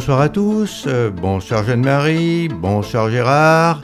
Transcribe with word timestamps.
Bonsoir 0.00 0.22
à 0.22 0.30
tous, 0.30 0.84
euh, 0.86 1.10
bonsoir 1.10 1.62
Jeanne-Marie, 1.62 2.48
bonsoir 2.48 3.10
Gérard. 3.10 3.82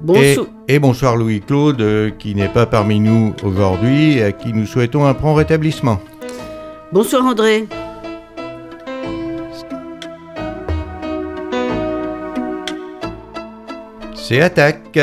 Bonsoir. 0.00 0.46
Et, 0.68 0.78
bonsoir 0.78 1.16
Louis-Claude, 1.16 1.82
euh, 1.82 2.08
qui 2.08 2.34
n'est 2.34 2.48
pas 2.48 2.64
parmi 2.64 2.98
nous 2.98 3.34
aujourd'hui 3.42 4.16
et 4.16 4.22
à 4.22 4.32
qui 4.32 4.54
nous 4.54 4.64
souhaitons 4.64 5.04
un 5.04 5.12
prompt 5.12 5.34
rétablissement. 5.34 6.00
Bonsoir 6.92 7.26
André. 7.26 7.66
C'est 14.14 14.40
Attaque. 14.40 14.98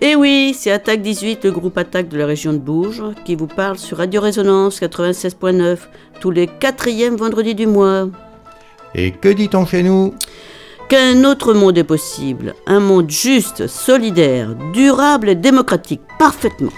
Eh 0.00 0.16
oui, 0.16 0.56
c'est 0.58 0.72
Attaque 0.72 1.02
18, 1.02 1.44
le 1.44 1.52
groupe 1.52 1.78
Attaque 1.78 2.08
de 2.08 2.18
la 2.18 2.26
région 2.26 2.52
de 2.52 2.58
Bourges, 2.58 3.04
qui 3.24 3.36
vous 3.36 3.46
parle 3.46 3.78
sur 3.78 3.98
Radio 3.98 4.20
Résonance 4.20 4.80
96.9, 4.80 5.78
tous 6.18 6.32
les 6.32 6.48
quatrièmes 6.48 7.14
vendredis 7.14 7.54
du 7.54 7.68
mois. 7.68 8.08
Et 8.94 9.12
que 9.12 9.28
dit-on 9.28 9.66
chez 9.66 9.82
nous? 9.82 10.14
Qu'un 10.88 11.24
autre 11.24 11.54
monde 11.54 11.78
est 11.78 11.84
possible, 11.84 12.54
un 12.66 12.80
monde 12.80 13.08
juste, 13.08 13.68
solidaire, 13.68 14.56
durable 14.72 15.28
et 15.28 15.36
démocratique, 15.36 16.00
parfaitement. 16.18 16.72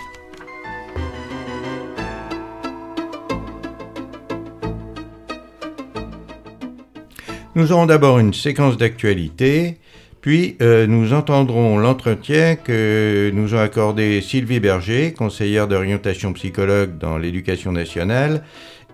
Nous 7.54 7.72
aurons 7.72 7.86
d'abord 7.86 8.18
une 8.18 8.34
séquence 8.34 8.76
d'actualité, 8.76 9.78
puis 10.20 10.56
euh, 10.62 10.86
nous 10.86 11.12
entendrons 11.12 11.78
l'entretien 11.78 12.56
que 12.56 13.30
nous 13.34 13.54
a 13.54 13.62
accordé 13.62 14.20
Sylvie 14.20 14.60
Berger, 14.60 15.12
conseillère 15.12 15.68
d'orientation 15.68 16.32
psychologue 16.32 16.96
dans 16.98 17.18
l'éducation 17.18 17.72
nationale, 17.72 18.42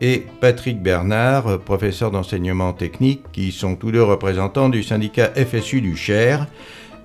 et 0.00 0.24
Patrick 0.40 0.82
Bernard, 0.82 1.58
professeur 1.60 2.10
d'enseignement 2.10 2.72
technique, 2.72 3.22
qui 3.32 3.52
sont 3.52 3.76
tous 3.76 3.90
deux 3.90 4.02
représentants 4.02 4.68
du 4.68 4.82
syndicat 4.82 5.30
FSU 5.34 5.80
du 5.80 5.96
Cher 5.96 6.46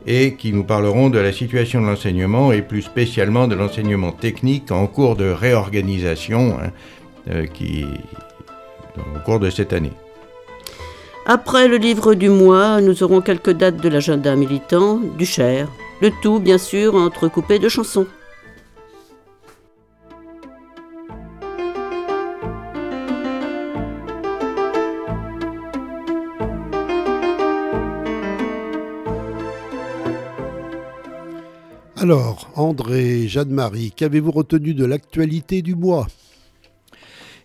et 0.05 0.35
qui 0.35 0.51
nous 0.51 0.63
parleront 0.63 1.09
de 1.09 1.19
la 1.19 1.31
situation 1.31 1.81
de 1.81 1.87
l'enseignement 1.87 2.51
et 2.51 2.61
plus 2.61 2.81
spécialement 2.81 3.47
de 3.47 3.55
l'enseignement 3.55 4.11
technique 4.11 4.71
en 4.71 4.85
cours 4.87 5.15
de 5.15 5.29
réorganisation 5.29 6.57
hein, 6.59 6.71
euh, 7.29 7.45
qui, 7.45 7.85
au 8.97 9.19
cours 9.25 9.39
de 9.39 9.49
cette 9.49 9.73
année. 9.73 9.93
Après 11.25 11.69
le 11.69 11.77
livre 11.77 12.15
du 12.15 12.29
mois, 12.29 12.81
nous 12.81 13.01
aurons 13.01 13.21
quelques 13.21 13.51
dates 13.51 13.77
de 13.77 13.87
l'agenda 13.87 14.35
militant 14.35 14.99
du 15.17 15.25
Cher. 15.25 15.69
Le 16.01 16.11
tout, 16.21 16.39
bien 16.39 16.57
sûr, 16.57 16.95
entrecoupé 16.95 17.59
de 17.59 17.69
chansons. 17.69 18.07
Alors, 32.03 32.51
André, 32.55 33.29
Jeanne-Marie, 33.29 33.93
qu'avez-vous 33.95 34.31
retenu 34.31 34.73
de 34.73 34.83
l'actualité 34.83 35.61
du 35.61 35.73
mois? 35.73 36.05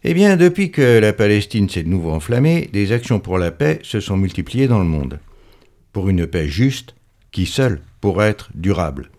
Eh 0.02 0.14
bien, 0.14 0.36
depuis 0.36 0.72
que 0.72 0.98
la 0.98 1.12
Palestine 1.12 1.68
s'est 1.68 1.84
de 1.84 1.88
nouveau 1.88 2.10
enflammée, 2.10 2.68
des 2.72 2.90
actions 2.90 3.20
pour 3.20 3.38
la 3.38 3.52
paix 3.52 3.78
se 3.84 4.00
sont 4.00 4.16
multipliées 4.16 4.66
dans 4.66 4.80
le 4.80 4.84
monde. 4.84 5.20
Pour 5.92 6.08
une 6.08 6.26
paix 6.26 6.48
juste, 6.48 6.96
qui 7.30 7.46
seule 7.46 7.82
pourrait 8.00 8.30
être 8.30 8.50
durable. 8.52 9.12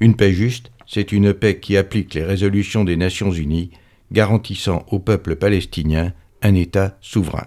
Une 0.00 0.16
paix 0.16 0.32
juste, 0.32 0.72
c'est 0.84 1.12
une 1.12 1.32
paix 1.32 1.60
qui 1.60 1.76
applique 1.76 2.14
les 2.14 2.24
résolutions 2.24 2.82
des 2.82 2.96
Nations 2.96 3.30
Unies, 3.30 3.70
garantissant 4.10 4.84
au 4.90 4.98
peuple 4.98 5.36
palestinien 5.36 6.12
un 6.42 6.56
État 6.56 6.98
souverain. 7.00 7.46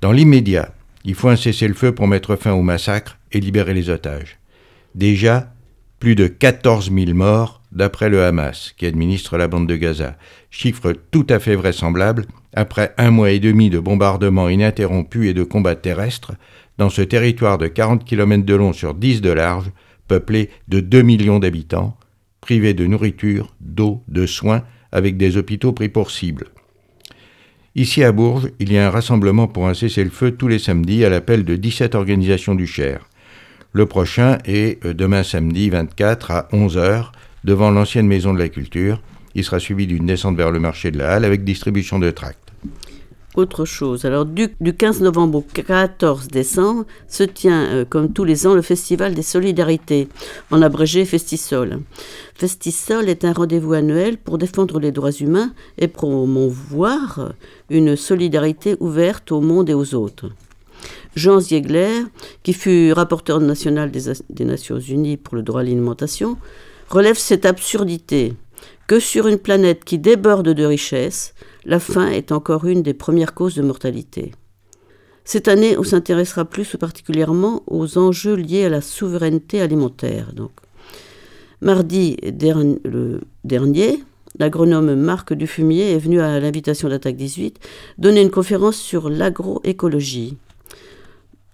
Dans 0.00 0.12
l'immédiat, 0.12 0.72
il 1.04 1.14
faut 1.14 1.28
un 1.28 1.36
cessez-le-feu 1.36 1.94
pour 1.94 2.08
mettre 2.08 2.36
fin 2.36 2.54
au 2.54 2.62
massacre 2.62 3.18
et 3.32 3.40
libérer 3.40 3.74
les 3.74 3.90
otages. 3.90 4.38
Déjà, 4.94 5.52
plus 5.98 6.14
de 6.14 6.26
14 6.26 6.92
000 6.92 7.14
morts 7.14 7.62
d'après 7.72 8.08
le 8.08 8.22
Hamas, 8.24 8.72
qui 8.76 8.86
administre 8.86 9.36
la 9.36 9.48
bande 9.48 9.66
de 9.66 9.76
Gaza, 9.76 10.16
chiffre 10.50 10.92
tout 11.10 11.26
à 11.28 11.38
fait 11.38 11.56
vraisemblable 11.56 12.26
après 12.54 12.94
un 12.98 13.10
mois 13.10 13.30
et 13.30 13.38
demi 13.40 13.70
de 13.70 13.78
bombardements 13.78 14.48
ininterrompus 14.48 15.30
et 15.30 15.34
de 15.34 15.44
combats 15.44 15.74
terrestres 15.74 16.32
dans 16.78 16.90
ce 16.90 17.02
territoire 17.02 17.58
de 17.58 17.66
40 17.66 18.04
km 18.04 18.44
de 18.44 18.54
long 18.54 18.72
sur 18.72 18.94
10 18.94 19.20
de 19.20 19.30
large, 19.30 19.70
peuplé 20.08 20.50
de 20.68 20.80
2 20.80 21.02
millions 21.02 21.38
d'habitants, 21.38 21.96
privé 22.40 22.74
de 22.74 22.86
nourriture, 22.86 23.54
d'eau, 23.60 24.02
de 24.08 24.26
soins, 24.26 24.62
avec 24.92 25.16
des 25.16 25.36
hôpitaux 25.36 25.72
pris 25.72 25.88
pour 25.88 26.10
cible. 26.10 26.46
Ici 27.74 28.02
à 28.02 28.12
Bourges, 28.12 28.50
il 28.58 28.72
y 28.72 28.78
a 28.78 28.86
un 28.86 28.90
rassemblement 28.90 29.48
pour 29.48 29.68
un 29.68 29.74
cessez-le-feu 29.74 30.30
tous 30.30 30.48
les 30.48 30.58
samedis 30.58 31.04
à 31.04 31.10
l'appel 31.10 31.44
de 31.44 31.56
17 31.56 31.94
organisations 31.94 32.54
du 32.54 32.66
Cher. 32.66 33.06
Le 33.76 33.84
prochain 33.84 34.38
est 34.46 34.82
euh, 34.86 34.94
demain 34.94 35.22
samedi 35.22 35.68
24 35.68 36.30
à 36.30 36.48
11h 36.50 37.10
devant 37.44 37.70
l'ancienne 37.70 38.06
maison 38.06 38.32
de 38.32 38.38
la 38.38 38.48
culture. 38.48 39.02
Il 39.34 39.44
sera 39.44 39.58
suivi 39.58 39.86
d'une 39.86 40.06
descente 40.06 40.34
vers 40.34 40.50
le 40.50 40.58
marché 40.58 40.90
de 40.90 40.96
la 40.96 41.12
Halle 41.12 41.26
avec 41.26 41.44
distribution 41.44 41.98
de 41.98 42.10
tracts. 42.10 42.54
Autre 43.34 43.66
chose, 43.66 44.06
alors 44.06 44.24
du, 44.24 44.48
15 44.48 45.02
novembre 45.02 45.40
au 45.40 45.42
14 45.42 46.28
décembre 46.28 46.86
se 47.06 47.22
tient, 47.22 47.66
euh, 47.66 47.84
comme 47.84 48.14
tous 48.14 48.24
les 48.24 48.46
ans, 48.46 48.54
le 48.54 48.62
Festival 48.62 49.14
des 49.14 49.20
Solidarités, 49.20 50.08
en 50.50 50.62
abrégé 50.62 51.04
Festisol. 51.04 51.80
Festisol 52.34 53.10
est 53.10 53.26
un 53.26 53.34
rendez-vous 53.34 53.74
annuel 53.74 54.16
pour 54.16 54.38
défendre 54.38 54.80
les 54.80 54.90
droits 54.90 55.12
humains 55.12 55.52
et 55.76 55.88
promouvoir 55.88 57.34
une 57.68 57.94
solidarité 57.94 58.76
ouverte 58.80 59.32
au 59.32 59.42
monde 59.42 59.68
et 59.68 59.74
aux 59.74 59.94
autres. 59.94 60.30
Jean 61.16 61.40
Ziegler, 61.40 62.02
qui 62.42 62.52
fut 62.52 62.92
rapporteur 62.92 63.40
national 63.40 63.90
des, 63.90 64.44
Nations 64.44 64.78
Unies 64.78 65.16
pour 65.16 65.34
le 65.34 65.42
droit 65.42 65.62
à 65.62 65.64
l'alimentation, 65.64 66.36
relève 66.90 67.16
cette 67.16 67.46
absurdité 67.46 68.34
que 68.86 69.00
sur 69.00 69.26
une 69.26 69.38
planète 69.38 69.84
qui 69.84 69.98
déborde 69.98 70.50
de 70.50 70.64
richesses, 70.64 71.34
la 71.64 71.80
faim 71.80 72.08
est 72.10 72.32
encore 72.32 72.66
une 72.66 72.82
des 72.82 72.94
premières 72.94 73.34
causes 73.34 73.54
de 73.54 73.62
mortalité. 73.62 74.32
Cette 75.24 75.48
année, 75.48 75.76
on 75.76 75.82
s'intéressera 75.82 76.44
plus 76.44 76.76
particulièrement 76.76 77.64
aux 77.66 77.98
enjeux 77.98 78.36
liés 78.36 78.66
à 78.66 78.68
la 78.68 78.80
souveraineté 78.80 79.60
alimentaire. 79.60 80.32
Mardi 81.62 82.16
dernier, 83.42 84.04
l'agronome 84.38 84.94
Marc 84.94 85.32
Dufumier 85.32 85.92
est 85.92 85.98
venu 85.98 86.20
à 86.20 86.38
l'invitation 86.38 86.88
d'Attaque 86.90 87.16
18 87.16 87.58
donner 87.98 88.20
une 88.20 88.30
conférence 88.30 88.76
sur 88.76 89.08
l'agroécologie. 89.08 90.36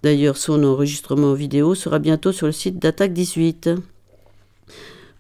D'ailleurs, 0.03 0.37
son 0.37 0.65
enregistrement 0.65 1.33
vidéo 1.33 1.75
sera 1.75 2.01
bientôt 2.01 2.33
sur 2.33 2.47
le 2.47 2.53
site 2.53 2.81
d'Attaque 2.81 3.13
18. 3.13 3.71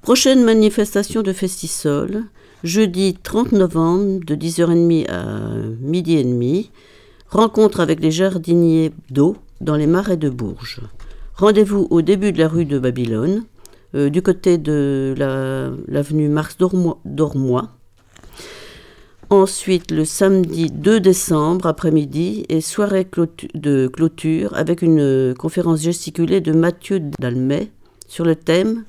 Prochaine 0.02 0.42
manifestation 0.42 1.22
de 1.22 1.32
Festisol, 1.32 2.24
jeudi 2.64 3.14
30 3.22 3.52
novembre 3.52 4.24
de 4.26 4.34
10h30 4.34 5.08
à 5.08 5.24
midi 5.80 6.16
et 6.16 6.24
demi. 6.24 6.72
Rencontre 7.28 7.78
avec 7.78 8.00
les 8.00 8.10
jardiniers 8.10 8.92
d'eau 9.10 9.36
dans 9.60 9.76
les 9.76 9.86
marais 9.86 10.16
de 10.16 10.28
Bourges. 10.28 10.80
Rendez-vous 11.36 11.86
au 11.90 12.02
début 12.02 12.32
de 12.32 12.38
la 12.38 12.48
rue 12.48 12.64
de 12.64 12.80
Babylone, 12.80 13.44
euh, 13.94 14.10
du 14.10 14.20
côté 14.20 14.58
de 14.58 15.14
l'avenue 15.86 16.28
Marx 16.28 16.56
d'Ormois, 16.58 17.70
Ensuite, 19.32 19.92
le 19.92 20.04
samedi 20.04 20.66
2 20.66 21.00
décembre 21.00 21.64
après-midi 21.64 22.44
et 22.50 22.60
soirée 22.60 23.08
de 23.54 23.86
clôture 23.86 24.54
avec 24.54 24.82
une 24.82 25.34
conférence 25.38 25.80
gesticulée 25.80 26.42
de 26.42 26.52
Mathieu 26.52 27.00
Dalmet 27.18 27.70
sur 28.08 28.26
le 28.26 28.36
thème 28.36 28.84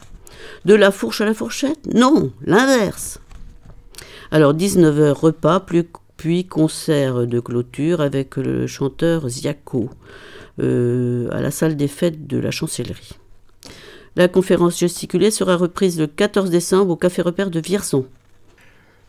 De 0.65 0.73
la 0.73 0.91
fourche 0.91 1.21
à 1.21 1.25
la 1.25 1.33
fourchette? 1.33 1.79
Non, 1.93 2.29
l'inverse. 2.45 3.21
Alors 4.31 4.53
19h 4.53 5.11
repas, 5.11 5.65
puis 6.17 6.43
concert 6.43 7.25
de 7.25 7.39
clôture 7.39 8.01
avec 8.01 8.35
le 8.35 8.67
chanteur 8.67 9.29
Ziaco 9.29 9.89
euh, 10.61 11.29
à 11.31 11.39
la 11.39 11.51
salle 11.51 11.77
des 11.77 11.87
fêtes 11.87 12.27
de 12.27 12.37
la 12.37 12.51
chancellerie. 12.51 13.11
La 14.17 14.27
conférence 14.27 14.77
gesticulée 14.77 15.31
sera 15.31 15.55
reprise 15.55 15.97
le 15.97 16.07
14 16.07 16.49
décembre 16.49 16.91
au 16.91 16.95
Café 16.97 17.21
Repère 17.21 17.49
de 17.49 17.61
Vierzon. 17.61 18.05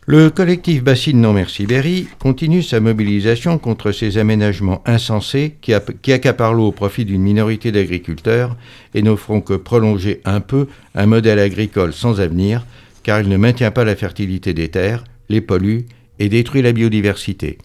Le 0.07 0.29
collectif 0.29 0.83
Bassine 0.83 1.19
Non 1.19 1.33
Merci 1.33 1.65
Berry 1.65 2.07
continue 2.19 2.61
sa 2.61 2.79
mobilisation 2.79 3.57
contre 3.57 3.91
ces 3.91 4.19
aménagements 4.19 4.83
insensés 4.85 5.55
qui, 5.61 5.73
accaparent 5.73 6.53
l'eau 6.53 6.67
au 6.67 6.71
profit 6.71 7.05
d'une 7.05 7.23
minorité 7.23 7.71
d'agriculteurs 7.71 8.55
et 8.93 9.01
n'offront 9.01 9.41
que 9.41 9.55
prolonger 9.55 10.21
un 10.23 10.41
peu 10.41 10.67
un 10.93 11.07
modèle 11.07 11.39
agricole 11.39 11.91
sans 11.91 12.21
avenir, 12.21 12.67
car 13.01 13.19
il 13.19 13.29
ne 13.29 13.37
maintient 13.37 13.71
pas 13.71 13.83
la 13.83 13.95
fertilité 13.95 14.53
des 14.53 14.69
terres, 14.69 15.03
les 15.29 15.41
pollue 15.41 15.85
et 16.19 16.29
détruit 16.29 16.61
la 16.61 16.71
biodiversité. 16.71 17.57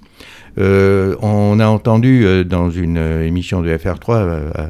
Euh, 0.57 1.17
on 1.21 1.61
a 1.61 1.67
entendu 1.67 2.25
euh, 2.25 2.43
dans 2.43 2.71
une 2.71 2.97
émission 2.97 3.61
de 3.61 3.69
FR3 3.69 4.13
euh, 4.13 4.69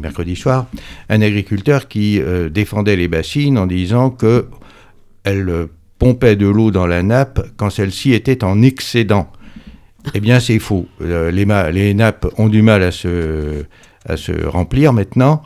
mercredi 0.00 0.34
soir 0.34 0.66
un 1.08 1.22
agriculteur 1.22 1.86
qui 1.86 2.20
défendait 2.50 2.96
les 2.96 3.06
bassines 3.06 3.56
en 3.58 3.68
disant 3.68 4.10
que 4.10 4.46
elles 5.22 5.68
pompait 6.00 6.34
de 6.34 6.48
l'eau 6.48 6.72
dans 6.72 6.86
la 6.86 7.02
nappe 7.04 7.46
quand 7.58 7.70
celle-ci 7.70 8.14
était 8.14 8.42
en 8.42 8.62
excédent. 8.62 9.30
Eh 10.14 10.20
bien, 10.20 10.40
c'est 10.40 10.58
faux. 10.58 10.88
Euh, 11.02 11.30
les, 11.30 11.94
nappes 11.94 12.26
ont 12.38 12.48
du 12.48 12.62
mal 12.62 12.82
à 12.82 12.90
se, 12.90 13.66
remplir 14.46 14.92
maintenant. 14.94 15.42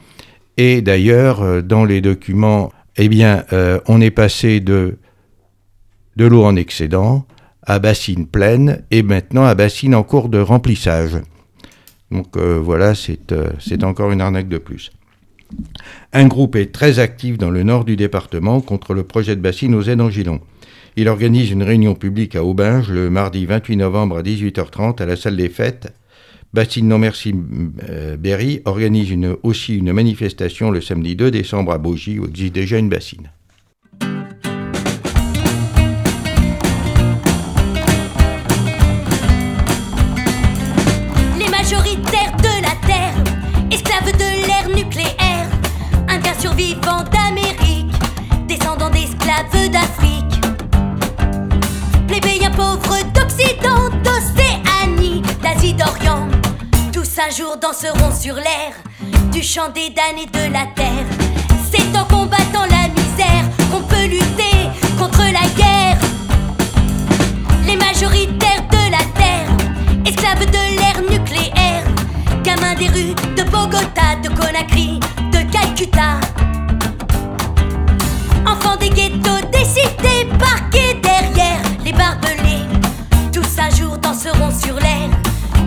Et 0.57 0.81
d'ailleurs, 0.81 1.43
euh, 1.43 1.61
dans 1.61 1.85
les 1.85 2.01
documents, 2.01 2.71
eh 2.97 3.09
bien, 3.09 3.45
euh, 3.53 3.81
on 3.89 4.01
est 4.01 4.13
passé 4.13 4.61
de, 4.61 4.97
de 6.15 6.25
l'eau 6.25 6.45
en 6.45 6.55
excédent 6.55 7.27
à 7.67 7.81
bassine 7.81 8.27
pleine 8.27 8.85
et 8.93 9.03
maintenant 9.03 9.45
à 9.45 9.57
bassine 9.57 9.95
en 9.95 10.05
cours 10.05 10.29
de 10.29 10.39
remplissage. 10.39 11.17
Donc 12.11 12.37
voilà, 12.37 12.93
c'est 12.95 13.83
encore 13.83 14.13
une 14.13 14.21
arnaque 14.21 14.49
de 14.49 14.59
plus. 14.59 14.93
Un 16.13 16.27
groupe 16.27 16.57
est 16.57 16.73
très 16.73 16.99
actif 16.99 17.39
dans 17.39 17.51
le 17.51 17.63
nord 17.63 17.85
du 17.85 17.97
département 17.97 18.61
contre 18.61 18.95
le 18.95 19.03
projet 19.03 19.37
de 19.37 19.41
bassine 19.41 19.75
aux 19.75 19.83
aides 19.83 20.01
en 20.01 20.11
Gilon. 20.11 20.41
Il 20.97 21.09
organise 21.09 21.51
une 21.51 21.65
réunion 21.65 21.95
publique 21.95 22.37
à 22.37 22.45
Aubinge 22.45 22.89
le 22.91 23.11
mardi 23.11 23.47
28 23.47 23.77
novembre 23.77 24.19
à 24.19 24.23
18h30 24.23 25.03
à 25.03 25.07
la 25.07 25.17
salle 25.17 25.37
des 25.37 25.49
fêtes. 25.49 25.93
Bassine 26.53 26.87
Non 26.87 26.99
Merci 26.99 27.35
euh, 27.89 28.17
Berry 28.17 28.63
organise 28.65 29.13
aussi 29.43 29.77
une 29.77 29.93
manifestation 29.93 30.71
le 30.71 30.81
samedi 30.81 31.17
2 31.17 31.33
décembre 31.33 31.73
à 31.73 31.79
Bougie 31.79 32.21
où 32.21 32.27
existe 32.27 32.55
déjà 32.55 32.79
une 32.79 32.89
bassine. 32.89 33.31
Un 57.27 57.31
jour 57.31 57.57
danseront 57.57 58.13
sur 58.15 58.35
l'air 58.35 58.73
du 59.33 59.43
chant 59.43 59.69
des 59.71 59.89
damnés 59.91 60.27
de 60.27 60.53
la 60.53 60.67
terre. 60.75 61.07
C'est 61.71 61.97
en 61.97 62.05
combattant 62.05 62.67
la 62.69 62.89
misère 62.89 63.45
qu'on 63.71 63.81
peut 63.83 64.05
lutter 64.05 64.69
contre 64.99 65.23
la 65.23 65.49
guerre. 65.57 65.99
Les 67.67 67.77
majoritaires 67.77 68.67
de 68.71 68.91
la 68.91 69.05
terre, 69.17 69.49
esclaves 70.05 70.45
de 70.47 70.77
l'ère 70.77 71.01
nucléaire, 71.11 71.85
gamins 72.43 72.75
des 72.75 72.89
rues 72.89 73.15
de 73.37 73.43
Bogota, 73.45 74.17
de 74.23 74.29
Conakry, 74.29 75.01
de 75.33 75.51
Calcutta. 75.51 76.21
Enfants 78.55 78.77
des 78.77 78.91
ghettos, 78.91 79.47
des 79.51 79.65
cités, 79.65 80.29
parqués 80.39 80.95
derrière 81.03 81.61
les 81.85 81.93
barbelés. 81.93 82.67
Tous 83.33 83.59
un 83.59 83.71
jour 83.71 83.99
danseront 83.99 84.53
sur 84.53 84.75
l'air 84.75 85.09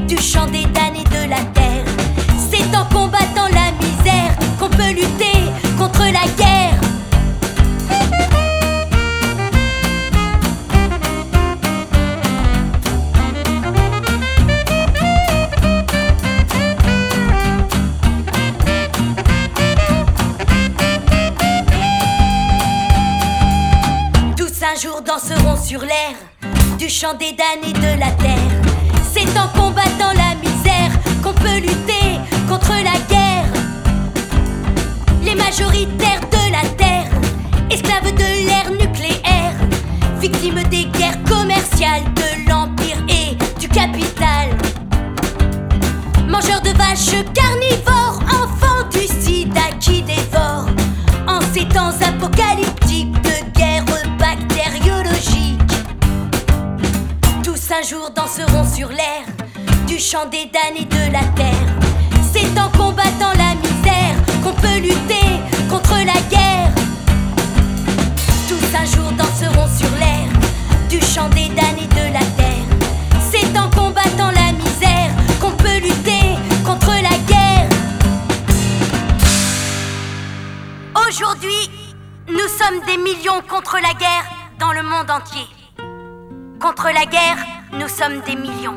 du 0.07 0.17
chant 0.21 0.45
des 0.45 0.65
damnés 0.67 1.03
de 1.03 1.29
la 1.29 1.41
terre. 1.53 1.83
C'est 2.49 2.75
en 2.75 2.85
combattant 2.85 3.49
la 3.51 3.71
misère 3.85 4.37
qu'on 4.57 4.69
peut 4.69 4.91
lutter 4.91 5.16
jour 24.77 25.01
danseront 25.01 25.57
sur 25.57 25.81
l'air 25.81 26.13
du 26.77 26.87
chant 26.87 27.15
des 27.15 27.31
damnés 27.31 27.73
de 27.73 27.99
la 27.99 28.11
terre. 28.11 28.37
C'est 29.11 29.27
en 29.39 29.47
combattant 29.59 30.13
la 30.13 30.35
misère 30.35 30.91
qu'on 31.23 31.33
peut 31.33 31.57
lutter 31.57 32.19
contre 32.47 32.73
la 32.83 32.99
guerre. 33.09 33.45
Les 35.23 35.33
majoritaires 35.33 36.21
de 36.29 36.51
la 36.51 36.69
terre, 36.77 37.09
esclaves 37.71 38.13
de 38.13 38.45
l'ère 38.45 38.69
nucléaire, 38.69 39.55
victimes 40.19 40.61
des 40.69 40.85
guerres 40.85 41.23
commerciales 41.23 42.03
de 42.13 42.49
l'empire 42.49 43.03
et 43.09 43.35
du 43.59 43.67
capital. 43.67 44.49
Mangeurs 46.27 46.61
de 46.61 46.77
vaches 46.77 47.23
carnivores, 47.33 48.21
enfants 48.27 48.87
du 48.91 49.07
sida 49.07 49.71
qui 49.79 50.03
dévorent 50.03 50.69
en 51.27 51.41
ces 51.51 51.67
temps 51.67 51.95
apocalyptiques 52.05 52.76
un 57.77 57.83
jour 57.83 58.09
danseront 58.09 58.63
sur 58.63 58.89
l'air 58.89 59.23
du 59.85 59.99
chant 59.99 60.25
des 60.25 60.45
damnés 60.45 60.85
de 60.85 61.11
la 61.11 61.23
terre. 61.35 61.67
C'est 62.33 62.59
en 62.59 62.69
combattant 62.71 63.33
la 63.37 63.53
misère 63.55 64.15
qu'on 64.43 64.53
peut 64.53 64.79
lutter 64.79 65.39
contre 65.69 65.97
la 65.97 66.19
guerre. 66.31 66.71
Tous 68.47 68.75
un 68.75 68.85
jour 68.85 69.11
danseront 69.11 69.67
sur 69.77 69.91
l'air 69.99 70.27
du 70.89 70.99
chant 71.01 71.29
des 71.29 71.49
damnés 71.49 71.87
de 71.91 72.13
la 72.13 72.25
terre. 72.35 72.65
C'est 73.31 73.57
en 73.57 73.69
combattant 73.69 74.31
la 74.31 74.53
misère 74.53 75.11
qu'on 75.39 75.51
peut 75.51 75.77
lutter 75.77 76.35
contre 76.65 76.91
la 76.91 77.17
guerre. 77.27 77.69
Aujourd'hui, 81.07 81.69
nous 82.27 82.49
sommes 82.57 82.83
des 82.87 82.97
millions 82.97 83.41
contre 83.47 83.75
la 83.75 83.93
guerre 83.93 84.25
dans 84.59 84.71
le 84.71 84.81
monde 84.81 85.11
entier. 85.11 85.45
Contre 86.59 86.87
la 86.87 87.05
guerre, 87.05 87.37
nous 87.73 87.87
sommes 87.87 88.21
des 88.25 88.35
millions. 88.35 88.73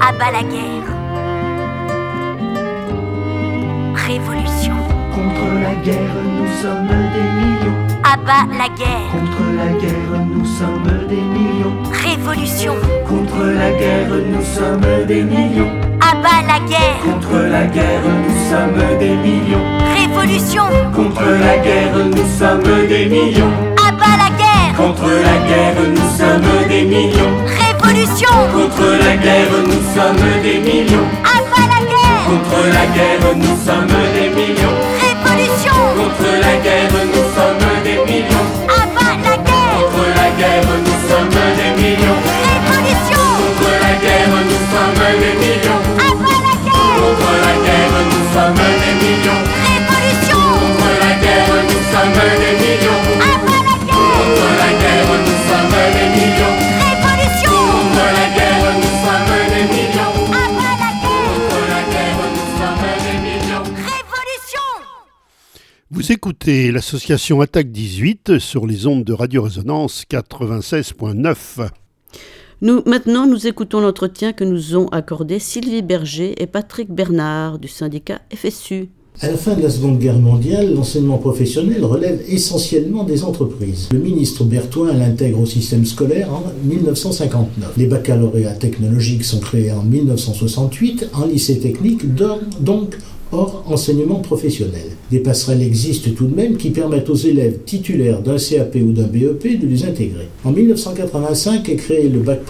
Abat 0.00 0.32
la 0.32 0.42
guerre. 0.42 0.88
Révolution. 3.94 4.74
Contre 5.14 5.62
la 5.62 5.74
guerre, 5.84 6.14
nous 6.38 6.62
sommes 6.62 6.88
des 6.88 7.28
millions. 7.40 7.76
Abat 8.02 8.46
la 8.52 8.68
guerre. 8.74 9.10
Contre 9.12 9.44
la 9.56 9.72
guerre, 9.80 10.20
nous 10.26 10.44
sommes 10.44 11.06
des 11.08 11.16
millions. 11.16 11.76
Révolution. 11.92 12.74
Contre 13.06 13.44
la 13.44 13.70
guerre, 13.72 14.08
nous 14.10 14.44
sommes 14.44 15.06
des 15.06 15.22
millions. 15.22 15.70
Abat 16.00 16.42
la 16.46 16.58
guerre. 16.68 17.00
Contre 17.02 17.36
la 17.50 17.66
guerre, 17.66 18.02
nous 18.04 18.50
sommes 18.50 18.98
des 18.98 19.16
millions. 19.16 19.64
Révolution. 19.96 20.64
Contre 20.94 21.24
la 21.24 21.58
guerre, 21.58 21.96
nous 21.96 22.38
sommes 22.38 22.86
des 22.88 23.06
millions. 23.06 23.73
Abat 24.04 24.16
la 24.22 24.30
guerre. 24.36 24.76
Contre 24.76 25.08
la 25.28 25.36
guerre, 25.48 25.80
nous 25.96 26.10
sommes 26.18 26.68
des 26.68 26.84
millions. 26.84 27.36
Révolution. 27.46 28.34
Contre 28.52 28.86
la 29.04 29.16
guerre, 29.16 29.54
nous 29.66 29.84
sommes 29.94 30.42
des 30.42 30.58
millions. 30.58 31.08
Abat 31.24 31.66
la 31.74 31.80
guerre. 31.92 32.24
Contre 32.28 32.60
la 32.76 32.86
guerre, 32.96 33.36
nous 33.36 33.56
sommes 33.66 33.96
des 34.14 34.28
millions. 34.30 34.76
Révolution. 35.04 35.78
Contre 35.96 36.28
la 36.40 36.56
guerre, 36.64 36.90
Vous 66.04 66.12
écoutez 66.12 66.70
l'association 66.70 67.40
Attaque 67.40 67.72
18 67.72 68.38
sur 68.38 68.66
les 68.66 68.86
ondes 68.86 69.04
de 69.04 69.14
Radio 69.14 69.42
Résonance 69.42 70.04
96.9. 70.10 71.70
Nous, 72.60 72.82
maintenant, 72.84 73.26
nous 73.26 73.46
écoutons 73.46 73.80
l'entretien 73.80 74.34
que 74.34 74.44
nous 74.44 74.76
ont 74.76 74.88
accordé 74.88 75.38
Sylvie 75.38 75.80
Berger 75.80 76.34
et 76.42 76.46
Patrick 76.46 76.90
Bernard 76.90 77.58
du 77.58 77.68
syndicat 77.68 78.20
FSU. 78.34 78.90
À 79.22 79.30
la 79.30 79.38
fin 79.38 79.54
de 79.54 79.62
la 79.62 79.70
Seconde 79.70 79.98
Guerre 79.98 80.18
mondiale, 80.18 80.74
l'enseignement 80.74 81.16
professionnel 81.16 81.82
relève 81.82 82.20
essentiellement 82.28 83.04
des 83.04 83.24
entreprises. 83.24 83.88
Le 83.90 83.98
ministre 83.98 84.44
Bertoin 84.44 84.92
l'intègre 84.92 85.40
au 85.40 85.46
système 85.46 85.86
scolaire 85.86 86.30
en 86.34 86.42
1959. 86.64 87.78
Les 87.78 87.86
baccalauréats 87.86 88.56
technologiques 88.56 89.24
sont 89.24 89.40
créés 89.40 89.72
en 89.72 89.82
1968, 89.82 91.10
en 91.14 91.24
lycée 91.24 91.60
technique, 91.60 92.14
donc 92.60 92.98
hors 93.34 93.64
enseignement 93.66 94.20
professionnel. 94.20 94.96
Des 95.10 95.18
passerelles 95.18 95.62
existent 95.62 96.10
tout 96.16 96.26
de 96.26 96.34
même 96.34 96.56
qui 96.56 96.70
permettent 96.70 97.10
aux 97.10 97.14
élèves 97.14 97.58
titulaires 97.66 98.22
d'un 98.22 98.36
CAP 98.36 98.76
ou 98.76 98.92
d'un 98.92 99.06
BEP 99.06 99.60
de 99.60 99.66
les 99.66 99.84
intégrer. 99.84 100.28
En 100.44 100.52
1985 100.52 101.68
est 101.68 101.76
créé 101.76 102.08
le 102.08 102.20
bac 102.20 102.40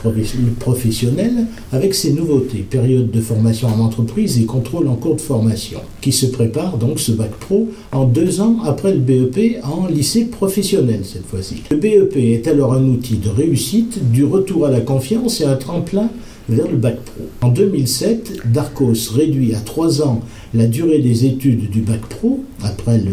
professionnel 0.58 1.32
avec 1.72 1.94
ses 1.94 2.12
nouveautés, 2.12 2.64
période 2.68 3.10
de 3.10 3.20
formation 3.20 3.68
en 3.68 3.80
entreprise 3.80 4.38
et 4.38 4.44
contrôle 4.44 4.88
en 4.88 4.94
cours 4.94 5.16
de 5.16 5.20
formation, 5.20 5.80
qui 6.00 6.12
se 6.12 6.26
prépare 6.26 6.78
donc 6.78 7.00
ce 7.00 7.12
bac 7.12 7.30
pro 7.32 7.68
en 7.92 8.04
deux 8.04 8.40
ans 8.40 8.58
après 8.64 8.92
le 8.92 9.00
BEP 9.00 9.60
en 9.64 9.86
lycée 9.86 10.26
professionnel 10.26 11.00
cette 11.02 11.26
fois-ci. 11.26 11.62
Le 11.70 11.76
BEP 11.76 12.16
est 12.16 12.46
alors 12.48 12.74
un 12.74 12.84
outil 12.84 13.16
de 13.16 13.28
réussite, 13.28 14.10
du 14.12 14.24
retour 14.24 14.66
à 14.66 14.70
la 14.70 14.80
confiance 14.80 15.40
et 15.40 15.44
un 15.44 15.56
tremplin 15.56 16.08
vers 16.48 16.68
le 16.68 16.76
bac 16.76 16.96
pro. 16.96 17.24
En 17.42 17.48
2007, 17.48 18.52
Darcos 18.52 19.12
réduit 19.14 19.54
à 19.54 19.60
trois 19.60 20.02
ans 20.02 20.20
la 20.54 20.66
durée 20.66 21.00
des 21.00 21.26
études 21.26 21.70
du 21.70 21.80
bac 21.80 22.00
pro, 22.00 22.44
après 22.62 22.98
le, 22.98 23.12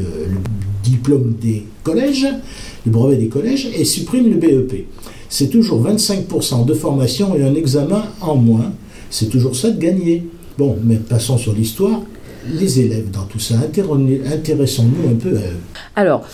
diplôme 0.84 1.36
des 1.40 1.64
collèges, 1.84 2.28
le 2.86 2.92
brevet 2.92 3.18
des 3.18 3.28
collèges, 3.28 3.70
et 3.76 3.86
supprime 3.86 4.30
le 4.30 4.38
BEP. 4.38 4.88
C'est 5.30 5.48
toujours 5.48 5.86
25% 5.88 6.66
de 6.66 6.74
formation 6.74 7.36
et 7.36 7.44
un 7.44 7.56
examen 7.56 8.04
en 8.20 8.36
moins. 8.36 8.74
C'est 9.10 9.30
toujours 9.30 9.56
ça 9.56 9.70
de 9.70 9.80
gagner. 9.80 10.24
Bon, 10.58 10.78
mais 10.84 10.96
passons 10.96 11.38
sur 11.38 11.54
l'histoire. 11.54 12.02
Les 12.52 12.80
élèves 12.80 13.12
dans 13.12 13.24
tout 13.24 13.40
ça, 13.40 13.56
intéressons-nous 13.60 15.10
un 15.10 15.16
peu 15.16 15.38
à 15.38 15.42
eux. 15.42 15.60
Alors, 15.96 16.26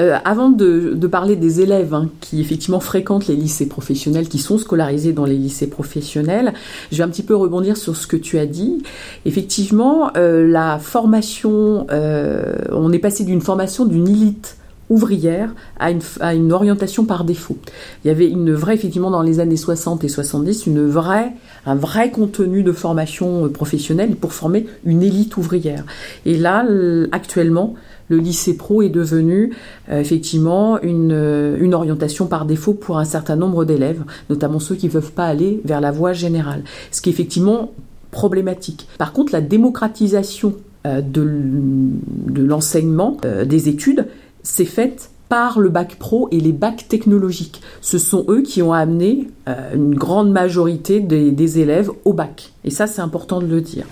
euh, 0.00 0.18
avant 0.24 0.50
de, 0.50 0.98
parler 1.06 1.36
des 1.36 1.60
élèves 1.60 1.94
hein, 1.94 2.08
qui 2.20 2.40
effectivement 2.40 2.80
fréquentent 2.80 3.28
les 3.28 3.36
lycées 3.36 3.66
professionnels, 3.66 4.28
qui 4.28 4.38
sont 4.38 4.58
scolarisés 4.58 5.12
dans 5.12 5.24
les 5.24 5.36
lycées 5.36 5.68
professionnels, 5.68 6.52
je 6.90 6.96
vais 6.98 7.04
un 7.04 7.08
petit 7.08 7.22
peu 7.22 7.36
rebondir 7.36 7.76
sur 7.76 7.94
ce 7.96 8.06
que 8.06 8.16
tu 8.16 8.38
as 8.38 8.46
dit. 8.46 8.82
Effectivement, 9.24 10.10
euh, 10.16 10.48
la 10.48 10.78
formation, 10.78 11.86
euh, 11.90 12.56
on 12.72 12.92
est 12.92 12.98
passé 12.98 13.24
d'une 13.24 13.40
formation 13.40 13.84
d'une 13.84 14.08
élite 14.08 14.56
ouvrière 14.90 15.54
à 15.78 15.90
une, 15.90 16.00
à 16.20 16.34
une, 16.34 16.52
orientation 16.52 17.04
par 17.04 17.24
défaut. 17.24 17.56
Il 18.04 18.08
y 18.08 18.10
avait 18.10 18.28
une 18.28 18.52
vraie, 18.52 18.74
effectivement, 18.74 19.10
dans 19.10 19.22
les 19.22 19.40
années 19.40 19.56
60 19.56 20.04
et 20.04 20.08
70, 20.08 20.66
une 20.66 20.86
vraie, 20.86 21.32
un 21.66 21.74
vrai 21.74 22.10
contenu 22.10 22.62
de 22.62 22.72
formation 22.72 23.48
professionnelle 23.48 24.16
pour 24.16 24.32
former 24.32 24.66
une 24.84 25.02
élite 25.02 25.36
ouvrière. 25.36 25.84
Et 26.26 26.36
là, 26.36 26.66
actuellement, 27.12 27.74
le 28.08 28.18
lycée 28.18 28.56
pro 28.56 28.82
est 28.82 28.90
devenu 28.90 29.52
euh, 29.90 30.00
effectivement 30.00 30.78
euh, 30.82 31.56
une, 31.58 31.74
orientation 31.74 32.26
par 32.26 32.44
défaut 32.44 32.74
pour 32.74 32.98
un 32.98 33.04
certain 33.04 33.36
nombre 33.36 33.64
d'élèves, 33.64 34.02
notamment 34.30 34.58
ceux 34.58 34.74
qui 34.74 34.86
ne 34.86 34.92
peuvent 34.92 35.12
pas 35.12 35.26
aller 35.26 35.60
vers 35.64 35.80
la 35.80 35.90
voie 35.90 36.12
générale, 36.12 36.62
ce 36.90 37.00
qui 37.00 37.10
est 37.10 37.12
effectivement 37.12 37.72
problématique. 38.10 38.86
Par 38.98 39.12
contre, 39.12 39.32
la 39.32 39.40
démocratisation 39.40 40.54
euh, 40.86 41.00
de, 41.00 41.24
de 41.24 42.44
l'enseignement 42.44 43.16
des 43.46 43.68
études 43.68 44.06
s'est 44.42 44.64
faite 44.64 45.10
par 45.28 45.58
le 45.58 45.68
bac 45.68 45.96
pro 45.96 46.28
et 46.30 46.40
les 46.40 46.52
bacs 46.52 46.86
technologiques. 46.88 47.60
Ce 47.80 47.98
sont 47.98 48.24
eux 48.28 48.42
qui 48.42 48.62
ont 48.62 48.72
amené 48.72 49.28
euh, 49.48 49.74
une 49.74 49.94
grande 49.94 50.30
majorité 50.30 51.00
des, 51.00 51.58
élèves 51.58 51.90
au 52.04 52.12
bac. 52.12 52.52
Et 52.64 52.70
ça, 52.70 52.86
c'est 52.86 53.02
important 53.02 53.40
de 53.40 53.46
le 53.46 53.60
dire. 53.60 53.84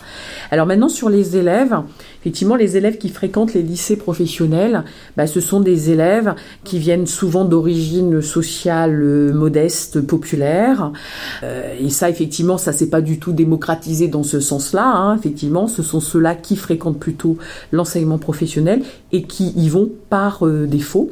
Alors 0.51 0.67
maintenant, 0.67 0.89
sur 0.89 1.09
les 1.11 1.37
élèves, 1.37 1.77
effectivement, 2.21 2.57
les 2.57 2.77
élèves 2.77 2.99
qui 2.99 3.09
fréquentent 3.09 3.55
les 3.55 3.62
lycées 3.62 3.97
professionnels, 3.97 4.85
bah, 5.17 5.27
ce 5.27 5.41
sont 5.41 5.61
des 5.61 5.91
élèves 5.91 6.35
qui 6.65 6.79
viennent 6.79 7.07
souvent 7.07 7.45
d'origine 7.45 8.23
sociale 8.23 9.03
euh, 9.03 9.33
modeste, 9.33 10.01
populaire. 10.01 10.93
Euh, 11.43 11.75
et 11.79 11.91
ça, 11.91 12.09
effectivement, 12.09 12.59
ça 12.59 12.73
s'est 12.73 12.89
pas 12.89 13.01
du 13.01 13.19
tout 13.19 13.33
démocratisé 13.33 14.09
dans 14.09 14.23
ce 14.23 14.41
sens-là. 14.41 14.87
Hein. 14.87 15.17
Effectivement, 15.17 15.67
ce 15.67 15.83
sont 15.83 16.01
ceux-là 16.01 16.35
qui 16.35 16.57
fréquentent 16.57 16.99
plutôt 16.99 17.37
l'enseignement 17.73 18.19
professionnel 18.19 18.83
et 19.12 19.23
qui 19.23 19.53
y 19.57 19.69
vont 19.69 19.91
par 20.09 20.47
défaut. 20.47 21.11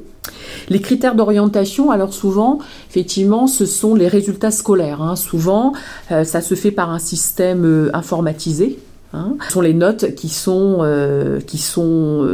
Les 0.69 0.81
critères 0.81 1.15
d'orientation, 1.15 1.91
alors 1.91 2.15
souvent, 2.15 2.59
effectivement, 2.89 3.47
ce 3.47 3.67
sont 3.67 3.95
les 3.95 4.09
résultats 4.09 4.51
scolaires. 4.51 5.03
Hein. 5.03 5.17
Souvent, 5.17 5.73
euh, 6.13 6.25
ça 6.25 6.41
se 6.41 6.55
fait 6.55 6.71
par 6.71 6.91
un 6.91 6.99
système 6.99 7.65
euh, 7.65 7.91
informatisé. 7.95 8.79
Hein. 9.13 9.35
Ce 9.47 9.53
sont 9.53 9.61
les 9.61 9.75
notes 9.75 10.15
qui 10.15 10.29
sont, 10.29 10.79
euh, 10.83 11.41
qui 11.41 11.59
sont 11.59 12.25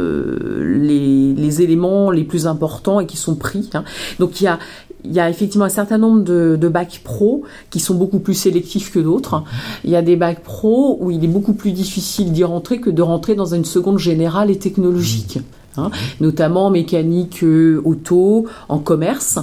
les, 0.61 1.61
éléments 1.61 2.11
les 2.11 2.23
plus 2.23 2.45
importants 2.45 2.99
et 2.99 3.07
qui 3.07 3.17
sont 3.17 3.35
pris. 3.35 3.69
Hein. 3.73 3.83
Donc 4.19 4.39
il 4.39 4.43
y 4.43 4.47
a, 4.47 4.59
y 5.03 5.19
a 5.19 5.27
effectivement 5.27 5.65
un 5.65 5.69
certain 5.69 5.97
nombre 5.97 6.23
de, 6.23 6.55
de 6.59 6.67
bacs 6.67 7.01
pro 7.03 7.43
qui 7.71 7.79
sont 7.79 7.95
beaucoup 7.95 8.19
plus 8.19 8.35
sélectifs 8.35 8.91
que 8.91 8.99
d'autres. 8.99 9.43
Il 9.85 9.89
y 9.89 9.95
a 9.95 10.03
des 10.03 10.15
bacs 10.15 10.43
pro 10.43 10.99
où 11.01 11.09
il 11.09 11.23
est 11.23 11.29
beaucoup 11.29 11.53
plus 11.53 11.71
difficile 11.71 12.31
d'y 12.31 12.43
rentrer 12.43 12.79
que 12.79 12.91
de 12.91 13.01
rentrer 13.01 13.33
dans 13.33 13.55
une 13.55 13.65
seconde 13.65 13.97
générale 13.97 14.51
et 14.51 14.59
technologique. 14.59 15.39
Hein, 15.77 15.91
notamment 16.21 16.67
en 16.67 16.69
mécanique 16.71 17.43
euh, 17.43 17.81
auto, 17.85 18.47
en 18.67 18.79
commerce. 18.79 19.37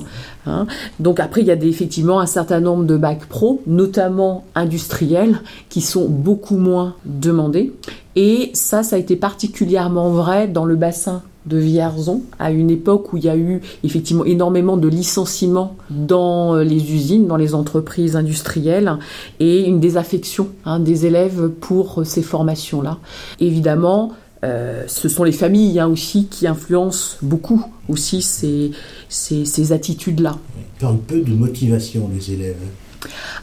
Hein. 0.47 0.67
Donc 0.99 1.21
après, 1.21 1.43
il 1.43 1.47
y 1.47 1.53
a 1.53 1.55
effectivement 1.55 2.19
un 2.19 2.27
certain 2.27 2.61
nombre 2.61 2.85
de 2.85 2.97
bacs 2.97 3.27
pro, 3.27 3.63
notamment 3.67 4.45
industriels, 4.57 5.41
qui 5.69 5.81
sont 5.81 6.09
beaucoup 6.09 6.57
moins 6.57 6.95
demandés. 7.05 7.73
Et 8.17 8.51
ça, 8.55 8.83
ça 8.83 8.97
a 8.97 8.99
été 8.99 9.15
particulièrement 9.17 10.11
vrai 10.11 10.49
dans 10.49 10.65
le 10.65 10.75
bassin 10.75 11.23
de 11.47 11.59
Vierzon, 11.59 12.23
à 12.39 12.51
une 12.51 12.71
époque 12.71 13.13
où 13.13 13.19
il 13.19 13.25
y 13.25 13.29
a 13.29 13.37
eu 13.37 13.61
effectivement 13.83 14.25
énormément 14.25 14.77
de 14.77 14.89
licenciements 14.89 15.77
dans 15.91 16.55
euh, 16.55 16.65
les 16.65 16.95
usines, 16.95 17.27
dans 17.27 17.37
les 17.37 17.55
entreprises 17.55 18.17
industrielles, 18.17 18.97
et 19.41 19.67
une 19.67 19.79
désaffection 19.79 20.49
hein, 20.65 20.81
des 20.81 21.07
élèves 21.07 21.49
pour 21.49 22.01
ces 22.05 22.23
formations-là. 22.23 22.99
Évidemment, 23.41 24.13
euh, 24.45 24.85
ce 24.87 25.09
sont 25.09 25.25
les 25.25 25.33
familles 25.33 25.81
hein, 25.81 25.89
aussi 25.89 26.27
qui 26.27 26.47
influencent 26.47 27.17
beaucoup 27.23 27.65
aussi 27.89 28.21
ces, 28.21 28.73
ces, 29.09 29.73
attitudes-là. 29.73 30.37
Parle 30.79 30.99
peu 30.99 31.21
de 31.21 31.33
motivation 31.33 32.11
les 32.15 32.33
élèves. 32.33 32.57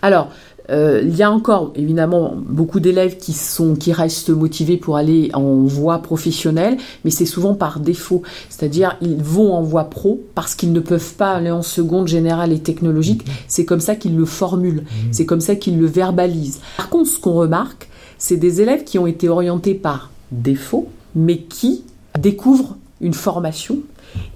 Alors, 0.01 0.29
euh, 0.69 1.01
il 1.03 1.15
y 1.15 1.23
a 1.23 1.31
encore 1.31 1.73
évidemment 1.75 2.35
beaucoup 2.35 2.79
d'élèves 2.79 3.17
qui 3.17 3.33
sont 3.33 3.75
qui 3.75 3.91
restent 3.91 4.29
motivés 4.29 4.77
pour 4.77 4.95
aller 4.95 5.31
en 5.33 5.63
voie 5.63 5.99
professionnelle, 5.99 6.77
mais 7.03 7.11
c'est 7.11 7.25
souvent 7.25 7.55
par 7.55 7.79
défaut. 7.79 8.21
C'est-à-dire 8.49 8.97
ils 9.01 9.21
vont 9.21 9.53
en 9.53 9.63
voie 9.63 9.85
pro 9.85 10.21
parce 10.35 10.53
qu'ils 10.53 10.71
ne 10.71 10.79
peuvent 10.79 11.13
pas 11.15 11.33
aller 11.33 11.51
en 11.51 11.63
seconde 11.63 12.07
générale 12.07 12.51
et 12.51 12.59
technologique. 12.59 13.25
Mm-hmm. 13.25 13.45
C'est 13.47 13.65
comme 13.65 13.81
ça 13.81 13.95
qu'ils 13.95 14.15
le 14.15 14.25
formulent, 14.25 14.83
mm-hmm. 14.83 15.11
c'est 15.11 15.25
comme 15.25 15.41
ça 15.41 15.55
qu'ils 15.55 15.79
le 15.79 15.87
verbalisent. 15.87 16.59
Par 16.77 16.89
contre, 16.89 17.09
ce 17.09 17.19
qu'on 17.19 17.33
remarque, 17.33 17.89
c'est 18.19 18.37
des 18.37 18.61
élèves 18.61 18.83
qui 18.83 18.99
ont 18.99 19.07
été 19.07 19.29
orientés 19.29 19.73
par 19.73 20.10
défaut, 20.31 20.89
mais 21.15 21.39
qui 21.39 21.83
découvre 22.19 22.77
une 22.99 23.13
formation 23.13 23.79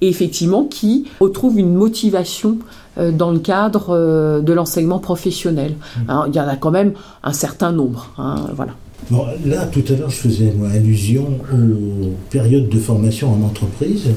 et 0.01 0.07
effectivement 0.07 0.63
qui 0.63 1.05
retrouve 1.19 1.59
une 1.59 1.73
motivation 1.73 2.59
euh, 2.97 3.11
dans 3.11 3.31
le 3.31 3.39
cadre 3.39 3.89
euh, 3.89 4.41
de 4.41 4.53
l'enseignement 4.53 4.99
professionnel. 4.99 5.73
Mmh. 5.73 5.99
Hein, 6.09 6.25
il 6.27 6.35
y 6.35 6.39
en 6.39 6.47
a 6.47 6.55
quand 6.55 6.71
même 6.71 6.93
un 7.23 7.33
certain 7.33 7.71
nombre. 7.71 8.13
Hein, 8.17 8.47
voilà. 8.55 8.73
Bon, 9.11 9.25
là, 9.45 9.65
tout 9.67 9.83
à 9.89 9.97
l'heure, 9.97 10.09
je 10.09 10.15
faisais 10.15 10.53
allusion 10.73 11.27
aux 11.53 12.13
périodes 12.29 12.69
de 12.69 12.79
formation 12.79 13.31
en 13.31 13.45
entreprise. 13.45 14.09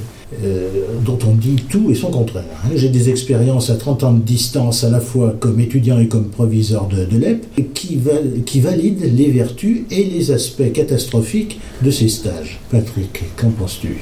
Euh, 0.45 0.69
dont 1.05 1.19
on 1.27 1.35
dit 1.35 1.57
tout 1.69 1.91
et 1.91 1.95
son 1.95 2.11
contraire. 2.11 2.45
Hein. 2.65 2.69
J'ai 2.77 2.91
des 2.91 3.11
expériences 3.11 3.71
à 3.71 3.77
30 3.77 4.05
ans 4.05 4.13
de 4.13 4.21
distance 4.21 4.85
à 4.85 4.91
la 4.91 5.01
fois 5.01 5.35
comme 5.39 5.59
étudiant 5.59 5.99
et 5.99 6.07
comme 6.07 6.27
proviseur 6.27 6.87
de, 6.87 7.17
l'EP 7.17 7.65
qui, 7.75 7.97
valident 8.61 9.05
les 9.17 9.31
vertus 9.31 9.83
et 9.91 10.05
les 10.05 10.31
aspects 10.31 10.73
catastrophiques 10.73 11.61
de 11.83 11.91
ces 11.91 12.09
stages. 12.09 12.61
Patrick, 12.71 13.25
qu'en 13.37 13.51
penses-tu? 13.51 13.97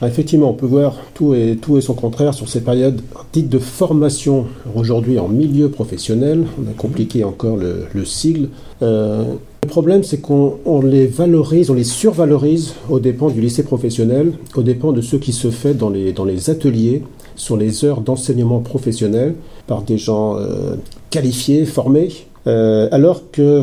Ah, 0.00 0.08
Effectivement, 0.08 0.50
on 0.50 0.54
peut 0.54 0.66
voir 0.66 0.96
tout 1.12 1.34
et, 1.34 1.58
tout 1.60 1.76
et 1.76 1.82
son 1.82 1.94
contraire 1.94 2.32
sur 2.32 2.48
ces 2.48 2.60
périodes 2.60 3.02
dites 3.34 3.50
de 3.50 3.58
formation 3.58 4.46
aujourd'hui 4.74 5.18
en 5.18 5.28
milieu 5.28 5.68
professionnel. 5.68 6.46
On 6.58 6.70
a 6.70 6.74
compliqué 6.74 7.24
encore 7.24 7.56
le, 7.56 7.84
le 7.92 8.04
sigle. 8.06 8.48
Euh, 8.82 9.24
le 9.64 9.68
problème, 9.70 10.04
c'est 10.04 10.18
qu'on 10.18 10.82
les 10.82 11.06
valorise, 11.06 11.70
on 11.70 11.74
les 11.74 11.84
survalorise 11.84 12.74
au 12.90 13.00
dépens 13.00 13.30
du 13.30 13.40
lycée 13.40 13.62
professionnel, 13.62 14.34
au 14.54 14.62
dépens 14.62 14.92
de 14.92 15.00
ce 15.00 15.16
qui 15.16 15.32
se 15.32 15.50
fait 15.50 15.72
dans 15.72 15.88
les, 15.88 16.50
ateliers, 16.50 17.02
sur 17.34 17.56
les 17.56 17.82
heures 17.82 18.02
d'enseignement 18.02 18.60
professionnel, 18.60 19.34
par 19.66 19.80
des 19.80 19.96
gens 19.96 20.36
euh, 20.36 20.74
qualifiés, 21.08 21.64
formés, 21.64 22.10
euh, 22.46 22.88
alors 22.92 23.30
que 23.32 23.62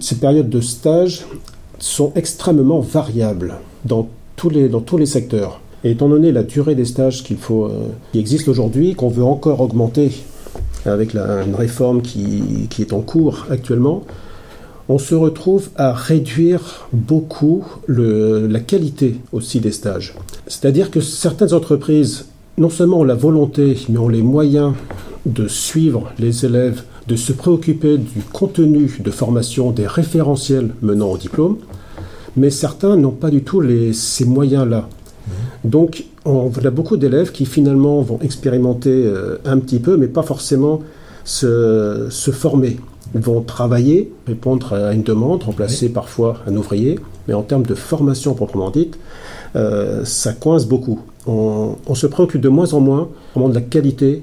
ces 0.00 0.16
périodes 0.16 0.50
de 0.50 0.60
stage 0.60 1.24
sont 1.78 2.10
extrêmement 2.16 2.80
variables 2.80 3.54
dans 3.84 4.08
tous 4.34 4.50
les, 4.50 5.06
secteurs. 5.06 5.60
Et 5.84 5.92
étant 5.92 6.08
donné 6.08 6.32
la 6.32 6.42
durée 6.42 6.74
des 6.74 6.86
stages 6.86 7.22
qu'il 7.22 7.36
faut, 7.36 7.66
euh, 7.66 7.86
qui 8.10 8.18
existent 8.18 8.50
aujourd'hui, 8.50 8.94
qu'on 8.96 9.08
veut 9.08 9.24
encore 9.24 9.60
augmenter 9.60 10.10
avec 10.86 11.12
la, 11.12 11.44
une 11.44 11.54
réforme 11.54 12.02
qui 12.02 12.68
est 12.80 12.92
en 12.92 13.00
cours 13.00 13.46
actuellement, 13.48 14.02
on 14.90 14.98
se 14.98 15.14
retrouve 15.14 15.68
à 15.76 15.92
réduire 15.92 16.88
beaucoup 16.92 17.64
la 17.86 18.58
qualité 18.58 19.20
aussi 19.32 19.60
des 19.60 19.70
stages. 19.70 20.16
C'est-à-dire 20.48 20.90
que 20.90 21.00
certaines 21.00 21.54
entreprises, 21.54 22.26
non 22.58 22.70
seulement 22.70 22.98
ont 22.98 23.04
la 23.04 23.14
volonté, 23.14 23.78
mais 23.88 23.98
ont 23.98 24.08
les 24.08 24.22
moyens 24.22 24.72
de 25.26 25.46
suivre 25.46 26.10
les 26.18 26.44
élèves, 26.44 26.82
de 27.06 27.14
se 27.14 27.32
préoccuper 27.32 27.98
du 27.98 28.20
contenu 28.32 28.98
de 28.98 29.10
formation 29.12 29.70
des 29.70 29.86
référentiels 29.86 30.74
menant 30.82 31.10
au 31.10 31.16
diplôme, 31.16 31.58
mais 32.36 32.50
certains 32.50 32.96
n'ont 32.96 33.12
pas 33.12 33.30
du 33.30 33.44
tout 33.44 33.60
les, 33.60 33.92
ces 33.92 34.24
moyens-là. 34.24 34.88
Donc, 35.62 36.04
on 36.24 36.50
a 36.64 36.70
beaucoup 36.70 36.96
d'élèves 36.96 37.30
qui 37.30 37.46
finalement 37.46 38.02
vont 38.02 38.18
expérimenter 38.22 38.90
euh, 38.90 39.36
un 39.44 39.58
petit 39.58 39.78
peu, 39.78 39.96
mais 39.96 40.08
pas 40.08 40.22
forcément 40.22 40.82
se, 41.24 42.08
se, 42.10 42.32
former. 42.32 42.78
Ils 43.14 43.20
vont 43.20 43.40
travailler, 43.40 44.12
répondre 44.26 44.72
à 44.72 44.92
une 44.92 45.02
demande, 45.02 45.42
remplacer 45.42 45.88
parfois 45.88 46.38
un 46.46 46.56
ouvrier, 46.56 46.98
mais 47.26 47.34
en 47.34 47.42
termes 47.42 47.64
de 47.64 47.74
formation 47.74 48.34
proprement 48.34 48.70
dite, 48.70 48.98
euh, 49.56 50.04
ça 50.04 50.32
coince 50.32 50.66
beaucoup. 50.66 51.00
On, 51.26 51.76
on, 51.86 51.94
se 51.94 52.06
préoccupe 52.06 52.40
de 52.40 52.48
moins 52.48 52.72
en 52.72 52.80
moins 52.80 53.08
vraiment 53.34 53.48
de 53.48 53.54
la 53.54 53.60
qualité 53.60 54.22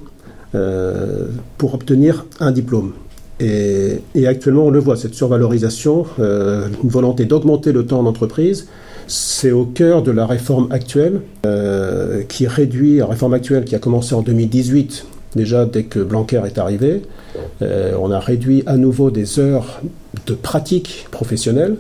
euh, 0.56 1.28
pour 1.58 1.74
obtenir 1.74 2.26
un 2.40 2.52
diplôme. 2.52 2.94
Et, 3.40 4.00
et, 4.16 4.26
actuellement, 4.26 4.66
on 4.66 4.70
le 4.72 4.80
voit, 4.80 4.96
cette 4.96 5.14
survalorisation, 5.14 6.06
euh, 6.20 6.70
une 6.82 6.90
volonté 6.90 7.26
d'augmenter 7.26 7.72
le 7.72 7.86
temps 7.86 8.00
en 8.00 8.06
entreprise, 8.06 8.68
c'est 9.06 9.52
au 9.52 9.66
cœur 9.66 10.02
de 10.02 10.12
la 10.12 10.26
réforme 10.26 10.68
actuelle, 10.72 11.22
qui 12.28 12.46
réduit, 12.46 12.98
la 12.98 13.06
réforme 13.06 13.34
actuelle 13.34 13.64
qui 13.64 13.74
a 13.74 13.80
commencé 13.80 14.14
en 14.14 14.22
2018, 14.22 15.06
déjà 15.38 15.66
dès 15.66 15.84
que 15.84 16.00
Blanquer 16.00 16.42
est 16.46 16.58
arrivé, 16.58 17.04
euh, 17.62 17.94
on 18.00 18.12
a 18.12 18.20
réduit 18.20 18.64
à 18.66 18.76
nouveau 18.76 19.12
des 19.12 19.40
heures 19.40 19.82
de 20.26 20.34
pratique 20.34 21.08
professionnelle, 21.12 21.78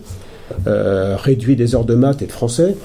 euh, 0.67 1.17
réduit 1.17 1.57
des 1.57 1.75
heures 1.75 1.83
de 1.83 1.95
maths 1.95 2.21
et 2.21 2.27
de 2.27 2.31
français. 2.31 2.77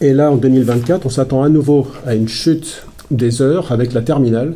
Et 0.00 0.12
là, 0.12 0.30
en 0.30 0.36
2024, 0.36 1.06
on 1.06 1.10
s'attend 1.10 1.42
à 1.42 1.48
nouveau 1.48 1.88
à 2.06 2.14
une 2.14 2.28
chute 2.28 2.84
des 3.10 3.42
heures 3.42 3.72
avec 3.72 3.92
la 3.92 4.02
terminale, 4.02 4.54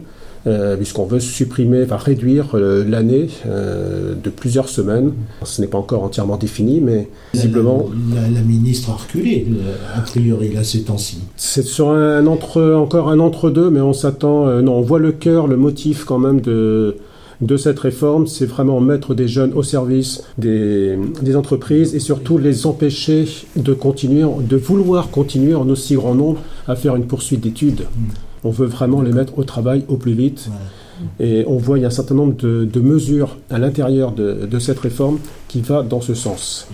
puisqu'on 0.77 1.07
veut 1.07 1.21
supprimer, 1.21 1.83
enfin 1.85 1.97
réduire 1.97 2.51
euh, 2.55 2.85
l'année 2.87 3.29
euh, 3.47 4.15
de 4.15 4.31
plusieurs 4.31 4.69
semaines. 4.69 5.13
Ce 5.43 5.61
n'est 5.61 5.67
pas 5.67 5.79
encore 5.79 6.03
entièrement 6.03 6.37
défini, 6.37 6.81
mais 6.81 7.09
visiblement. 7.33 7.89
La, 8.15 8.23
la, 8.23 8.29
la 8.29 8.41
ministre 8.43 8.91
a 8.91 8.95
reculé, 8.95 9.47
a 9.95 10.01
priori, 10.01 10.53
là, 10.53 10.63
ces 10.63 10.83
temps-ci. 10.83 11.21
C'est 11.37 11.65
sur 11.65 11.91
un 11.91 12.27
entre, 12.27 12.75
encore 12.75 13.11
un 13.11 13.21
entre-deux, 13.21 13.71
mais 13.71 13.81
on 13.81 13.95
s'attend. 13.95 14.47
Euh, 14.47 14.61
non, 14.61 14.75
on 14.75 14.83
voit 14.83 14.99
le 14.99 15.13
cœur, 15.13 15.47
le 15.47 15.57
motif 15.57 16.05
quand 16.05 16.19
même 16.19 16.41
de 16.41 16.97
de 17.41 17.57
cette 17.57 17.81
réforme, 17.81 18.29
c'est 18.29 18.47
vraiment 18.47 18.81
mettre 18.81 19.13
des 19.13 19.27
jeunes 19.27 19.53
au 19.55 19.65
service 19.65 20.23
des, 20.39 20.97
des, 21.21 21.35
entreprises 21.35 21.95
et 21.95 21.99
surtout 21.99 22.39
les 22.39 22.65
empêcher 22.65 23.27
de 23.57 23.75
continuer, 23.75 24.25
de 24.41 24.57
vouloir 24.57 25.11
continuer 25.11 25.55
en 25.55 25.69
aussi 25.69 25.97
grand 25.97 26.15
nombre 26.15 26.39
à 26.69 26.77
faire 26.77 26.95
une 26.95 27.07
poursuite 27.07 27.41
d'études. 27.41 27.83
Mmh. 27.83 28.03
On 28.45 28.51
veut 28.51 28.67
vraiment 28.67 29.03
les 29.03 29.13
mettre 29.13 29.39
au 29.39 29.45
travail 29.45 29.85
au 29.89 29.97
plus 29.97 30.13
vite. 30.15 30.49
Ouais. 30.49 31.27
Et 31.27 31.45
on 31.47 31.57
voit 31.57 31.79
il 31.79 31.83
y 31.83 31.85
a 31.85 31.89
un 31.89 31.91
certain 31.91 32.15
nombre 32.15 32.37
de, 32.37 32.65
de 32.65 32.81
mesures 32.81 33.37
à 33.51 33.59
l'intérieur 33.59 34.13
de, 34.13 34.47
de, 34.47 34.59
cette 34.59 34.79
réforme 34.79 35.19
qui 35.49 35.61
va 35.61 35.83
dans 35.83 36.01
ce 36.01 36.15
sens. 36.15 36.69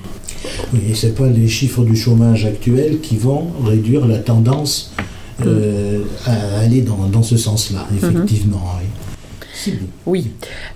Oui, 0.73 0.81
et 0.91 0.95
ce 0.95 1.07
n'est 1.07 1.13
pas 1.13 1.29
les 1.29 1.49
chiffres 1.49 1.85
du 1.85 1.97
chômage 1.97 2.45
actuel 2.45 3.01
qui 3.01 3.17
vont 3.17 3.47
réduire 3.65 4.07
la 4.07 4.19
tendance 4.19 4.93
euh, 5.47 6.01
à 6.27 6.61
aller 6.61 6.83
dans, 6.83 7.09
dans 7.11 7.23
ce 7.23 7.37
sens-là, 7.37 7.87
effectivement. 7.97 8.59
Mm 8.59 8.71
-hmm. 8.71 9.73
oui. 9.73 9.75
Oui. 10.07 10.31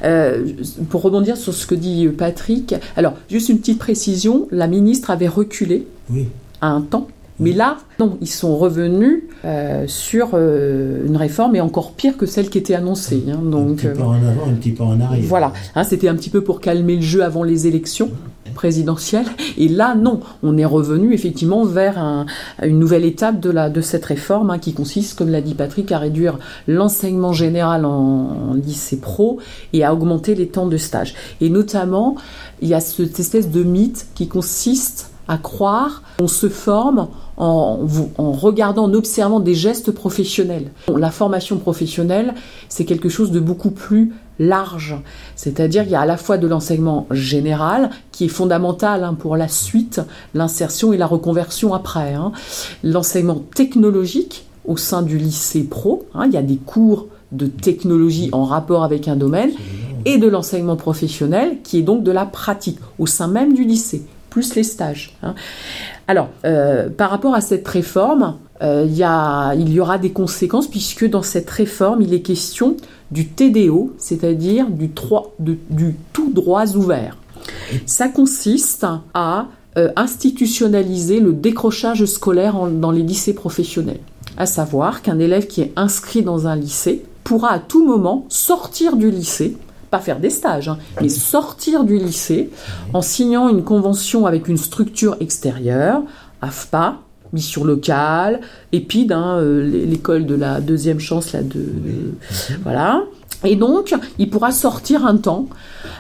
Euh, 0.05 0.47
pour 0.91 1.03
rebondir 1.03 1.37
sur 1.37 1.55
ce 1.55 1.67
que 1.67 1.75
dit 1.75 2.09
Patrick, 2.09 2.75
alors 2.97 3.15
juste 3.31 3.49
une 3.49 3.59
petite 3.59 3.79
précision, 3.79 4.49
la 4.51 4.67
ministre 4.67 5.11
avait 5.11 5.29
reculé 5.29 5.87
oui. 6.11 6.29
à 6.61 6.69
un 6.69 6.83
temps 6.83 7.09
mais 7.41 7.53
là, 7.53 7.79
non, 7.99 8.17
ils 8.21 8.29
sont 8.29 8.57
revenus 8.57 9.25
euh, 9.45 9.87
sur 9.89 10.31
euh, 10.35 11.05
une 11.05 11.17
réforme 11.17 11.57
et 11.57 11.61
encore 11.61 11.93
pire 11.93 12.17
que 12.17 12.27
celle 12.27 12.49
qui 12.49 12.59
était 12.59 12.75
annoncée. 12.75 13.25
Hein, 13.29 13.41
donc, 13.43 13.85
un 13.85 13.89
petit 13.91 13.99
pas 13.99 14.05
en 14.05 14.13
avant, 14.15 14.49
un 14.49 14.55
petit 14.55 14.71
pas 14.71 14.85
en 14.85 15.01
arrière. 15.01 15.25
Voilà, 15.27 15.53
hein, 15.75 15.83
c'était 15.83 16.09
un 16.09 16.15
petit 16.15 16.31
peu 16.31 16.43
pour 16.43 16.61
calmer 16.61 16.95
le 16.97 17.03
jeu 17.03 17.25
avant 17.25 17.43
les 17.43 17.67
élections 17.67 18.11
présidentielles. 18.55 19.27
Et 19.59 19.67
là, 19.67 19.97
non, 19.97 20.21
on 20.45 20.57
est 20.57 20.65
revenu 20.65 21.13
effectivement 21.13 21.65
vers 21.65 21.99
un, 21.99 22.27
une 22.63 22.79
nouvelle 22.79 23.05
étape 23.05 23.41
de, 23.41 23.51
la, 23.51 23.69
de 23.69 23.81
cette 23.81 24.05
réforme 24.05 24.51
hein, 24.51 24.59
qui 24.59 24.73
consiste, 24.73 25.19
comme 25.19 25.31
l'a 25.31 25.41
dit 25.41 25.55
Patrick, 25.55 25.91
à 25.91 25.99
réduire 25.99 26.39
l'enseignement 26.69 27.33
général 27.33 27.85
en, 27.85 28.51
en, 28.51 28.55
lycée 28.55 28.99
pro 28.99 29.41
et 29.73 29.85
à 29.85 29.93
augmenter 29.93 30.37
les 30.37 30.47
temps 30.47 30.69
de 30.69 30.77
stage. 30.77 31.15
Et 31.41 31.51
notamment, 31.51 32.15
il 32.63 32.69
y 32.69 32.75
a 32.75 32.81
cette 32.81 33.19
espèce 33.19 33.51
de 33.51 33.65
mythe 33.65 34.07
qui 34.15 34.29
consiste 34.29 35.11
à 35.29 35.39
croire 35.39 36.03
qu'on 36.19 36.29
se 36.29 36.49
forme 36.49 37.09
en, 37.37 37.81
en, 38.19 38.33
regardant, 38.33 38.85
en 38.85 38.95
observant 38.95 39.41
des 39.41 39.55
gestes 39.55 39.91
professionnels. 39.91 40.71
La 40.95 41.11
formation 41.11 41.59
professionnelle, 41.59 42.35
c'est 42.69 42.85
quelque 42.85 43.09
chose 43.09 43.31
de 43.31 43.41
beaucoup 43.41 43.71
plus 43.71 44.13
large. 44.39 44.97
C'est-à-dire 45.37 45.83
qu'il 45.83 45.93
y 45.93 45.97
a 45.97 46.01
à 46.01 46.07
la 46.07 46.17
fois 46.17 46.39
de 46.39 46.47
l'enseignement 46.47 47.07
général, 47.11 47.91
qui 48.13 48.25
est 48.27 48.29
fondamental 48.29 49.05
hein, 49.05 49.15
pour 49.15 49.37
la 49.37 49.49
suite, 49.49 50.01
l'insertion 50.35 50.93
et 50.93 50.97
la 50.97 51.07
reconversion 51.07 51.75
après. 51.75 52.15
Hein. 52.15 52.33
L'enseignement 52.83 53.43
technologique 53.55 54.47
au 54.65 54.77
sein 54.77 55.03
du 55.03 55.19
lycée 55.19 55.65
pro, 55.65 56.07
hein, 56.15 56.25
il 56.27 56.33
y 56.33 56.39
a 56.39 56.43
des 56.43 56.57
cours 56.57 57.09
de 57.33 57.47
technologie 57.47 58.29
en 58.33 58.45
rapport 58.45 58.85
avec 58.85 59.09
un 59.09 59.17
domaine, 59.17 59.51
et 60.07 60.19
de 60.19 60.29
l'enseignement 60.29 60.77
professionnel, 60.77 61.59
qui 61.65 61.79
est 61.79 61.83
donc 61.83 62.03
de 62.03 62.11
la 62.11 62.27
pratique, 62.27 62.79
au 62.99 63.07
sein 63.07 63.27
même 63.27 63.55
du 63.55 63.65
lycée 63.65 64.03
plus 64.35 64.57
les 64.57 64.65
stages. 64.65 65.17
Hein. 65.23 65.37
Alors, 66.09 66.29
euh, 66.45 66.89
par 66.89 67.11
rapport 67.11 67.37
à 67.37 67.41
cette 67.41 67.69
réforme, 67.69 68.35
euh, 68.63 68.85
il 68.85 69.73
y 69.73 69.81
aura 69.81 69.99
des 69.99 70.11
conséquences 70.11 70.67
puisque 70.67 71.09
dans 71.09 71.23
cette 71.23 71.49
réforme, 71.49 72.03
il 72.03 72.13
est 72.13 72.21
question 72.21 72.77
du 73.13 73.29
TDO, 73.29 73.95
c'est-à-dire 73.97 74.67
du, 74.71 74.91
tout 74.91 76.33
droits 76.33 76.67
ouverts. 76.75 77.17
Ça 77.87 78.09
consiste 78.09 78.85
à 79.15 79.47
euh, 79.79 79.91
institutionnaliser 79.95 81.21
le 81.21 81.33
décrochage 81.33 82.05
scolaire 82.05 82.57
dans 82.67 82.91
les 82.91 83.03
lycées 83.03 83.35
professionnels. 83.35 84.01
À 84.37 84.47
savoir 84.47 85.03
qu'un 85.03 85.21
élève 85.21 85.47
qui 85.47 85.61
est 85.61 85.73
inscrit 85.77 86.23
dans 86.23 86.49
un 86.49 86.57
lycée 86.57 87.05
pourra 87.23 87.53
à 87.53 87.59
tout 87.61 87.87
moment 87.87 88.27
sortir 88.29 88.97
du 88.97 89.13
lycée 89.13 89.57
pas 89.95 90.01
faire 90.01 90.19
des 90.19 90.31
stages, 90.31 90.69
hein, 90.69 90.79
mais 91.01 91.09
sortir 91.09 91.85
du 91.85 91.99
lycée 91.99 92.51
en 92.95 93.01
signant 93.01 93.49
une 93.49 93.63
convention 93.63 94.27
avec 94.27 94.49
une 94.49 94.57
structure 94.57 95.17
extérieure, 95.21 96.03
AFPA, 96.43 96.97
mission 97.33 97.63
locale, 97.63 98.41
EPID, 98.73 99.13
hein, 99.13 99.37
euh, 99.39 99.63
l'école 99.87 100.27
de 100.27 100.35
la 100.35 100.61
deuxième 100.61 100.99
chance, 100.99 101.33
là, 101.33 101.43
de, 101.43 101.65
voilà. 102.65 103.05
Et 103.45 103.55
donc, 103.55 103.95
il 104.19 104.29
pourra 104.31 104.51
sortir 104.51 105.07
un 105.07 105.17
temps 105.17 105.47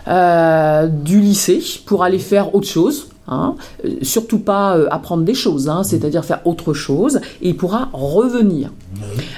euh, 0.08 0.88
du 0.88 1.20
lycée 1.20 1.62
pour 1.86 2.02
aller 2.02 2.18
faire 2.18 2.52
autre 2.52 2.66
chose, 2.66 3.10
Hein, 3.26 3.54
surtout 4.02 4.38
pas 4.38 4.76
euh, 4.76 4.86
apprendre 4.90 5.24
des 5.24 5.32
choses, 5.32 5.70
hein, 5.70 5.82
c'est-à-dire 5.82 6.26
faire 6.26 6.42
autre 6.44 6.74
chose, 6.74 7.20
et 7.40 7.48
il 7.48 7.56
pourra 7.56 7.88
revenir. 7.94 8.70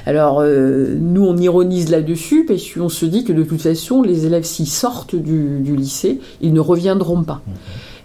Alors, 0.07 0.40
euh, 0.40 0.96
nous, 0.99 1.25
on 1.25 1.37
ironise 1.37 1.88
là-dessus, 1.88 2.44
parce 2.46 2.64
qu'on 2.68 2.88
se 2.88 3.07
dit 3.07 3.22
que 3.22 3.33
de 3.33 3.44
toute 3.44 3.61
façon, 3.61 4.03
les 4.03 4.27
élèves, 4.27 4.42
s'ils 4.42 4.66
sortent 4.66 5.14
du, 5.14 5.61
du, 5.61 5.77
lycée, 5.77 6.20
ils 6.40 6.53
ne 6.53 6.59
reviendront 6.59 7.22
pas. 7.22 7.42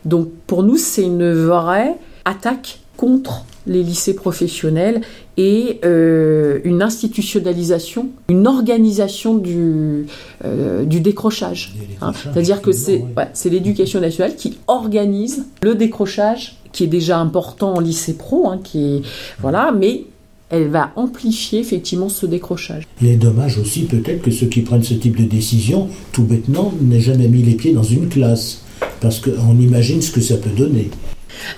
Donc, 0.05 0.29
pour 0.45 0.61
nous, 0.61 0.77
c'est 0.77 1.03
une 1.03 1.33
vraie 1.33 1.97
attaque 2.25 2.79
contre 2.95 3.45
les 3.67 3.83
lycées 3.83 4.15
professionnels 4.15 5.01
et 5.37 5.79
euh, 5.85 6.59
une 6.63 6.81
institutionnalisation, 6.81 8.09
une 8.29 8.47
organisation 8.47 9.35
du, 9.35 10.05
euh, 10.45 10.83
du 10.85 10.99
décrochage. 10.99 11.75
Hein. 12.01 12.11
C'est-à-dire 12.23 12.61
que 12.61 12.71
c'est 12.71 13.03
ouais, 13.17 13.27
l'éducation 13.45 13.99
nationale 13.99 14.35
qui 14.35 14.57
organise 14.67 15.45
le 15.61 15.75
décrochage, 15.75 16.57
qui 16.71 16.83
est 16.85 16.87
déjà 16.87 17.19
important 17.19 17.75
en 17.75 17.79
lycée 17.79 18.13
pro, 18.13 18.49
hein, 18.49 18.59
qui 18.63 18.97
est, 18.97 19.01
voilà, 19.39 19.71
mais 19.71 20.05
elle 20.49 20.67
va 20.67 20.91
amplifier 20.97 21.59
effectivement 21.59 22.09
ce 22.09 22.25
décrochage. 22.25 22.83
Il 23.01 23.07
est 23.07 23.15
dommage 23.15 23.57
aussi 23.57 23.83
peut-être 23.83 24.21
que 24.21 24.31
ceux 24.31 24.47
qui 24.47 24.61
prennent 24.61 24.83
ce 24.83 24.93
type 24.93 25.17
de 25.17 25.23
décision, 25.23 25.87
tout 26.11 26.23
bêtement, 26.23 26.73
n'aient 26.81 26.99
jamais 26.99 27.29
mis 27.29 27.41
les 27.41 27.53
pieds 27.53 27.73
dans 27.73 27.83
une 27.83 28.09
classe, 28.09 28.63
parce 28.99 29.19
qu'on 29.19 29.57
imagine 29.59 30.01
ce 30.01 30.11
que 30.11 30.21
ça 30.21 30.35
peut 30.35 30.49
donner. 30.49 30.89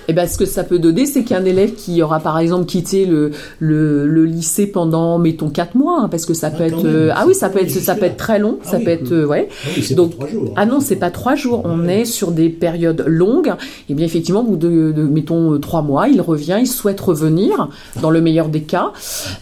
Et 0.08 0.12
ben, 0.12 0.26
ce 0.26 0.38
que 0.38 0.44
ça 0.44 0.64
peut 0.64 0.78
donner, 0.78 1.06
c'est 1.06 1.24
qu'un 1.24 1.44
élève 1.44 1.74
qui 1.74 2.02
aura 2.02 2.20
par 2.20 2.38
exemple 2.38 2.66
quitté 2.66 3.06
le, 3.06 3.30
le, 3.58 4.06
le 4.06 4.24
lycée 4.24 4.66
pendant, 4.66 5.18
mettons, 5.18 5.48
4 5.48 5.74
mois, 5.76 6.00
hein, 6.02 6.08
parce 6.08 6.26
que 6.26 6.34
ça 6.34 6.48
ah, 6.52 6.56
peut 6.56 6.64
être. 6.64 6.84
Euh, 6.84 7.10
ah 7.14 7.24
oui, 7.26 7.34
ça 7.34 7.48
peut 7.48 7.60
être, 7.60 7.70
ça 7.70 7.94
peut 7.94 8.06
être 8.06 8.16
très 8.16 8.38
long, 8.38 8.58
ah, 8.62 8.70
ça 8.70 8.76
oui, 8.78 8.84
peut 8.84 8.90
être. 8.90 9.12
Euh, 9.12 9.26
ouais. 9.26 9.48
Ah, 9.50 9.68
oui, 9.76 9.94
Donc, 9.94 10.18
pas 10.18 10.26
jours, 10.26 10.52
ah 10.56 10.66
non, 10.66 10.80
c'est 10.80 10.96
pas 10.96 11.10
3 11.10 11.34
jours, 11.34 11.62
on 11.64 11.88
est 11.88 12.04
sur 12.04 12.30
des 12.32 12.48
périodes 12.48 13.04
longues. 13.06 13.54
Et 13.88 13.94
bien, 13.94 14.06
effectivement, 14.06 14.40
au 14.40 14.44
bout 14.44 14.56
de, 14.56 14.92
de, 14.92 15.02
mettons, 15.02 15.58
3 15.58 15.82
mois, 15.82 16.08
il 16.08 16.20
revient, 16.20 16.58
il 16.60 16.66
souhaite 16.66 17.00
revenir, 17.00 17.68
dans 18.00 18.10
le 18.10 18.20
meilleur 18.20 18.48
des 18.48 18.62
cas. 18.62 18.92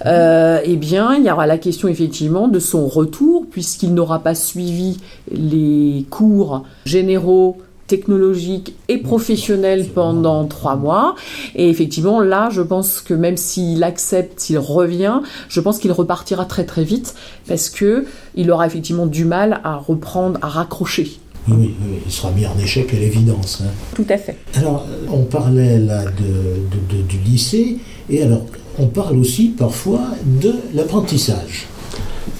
Euh, 0.07 0.61
et 0.65 0.77
bien, 0.77 1.15
il 1.17 1.25
y 1.25 1.31
aura 1.31 1.47
la 1.47 1.59
question, 1.59 1.89
effectivement, 1.89 2.49
de 2.49 2.59
son 2.59 2.87
retour, 2.87 3.47
puisqu'il 3.51 3.95
n'aura 3.95 4.21
pas 4.21 4.35
suivi 4.35 4.99
les 5.31 6.07
cours 6.11 6.65
généraux 6.85 7.59
technologique 7.97 8.75
et 8.89 8.97
professionnel 8.99 9.87
pendant 9.95 10.47
trois 10.47 10.77
mois. 10.77 11.15
Et 11.55 11.69
effectivement, 11.69 12.21
là, 12.21 12.49
je 12.51 12.63
pense 12.63 13.01
que 13.03 13.13
même 13.13 13.37
s'il 13.37 13.85
accepte, 13.85 14.41
s'il 14.41 14.59
revient, 14.59 15.17
je 15.51 15.61
pense 15.61 15.79
qu'il 15.79 15.93
repartira 15.93 16.45
très 16.47 16.65
très 16.65 16.85
vite 16.85 17.15
parce 17.47 17.69
que 17.69 18.07
il 18.35 18.51
aura 18.51 18.67
effectivement 18.67 19.05
du 19.05 19.27
mal 19.27 19.61
à 19.63 19.77
reprendre, 19.77 20.39
à 20.41 20.49
raccrocher. 20.49 21.07
Oui, 21.49 21.55
oui, 21.59 21.75
oui, 21.85 21.97
il 22.07 22.13
sera 22.13 22.31
mis 22.31 22.47
en 22.47 22.57
échec 22.59 22.95
à 22.95 22.99
l'évidence. 23.05 23.61
hein. 23.63 23.71
Tout 23.95 24.07
à 24.09 24.17
fait. 24.17 24.37
Alors, 24.55 24.87
euh, 24.89 25.07
on 25.13 25.25
parlait 25.25 25.79
là 25.79 26.05
de, 26.05 26.31
de- 26.73 26.97
de- 26.97 27.03
du 27.03 27.19
lycée, 27.19 27.77
et 28.09 28.23
alors, 28.23 28.47
on 28.79 28.87
parle 28.87 29.19
aussi 29.19 29.49
parfois 29.49 30.01
de 30.41 30.53
l'apprentissage. 30.73 31.67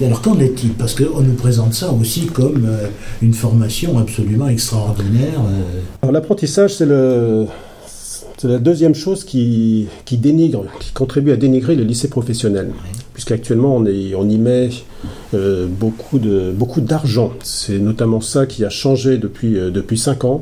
Et 0.01 0.05
Alors, 0.05 0.21
qu'en 0.21 0.39
est-il 0.39 0.73
Parce 0.73 0.95
qu'on 0.95 1.21
nous 1.21 1.33
présente 1.33 1.73
ça 1.73 1.91
aussi 1.91 2.25
comme 2.27 2.65
euh, 2.65 2.87
une 3.21 3.33
formation 3.33 3.97
absolument 3.99 4.47
extraordinaire. 4.47 5.39
euh. 5.39 5.81
Alors 6.01 6.13
l'apprentissage, 6.13 6.75
c'est 6.75 6.85
le... 6.85 7.45
La 8.43 8.59
deuxième 8.59 8.93
chose 8.93 9.23
qui, 9.23 9.87
qui 10.03 10.17
dénigre, 10.17 10.65
qui 10.81 10.91
contribue 10.91 11.31
à 11.31 11.37
dénigrer 11.37 11.75
le 11.75 11.83
lycée 11.83 12.09
professionnel, 12.09 12.71
puisqu'actuellement 13.13 13.75
on, 13.77 13.85
on 13.85 14.29
y 14.29 14.37
met 14.37 14.69
euh, 15.33 15.67
beaucoup 15.67 16.81
d'argent. 16.81 17.33
C'est 17.43 17.79
notamment 17.79 18.21
ça 18.21 18.45
qui 18.45 18.63
a 18.65 18.69
changé 18.69 19.17
depuis 19.17 19.57
euh, 19.57 19.69
depuis 19.71 19.97
cinq 19.97 20.23
ans. 20.25 20.41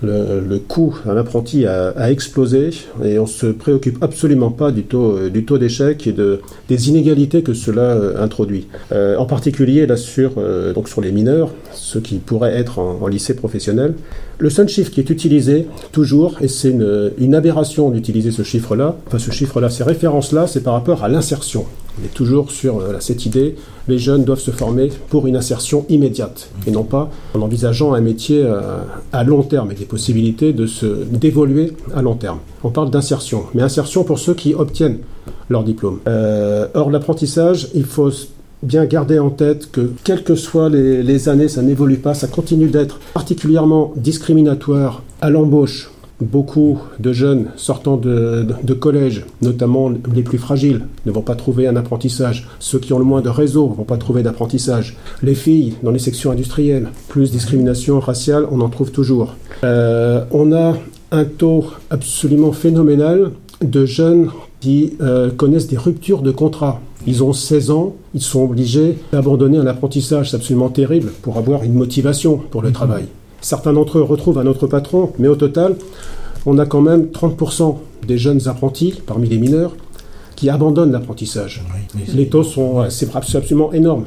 Le, 0.00 0.58
coût 0.58 0.96
d'un 1.04 1.16
apprenti 1.16 1.66
a, 1.66 2.10
explosé 2.10 2.70
et 3.04 3.18
on 3.18 3.26
se 3.26 3.46
préoccupe 3.46 4.02
absolument 4.02 4.50
pas 4.50 4.70
du 4.70 4.84
taux 4.84 5.16
euh, 5.18 5.58
d'échec 5.58 6.06
et 6.06 6.12
de 6.12 6.40
des 6.68 6.88
inégalités 6.88 7.42
que 7.42 7.54
cela 7.54 7.96
introduit. 8.20 8.68
En 8.92 9.24
particulier 9.26 9.86
là 9.86 9.96
sur 9.96 10.32
donc 10.74 10.88
sur 10.88 11.00
les 11.00 11.10
mineurs, 11.12 11.50
ceux 11.72 12.00
qui 12.00 12.16
pourraient 12.18 12.54
être 12.54 12.78
en- 12.78 12.98
en 13.02 13.06
lycée 13.06 13.34
professionnel. 13.34 13.94
Le 14.38 14.50
seul 14.50 14.68
chiffre 14.68 14.90
qui 14.90 15.00
est 15.00 15.10
utilisé 15.10 15.66
toujours, 15.92 16.36
et 16.40 16.48
c'est 16.48 16.70
une, 16.70 17.10
une 17.18 17.34
aberration 17.34 17.90
d'utiliser 17.90 18.30
ce 18.30 18.42
chiffre-là, 18.42 18.96
enfin 19.06 19.18
ce 19.18 19.30
chiffre-là, 19.30 19.68
ces 19.70 19.82
références-là, 19.84 20.46
c'est 20.46 20.62
par 20.62 20.74
rapport 20.74 21.02
à 21.02 21.08
l'insertion. 21.08 21.64
On 22.00 22.04
est 22.04 22.14
toujours 22.14 22.50
sur 22.50 22.78
euh, 22.78 22.96
cette 23.00 23.26
idée, 23.26 23.56
les 23.88 23.98
jeunes 23.98 24.24
doivent 24.24 24.40
se 24.40 24.50
former 24.50 24.90
pour 25.08 25.26
une 25.26 25.36
insertion 25.36 25.84
immédiate, 25.88 26.50
et 26.66 26.70
non 26.70 26.84
pas 26.84 27.10
en 27.34 27.40
envisageant 27.40 27.94
un 27.94 28.00
métier 28.00 28.42
euh, 28.44 28.60
à 29.12 29.24
long 29.24 29.42
terme, 29.42 29.72
et 29.72 29.74
des 29.74 29.84
possibilités 29.84 30.52
de 30.52 30.66
se 30.66 30.86
d'évoluer 30.86 31.72
à 31.94 32.02
long 32.02 32.14
terme. 32.14 32.38
On 32.62 32.70
parle 32.70 32.90
d'insertion, 32.90 33.44
mais 33.54 33.62
insertion 33.62 34.04
pour 34.04 34.18
ceux 34.18 34.34
qui 34.34 34.54
obtiennent 34.54 34.98
leur 35.48 35.64
diplôme. 35.64 35.98
Euh, 36.06 36.68
or, 36.74 36.90
l'apprentissage, 36.90 37.68
il 37.74 37.84
faut 37.84 38.10
bien 38.62 38.84
garder 38.84 39.18
en 39.18 39.30
tête 39.30 39.70
que, 39.70 39.92
quelles 40.04 40.24
que 40.24 40.34
soient 40.34 40.68
les, 40.68 41.02
les 41.02 41.28
années, 41.28 41.48
ça 41.48 41.62
n'évolue 41.62 41.98
pas, 41.98 42.14
ça 42.14 42.26
continue 42.26 42.68
d'être 42.68 42.98
particulièrement 43.14 43.92
discriminatoire 43.96 45.02
à 45.20 45.30
l'embauche. 45.30 45.90
Beaucoup 46.20 46.78
de 46.98 47.12
jeunes 47.12 47.46
sortant 47.56 47.96
de, 47.96 48.42
de- 48.42 48.54
de 48.64 48.74
collège, 48.74 49.24
notamment 49.40 49.92
les 50.14 50.22
plus 50.22 50.38
fragiles, 50.38 50.82
ne 51.06 51.12
vont 51.12 51.22
pas 51.22 51.36
trouver 51.36 51.68
un 51.68 51.76
apprentissage. 51.76 52.48
Ceux 52.58 52.80
qui 52.80 52.92
ont 52.92 52.98
le 52.98 53.04
moins 53.04 53.20
de 53.20 53.28
réseau 53.28 53.68
ne 53.70 53.74
vont 53.76 53.84
pas 53.84 53.98
trouver 53.98 54.24
d'apprentissage. 54.24 54.96
Les 55.22 55.36
filles 55.36 55.74
dans 55.84 55.92
les 55.92 56.00
sections 56.00 56.32
industrielles, 56.32 56.88
plus 57.08 57.30
discrimination 57.30 58.00
raciale, 58.00 58.46
on 58.50 58.60
en 58.60 58.68
trouve 58.68 58.90
toujours. 58.90 59.34
Euh, 59.62 60.24
on 60.32 60.52
a 60.52 60.76
un 61.12 61.24
taux 61.24 61.66
absolument 61.90 62.50
phénoménal 62.52 63.30
de 63.62 63.86
jeunes 63.86 64.28
qui 64.60 64.94
euh, 65.00 65.30
connaissent 65.30 65.68
des 65.68 65.76
ruptures 65.78 66.22
de 66.22 66.32
contrat. 66.32 66.80
Ils 67.06 67.22
ont 67.22 67.32
16 67.32 67.70
ans, 67.70 67.94
ils 68.12 68.20
sont 68.20 68.42
obligés 68.42 68.98
d'abandonner 69.12 69.58
un 69.58 69.66
apprentissage, 69.68 70.30
c'est 70.30 70.36
absolument 70.36 70.68
terrible, 70.68 71.12
pour 71.22 71.38
avoir 71.38 71.62
une 71.62 71.74
motivation 71.74 72.38
pour 72.50 72.60
le 72.60 72.72
travail. 72.72 73.04
Certains 73.40 73.72
d'entre 73.72 73.98
eux 73.98 74.02
retrouvent 74.02 74.38
un 74.38 74.46
autre 74.46 74.66
patron, 74.66 75.12
mais 75.18 75.28
au 75.28 75.36
total, 75.36 75.76
on 76.46 76.58
a 76.58 76.66
quand 76.66 76.80
même 76.80 77.06
30% 77.06 77.76
des 78.06 78.18
jeunes 78.18 78.48
apprentis, 78.48 79.00
parmi 79.06 79.28
les 79.28 79.38
mineurs, 79.38 79.74
qui 80.36 80.50
abandonnent 80.50 80.92
l'apprentissage. 80.92 81.64
Oui, 81.94 82.02
Les 82.14 82.28
taux 82.28 82.44
sont 82.44 82.88
c'est 82.90 83.14
absolument 83.14 83.72
énorme. 83.72 84.04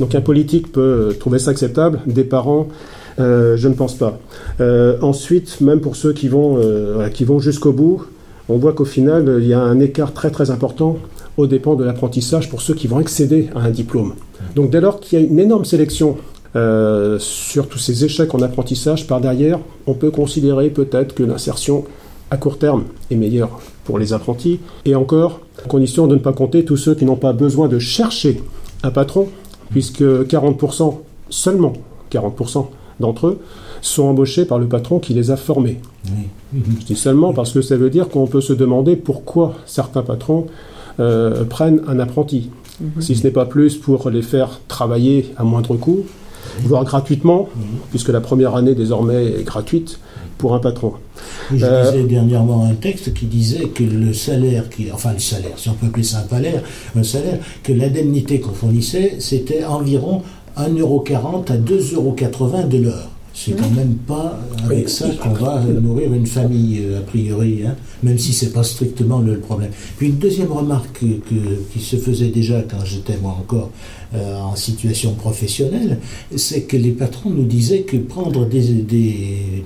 Donc 0.00 0.14
un 0.14 0.20
politique 0.20 0.72
peut 0.72 1.14
trouver 1.20 1.38
ça 1.38 1.52
acceptable, 1.52 2.00
des 2.06 2.24
parents, 2.24 2.68
euh, 3.20 3.56
je 3.56 3.68
ne 3.68 3.74
pense 3.74 3.94
pas. 3.94 4.18
Euh, 4.60 4.98
ensuite, 5.02 5.60
même 5.60 5.80
pour 5.80 5.96
ceux 5.96 6.12
qui 6.12 6.28
vont, 6.28 6.58
euh, 6.58 7.08
qui 7.08 7.24
vont 7.24 7.38
jusqu'au 7.38 7.72
bout, 7.72 8.04
on 8.48 8.58
voit 8.58 8.72
qu'au 8.72 8.84
final, 8.84 9.38
il 9.40 9.46
y 9.46 9.54
a 9.54 9.60
un 9.60 9.78
écart 9.80 10.12
très 10.12 10.30
très 10.30 10.50
important 10.50 10.98
aux 11.36 11.46
dépens 11.46 11.74
de 11.76 11.84
l'apprentissage 11.84 12.48
pour 12.50 12.60
ceux 12.60 12.74
qui 12.74 12.86
vont 12.86 12.98
accéder 12.98 13.50
à 13.54 13.60
un 13.60 13.70
diplôme. 13.70 14.14
Donc 14.56 14.70
dès 14.70 14.80
lors 14.80 15.00
qu'il 15.00 15.18
y 15.18 15.22
a 15.22 15.24
une 15.24 15.38
énorme 15.38 15.64
sélection 15.64 16.16
euh, 16.56 17.18
sur 17.18 17.68
tous 17.68 17.78
ces 17.78 18.04
échecs 18.04 18.34
en 18.34 18.40
apprentissage, 18.40 19.06
par 19.06 19.20
derrière, 19.20 19.58
on 19.86 19.94
peut 19.94 20.10
considérer 20.10 20.70
peut-être 20.70 21.14
que 21.14 21.22
l'insertion 21.22 21.84
à 22.30 22.36
court 22.36 22.58
terme 22.58 22.84
est 23.10 23.16
meilleure 23.16 23.60
pour 23.84 23.98
les 23.98 24.12
apprentis, 24.12 24.60
et 24.84 24.94
encore, 24.94 25.40
à 25.64 25.68
condition 25.68 26.06
de 26.06 26.14
ne 26.14 26.20
pas 26.20 26.32
compter 26.32 26.64
tous 26.64 26.76
ceux 26.76 26.94
qui 26.94 27.04
n'ont 27.04 27.16
pas 27.16 27.32
besoin 27.32 27.68
de 27.68 27.78
chercher 27.78 28.42
un 28.82 28.90
patron, 28.90 29.28
puisque 29.70 30.02
40%, 30.02 30.96
seulement 31.30 31.72
40% 32.10 32.66
d'entre 33.00 33.28
eux, 33.28 33.38
sont 33.80 34.04
embauchés 34.04 34.44
par 34.44 34.58
le 34.58 34.66
patron 34.66 34.98
qui 34.98 35.14
les 35.14 35.30
a 35.30 35.36
formés. 35.36 35.80
oui. 36.06 36.62
Je 36.80 36.86
dis 36.86 36.96
seulement 36.96 37.32
parce 37.32 37.52
que 37.52 37.62
ça 37.62 37.76
veut 37.76 37.90
dire 37.90 38.08
qu'on 38.08 38.26
peut 38.26 38.40
se 38.40 38.52
demander 38.52 38.96
pourquoi 38.96 39.54
certains 39.66 40.02
patrons 40.02 40.46
euh, 41.00 41.44
prennent 41.44 41.82
un 41.86 41.98
apprenti. 41.98 42.50
Si 43.00 43.16
ce 43.16 43.24
n'est 43.24 43.32
pas 43.32 43.44
plus 43.44 43.76
pour 43.76 44.08
les 44.08 44.22
faire 44.22 44.60
travailler 44.68 45.32
à 45.36 45.42
moindre 45.42 45.76
coût, 45.76 46.04
voire 46.64 46.84
gratuitement, 46.84 47.48
puisque 47.90 48.08
la 48.08 48.20
première 48.20 48.54
année 48.56 48.74
désormais 48.74 49.24
est 49.26 49.44
gratuite 49.44 49.98
pour 50.38 50.54
un 50.54 50.58
patron. 50.60 50.92
Je 51.52 51.64
Euh, 51.64 51.90
lisais 51.90 52.04
dernièrement 52.04 52.64
un 52.64 52.74
texte 52.74 53.12
qui 53.12 53.26
disait 53.26 53.66
que 53.68 53.82
le 53.82 54.12
salaire, 54.12 54.68
qui, 54.70 54.86
enfin 54.92 55.12
le 55.12 55.18
salaire, 55.18 55.52
si 55.56 55.68
on 55.68 55.74
peut 55.74 55.86
appeler 55.86 56.04
ça 56.04 56.18
un 56.24 56.28
salaire, 56.28 56.62
un 56.96 57.02
salaire, 57.02 57.38
que 57.64 57.72
l'indemnité 57.72 58.38
qu'on 58.40 58.52
fournissait, 58.52 59.16
c'était 59.18 59.64
environ 59.64 60.22
1,40€ 60.56 61.50
à 61.52 61.56
2,80€ 61.56 62.68
de 62.68 62.78
l'heure. 62.78 63.08
C'est 63.34 63.52
quand 63.52 63.70
même 63.70 63.94
pas 64.06 64.36
avec 64.64 64.88
ça 64.88 65.08
qu'on 65.10 65.28
va 65.30 65.62
nourrir 65.80 66.12
une 66.12 66.26
famille, 66.26 66.80
euh, 66.84 66.98
a 66.98 67.02
priori, 67.02 67.60
hein, 67.64 67.76
même 68.02 68.18
si 68.18 68.32
c'est 68.32 68.52
pas 68.52 68.64
strictement 68.64 69.20
le, 69.20 69.34
le 69.34 69.38
problème. 69.38 69.70
Puis 69.96 70.08
une 70.08 70.16
deuxième 70.16 70.50
remarque 70.50 70.98
que- 71.00 71.06
que- 71.28 71.62
qui 71.72 71.78
se 71.78 71.96
faisait 71.96 72.28
déjà 72.30 72.62
quand 72.62 72.84
j'étais 72.84 73.16
moi 73.22 73.36
encore 73.38 73.70
euh, 74.14 74.40
en 74.40 74.56
situation 74.56 75.12
professionnelle, 75.12 75.98
c'est 76.34 76.62
que 76.62 76.78
les 76.78 76.92
patrons 76.92 77.28
nous 77.28 77.44
disaient 77.44 77.82
que 77.82 77.98
prendre 77.98 78.46
des, 78.46 79.62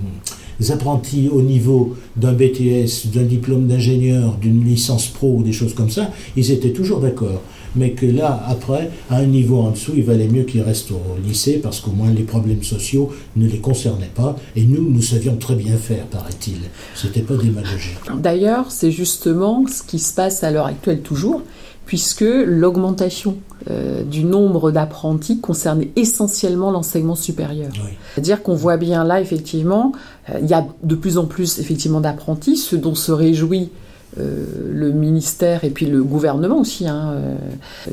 apprentis 0.71 1.29
au 1.29 1.43
niveau 1.43 1.95
d'un 2.17 2.33
BTS, 2.33 3.09
d'un 3.13 3.23
diplôme 3.23 3.69
d'ingénieur, 3.69 4.37
d'une 4.41 4.65
licence 4.65 5.07
pro 5.07 5.37
ou 5.37 5.43
des 5.45 5.53
choses 5.53 5.75
comme 5.75 5.91
ça, 5.91 6.11
ils 6.37 6.51
étaient 6.51 6.73
toujours 6.73 6.99
d'accord. 7.01 7.41
Mais 7.77 7.93
que 7.93 8.05
là, 8.05 8.45
après, 8.49 8.91
à 9.11 9.19
un 9.19 9.27
niveau 9.27 9.61
en 9.61 9.71
dessous, 9.71 9.93
il 9.97 10.03
valait 10.03 10.29
mieux 10.29 10.43
qu'ils 10.43 10.63
restent 10.63 10.91
au 10.91 11.01
lycée 11.25 11.61
parce 11.63 11.81
qu'au 11.81 11.93
moins 11.93 12.13
les 12.13 12.25
problèmes 12.25 12.65
sociaux 12.65 13.11
ne 13.37 13.49
les 13.49 13.59
concernaient 13.59 14.11
pas. 14.13 14.37
Et 14.57 14.65
nous, 14.65 14.91
nous 14.91 15.03
savions 15.03 15.37
très 15.37 15.55
bien 15.55 15.77
faire, 15.77 16.05
paraît-il. 16.07 16.59
C'était 16.95 17.23
pas 17.23 17.37
démagogique. 17.37 17.97
D'ailleurs, 18.19 18.71
c'est 18.73 18.91
justement 18.91 19.65
ce 19.69 19.83
qui 19.85 20.01
se 20.01 20.13
passe 20.13 20.45
à 20.45 20.51
l'heure 20.51 20.67
actuelle 20.67 21.01
toujours, 21.01 21.43
puisque 21.87 22.25
l'augmentation 22.25 23.37
euh, 23.71 24.03
du 24.03 24.25
nombre 24.25 24.73
d'apprentis 24.73 25.39
concerne 25.41 25.85
essentiellement 25.95 26.71
l'enseignement 26.71 27.15
supérieur. 27.15 27.71
Oui. 27.75 27.91
C'est-à-dire 28.15 28.43
qu'on 28.43 28.55
voit 28.55 28.77
bien 28.77 29.05
là, 29.05 29.21
effectivement, 29.21 29.93
euh, 30.31 30.39
il 30.43 30.49
y 30.49 30.55
a 30.55 30.67
de 30.83 30.95
plus 30.95 31.17
en 31.19 31.27
plus 31.27 31.59
effectivement 31.61 32.01
d'apprentis, 32.01 32.57
ce 32.57 32.75
dont 32.75 32.95
se 32.95 33.13
réjouit 33.13 33.71
euh, 34.19 34.45
le 34.71 34.91
ministère 34.91 35.65
et 35.65 35.71
puis 35.71 35.87
le 35.87 36.03
gouvernement 36.03 36.59
aussi, 36.59 36.89
hein, 36.89 37.15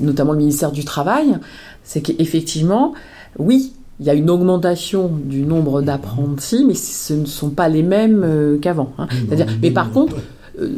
notamment 0.01 0.31
le 0.31 0.39
ministère 0.39 0.71
du 0.71 0.85
Travail, 0.85 1.37
c'est 1.83 2.01
qu'effectivement, 2.01 2.93
oui, 3.37 3.73
il 3.99 4.05
y 4.05 4.09
a 4.09 4.13
une 4.13 4.29
augmentation 4.29 5.11
du 5.25 5.43
nombre 5.43 5.81
d'apprentis, 5.81 6.65
mais 6.65 6.73
ce 6.73 7.13
ne 7.13 7.25
sont 7.25 7.49
pas 7.49 7.69
les 7.69 7.83
mêmes 7.83 8.57
qu'avant. 8.61 8.93
hein. 8.97 9.07
C'est-à-dire, 9.27 9.47
mais 9.61 9.71
par 9.71 9.91
contre, 9.91 10.15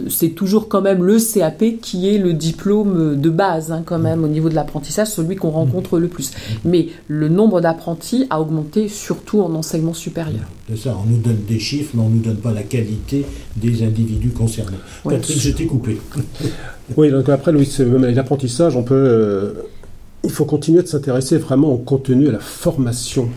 c'est 0.10 0.30
toujours 0.30 0.68
quand 0.68 0.82
même 0.82 1.04
le 1.04 1.18
CAP 1.18 1.80
qui 1.82 2.08
est 2.10 2.18
le 2.18 2.34
diplôme 2.34 3.20
de 3.20 3.30
base, 3.30 3.72
hein, 3.72 3.84
quand 3.86 4.00
même, 4.00 4.24
au 4.24 4.28
niveau 4.28 4.50
de 4.50 4.56
l'apprentissage, 4.56 5.08
celui 5.08 5.36
qu'on 5.36 5.50
rencontre 5.50 6.00
le 6.00 6.08
plus. 6.08 6.32
Mais 6.66 6.88
le 7.08 7.30
nombre 7.30 7.62
d'apprentis 7.62 8.26
a 8.30 8.42
augmenté 8.42 8.88
surtout 8.88 9.42
en 9.42 9.54
enseignement 9.56 9.94
supérieur. 9.94 10.44
C'est 10.70 10.78
ça, 10.78 10.98
on 11.04 11.10
nous 11.10 11.18
donne 11.18 11.44
des 11.48 11.60
chiffres, 11.60 11.92
mais 11.96 12.02
on 12.02 12.10
ne 12.10 12.16
nous 12.16 12.22
donne 12.22 12.38
pas 12.38 12.52
la 12.52 12.64
qualité 12.64 13.26
des 13.58 13.84
individus 13.84 14.30
concernés. 14.30 14.78
Ouais. 15.06 15.16
Patrick, 15.16 15.40
je 15.40 15.52
t'ai 15.52 15.66
coupé. 15.66 16.00
Oui, 16.98 17.10
donc 17.10 17.30
après, 17.30 17.54
Louis, 17.54 17.70
avec 17.80 18.16
l'apprentissage, 18.16 18.76
on 18.76 18.84
peut. 18.84 18.94
euh, 18.96 19.54
il 20.24 20.30
faut 20.30 20.46
continuer 20.46 20.82
de 20.82 20.88
s'intéresser 20.88 21.38
vraiment 21.38 21.70
au 21.70 21.78
contenu, 21.78 22.28
à 22.28 22.34
la 22.34 22.40
formation. 22.40 23.30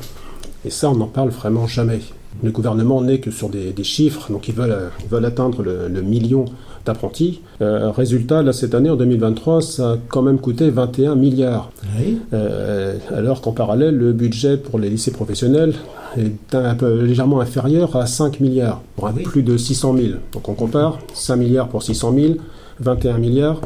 Et 0.65 0.71
ça, 0.71 0.91
on 0.91 0.97
n'en 0.97 1.07
parle 1.07 1.31
vraiment 1.31 1.67
jamais. 1.67 2.01
Le 2.43 2.51
gouvernement 2.51 3.01
n'est 3.01 3.21
que 3.21 3.31
sur 3.31 3.49
des, 3.49 3.73
des 3.73 3.85
chiffres, 3.85 4.31
donc 4.31 4.49
ils 4.49 4.55
veulent, 4.55 4.77
ils 5.03 5.09
veulent 5.09 5.25
atteindre 5.25 5.63
le, 5.63 5.89
le 5.89 6.03
million 6.03 6.45
d'apprentis. 6.85 7.41
Euh, 7.63 7.91
résultat, 7.91 8.43
là, 8.43 8.53
cette 8.53 8.75
année, 8.75 8.91
en 8.91 8.97
2023, 8.97 9.63
ça 9.63 9.93
a 9.93 9.97
quand 10.09 10.23
même 10.23 10.39
coûté 10.39 10.69
21 10.71 11.15
milliards. 11.15 11.71
Oui. 11.99 12.19
Euh, 12.33 12.97
alors 13.15 13.41
qu'en 13.41 13.53
parallèle, 13.53 13.97
le 13.97 14.13
budget 14.13 14.57
pour 14.57 14.79
les 14.79 14.91
lycées 14.91 15.13
professionnels 15.13 15.75
est 16.19 16.55
un, 16.55 16.75
peu 16.75 17.03
légèrement 17.03 17.41
inférieur 17.41 17.97
à 17.97 18.07
5 18.07 18.41
milliards, 18.41 18.83
pour 18.97 19.07
un 19.09 19.13
peu 19.13 19.19
Oui. 19.21 19.25
plus 19.25 19.43
de 19.43 19.57
600 19.57 19.97
000. 19.97 20.09
Donc 20.33 20.49
on 20.49 20.55
compare 20.55 20.99
5 21.15 21.37
milliards 21.37 21.69
pour 21.69 21.83
600 21.83 22.13
000, 22.15 22.35
21 22.81 23.19
milliards 23.19 23.61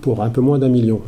pour 0.00 0.22
un 0.22 0.30
peu 0.30 0.40
moins 0.40 0.58
d'un 0.58 0.68
million. 0.68 1.00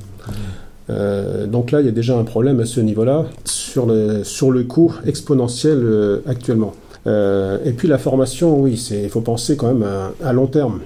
Euh, 0.90 1.46
donc 1.46 1.70
là, 1.70 1.80
il 1.80 1.86
y 1.86 1.88
a 1.88 1.92
déjà 1.92 2.18
un 2.18 2.24
problème 2.24 2.60
à 2.60 2.66
ce 2.66 2.80
niveau-là. 2.80 3.24
sur 3.44 3.86
le, 3.86 4.24
sur 4.24 4.50
le 4.50 4.64
coût 4.64 4.94
exponentiel 5.06 6.20
actuellement. 6.26 6.74
Euh, 7.06 7.58
et 7.64 7.72
puis 7.72 7.88
la 7.88 7.98
formation, 7.98 8.58
oui, 8.60 8.80
il 8.90 9.08
faut 9.08 9.20
penser 9.20 9.56
quand 9.56 9.72
même 9.72 9.86
à, 10.22 10.32
long 10.32 10.46
terme. 10.46 10.80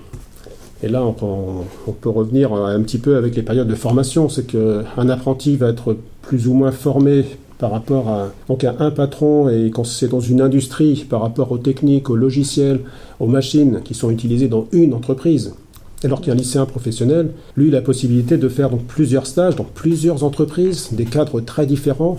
Et 0.82 0.88
là, 0.88 1.04
on 1.04 1.12
peut, 1.12 2.08
revenir 2.08 2.52
un 2.52 2.80
petit 2.82 2.98
peu 2.98 3.16
avec 3.16 3.34
les 3.34 3.42
périodes 3.42 3.68
de 3.68 3.74
formation. 3.74 4.28
C'est 4.28 4.46
qu'un 4.46 5.08
apprenti 5.08 5.56
va 5.56 5.68
être 5.68 5.96
plus 6.22 6.46
ou 6.46 6.54
moins 6.54 6.72
formé 6.72 7.24
par 7.58 7.72
rapport 7.72 8.08
à, 8.08 8.28
donc 8.48 8.62
à 8.64 8.76
un 8.78 8.90
patron 8.90 9.48
et 9.48 9.70
quand 9.74 9.84
c'est 9.84 10.08
dans 10.08 10.20
une 10.20 10.40
industrie, 10.40 11.04
par 11.08 11.20
rapport 11.20 11.50
aux 11.50 11.58
techniques, 11.58 12.08
aux 12.08 12.16
logiciels, 12.16 12.80
aux 13.18 13.26
machines 13.26 13.80
qui 13.84 13.94
sont 13.94 14.10
utilisées 14.10 14.48
dans 14.48 14.68
une 14.72 14.94
entreprise. 14.94 15.54
Alors 16.04 16.20
qu'un 16.20 16.36
lycéen 16.36 16.64
professionnel, 16.64 17.32
lui, 17.56 17.70
a 17.70 17.72
la 17.72 17.80
possibilité 17.80 18.36
de 18.36 18.48
faire 18.48 18.70
donc 18.70 18.84
plusieurs 18.84 19.26
stages 19.26 19.56
dans 19.56 19.64
plusieurs 19.64 20.22
entreprises, 20.22 20.90
des 20.92 21.04
cadres 21.04 21.40
très 21.40 21.66
différents. 21.66 22.18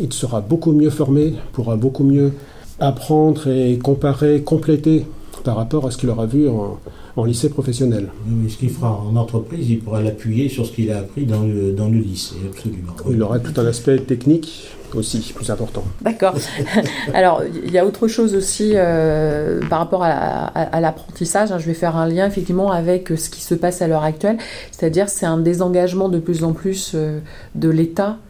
Il 0.00 0.12
sera 0.12 0.40
beaucoup 0.40 0.72
mieux 0.72 0.90
formé, 0.90 1.34
pourra 1.52 1.76
beaucoup 1.76 2.02
mieux 2.02 2.32
apprendre 2.80 3.48
et 3.48 3.78
comparer, 3.78 4.42
compléter 4.42 5.04
par 5.44 5.56
rapport 5.56 5.86
à 5.86 5.90
ce 5.90 5.98
qu'il 5.98 6.10
aura 6.10 6.26
vu 6.26 6.48
en, 6.48 6.78
lycée 7.24 7.50
professionnel. 7.50 8.08
ce 8.48 8.56
qu'il 8.56 8.70
fera 8.70 8.98
en 8.98 9.14
entreprise, 9.16 9.68
il 9.68 9.80
pourra 9.80 10.00
l'appuyer 10.00 10.48
sur 10.48 10.64
ce 10.64 10.72
qu'il 10.72 10.90
a 10.90 11.00
appris 11.00 11.26
dans 11.26 11.42
le, 11.42 11.72
dans 11.72 11.88
le 11.88 11.98
lycée, 11.98 12.36
absolument. 12.50 12.94
Il 13.10 13.22
aura 13.22 13.38
tout 13.38 13.60
un 13.60 13.66
aspect 13.66 13.98
technique 13.98 14.70
aussi 14.94 15.20
plus 15.34 15.50
important. 15.50 15.84
D'accord. 16.00 16.34
Alors, 17.14 17.42
il 17.64 17.70
y 17.70 17.78
a 17.78 17.86
autre 17.86 18.08
chose 18.08 18.34
aussi 18.34 18.72
euh, 18.74 19.60
par 19.68 19.80
rapport 19.80 20.02
à, 20.02 20.80
l'apprentissage. 20.80 21.52
Hein. 21.52 21.58
je 21.58 21.66
vais 21.66 21.74
faire 21.74 21.96
un 21.96 22.06
lien 22.06 22.26
effectivement 22.26 22.72
avec 22.72 23.08
ce 23.08 23.28
qui 23.30 23.42
se 23.42 23.54
passe 23.54 23.82
à 23.82 23.88
l'heure 23.88 24.04
actuelle. 24.04 24.38
C'est-à-dire, 24.70 25.08
c'est 25.08 25.26
un 25.26 25.38
désengagement 25.38 26.08
de 26.08 26.18
plus 26.18 26.42
en 26.42 26.52
plus 26.52 26.92
euh, 26.94 27.20
de 27.54 27.68
l'État 27.68 28.16
euh, 28.16 28.29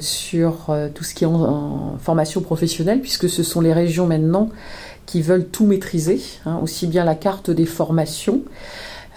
sur 0.00 0.74
tout 0.94 1.04
ce 1.04 1.14
qui 1.14 1.24
est 1.24 1.26
en, 1.26 1.96
formation 2.00 2.40
professionnelle, 2.40 3.00
puisque 3.00 3.28
ce 3.28 3.42
sont 3.42 3.60
les 3.60 3.72
régions 3.72 4.06
maintenant 4.06 4.50
qui 5.06 5.22
veulent 5.22 5.46
tout 5.46 5.66
maîtriser, 5.66 6.20
hein, 6.46 6.58
aussi 6.62 6.86
bien 6.86 7.04
la 7.04 7.14
carte 7.14 7.50
des 7.50 7.66
formations. 7.66 8.42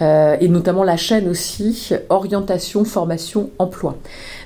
Euh, 0.01 0.37
et 0.39 0.47
notamment 0.47 0.83
la 0.83 0.95
chaîne 0.95 1.27
aussi 1.27 1.91
orientation, 2.09 2.85
formation, 2.85 3.49
emploi. 3.57 3.97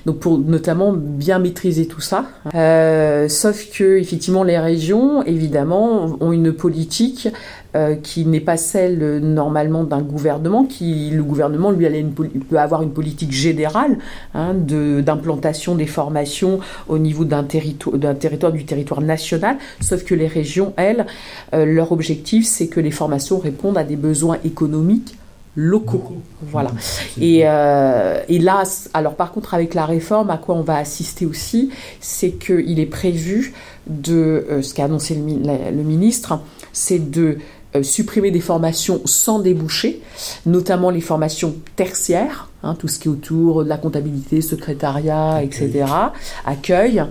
Donc 0.06 0.18
pour 0.18 0.38
notamment 0.38 0.94
bien 0.94 1.38
maîtriser 1.38 1.86
tout 1.86 2.00
ça. 2.00 2.24
Euh, 2.54 3.28
sauf 3.28 3.70
que 3.70 3.98
effectivement 3.98 4.44
les 4.44 4.58
régions 4.58 5.22
évidemment 5.22 6.16
ont 6.20 6.32
une 6.32 6.54
politique 6.54 7.28
euh, 7.74 7.96
qui 7.96 8.24
n'est 8.26 8.40
pas 8.40 8.56
celle 8.56 9.18
normalement 9.18 9.84
d'un 9.84 10.02
gouvernement. 10.02 10.64
Qui 10.64 11.10
le 11.10 11.22
gouvernement 11.22 11.70
lui 11.70 11.86
une, 11.86 12.12
peut 12.12 12.58
avoir 12.58 12.82
une 12.82 12.92
politique 12.92 13.32
générale 13.32 13.98
hein, 14.34 14.54
d'implantation 14.54 15.74
des 15.74 15.86
formations 15.86 16.60
au 16.88 16.98
niveau 16.98 17.24
d'un 17.24 17.44
territoire, 17.44 17.96
d'un 17.96 18.14
territoire 18.14 18.52
du 18.52 18.64
territoire 18.64 19.00
national. 19.00 19.56
Sauf 19.80 20.04
que 20.04 20.14
les 20.14 20.26
régions 20.26 20.72
elles, 20.76 21.06
leur 21.52 21.92
objectif 21.92 22.46
c'est 22.46 22.68
que 22.68 22.80
les 22.80 22.90
formations 22.90 23.38
répondent 23.38 23.78
à 23.78 23.84
des 23.84 23.96
besoins 23.96 24.38
économiques 24.44 25.16
locaux. 25.54 26.16
Voilà. 26.40 26.70
Et, 27.20 27.42
euh, 27.44 28.20
et, 28.28 28.38
là, 28.38 28.62
alors 28.94 29.14
par 29.16 29.32
contre, 29.32 29.54
avec 29.54 29.74
la 29.74 29.84
réforme, 29.84 30.30
à 30.30 30.38
quoi 30.38 30.54
on 30.54 30.62
va 30.62 30.76
assister 30.76 31.26
aussi, 31.26 31.70
c'est 32.00 32.32
qu'il 32.32 32.80
est 32.80 32.86
prévu 32.86 33.52
de, 33.86 34.46
euh, 34.50 34.62
ce 34.62 34.72
qu'a 34.74 34.84
annoncé 34.84 35.14
le, 35.14 35.82
ministre, 35.82 36.40
c'est 36.72 37.10
de 37.10 37.38
euh, 37.74 37.82
supprimer 37.82 38.30
des 38.30 38.40
formations 38.40 39.00
sans 39.06 39.38
déboucher, 39.38 40.02
notamment 40.44 40.90
les 40.90 41.00
formations 41.00 41.54
tertiaires, 41.74 42.50
hein, 42.62 42.74
tout 42.78 42.86
ce 42.86 42.98
qui 42.98 43.08
est 43.08 43.10
autour 43.10 43.64
de 43.64 43.68
la 43.68 43.78
comptabilité, 43.78 44.42
secrétariat, 44.42 45.42
etc., 45.42 45.86
accueil, 46.44 47.02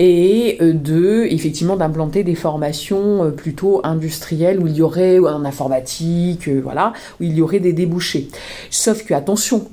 et 0.00 0.58
euh, 0.60 0.72
de 0.72 1.26
effectivement 1.30 1.76
d'implanter 1.76 2.24
des 2.24 2.34
formations 2.34 3.24
euh, 3.24 3.30
plutôt 3.30 3.82
industrielles 3.84 4.58
où 4.58 4.66
il 4.66 4.74
y 4.74 4.82
aurait 4.82 5.20
en 5.20 5.44
informatique, 5.44 6.48
voilà, 6.48 6.92
où 7.20 7.24
il 7.24 7.34
y 7.34 7.40
aurait 7.40 7.60
des 7.60 7.72
débouchés. 7.72 8.28
Sauf 8.68 9.04
que 9.04 9.14
attention, 9.14 9.68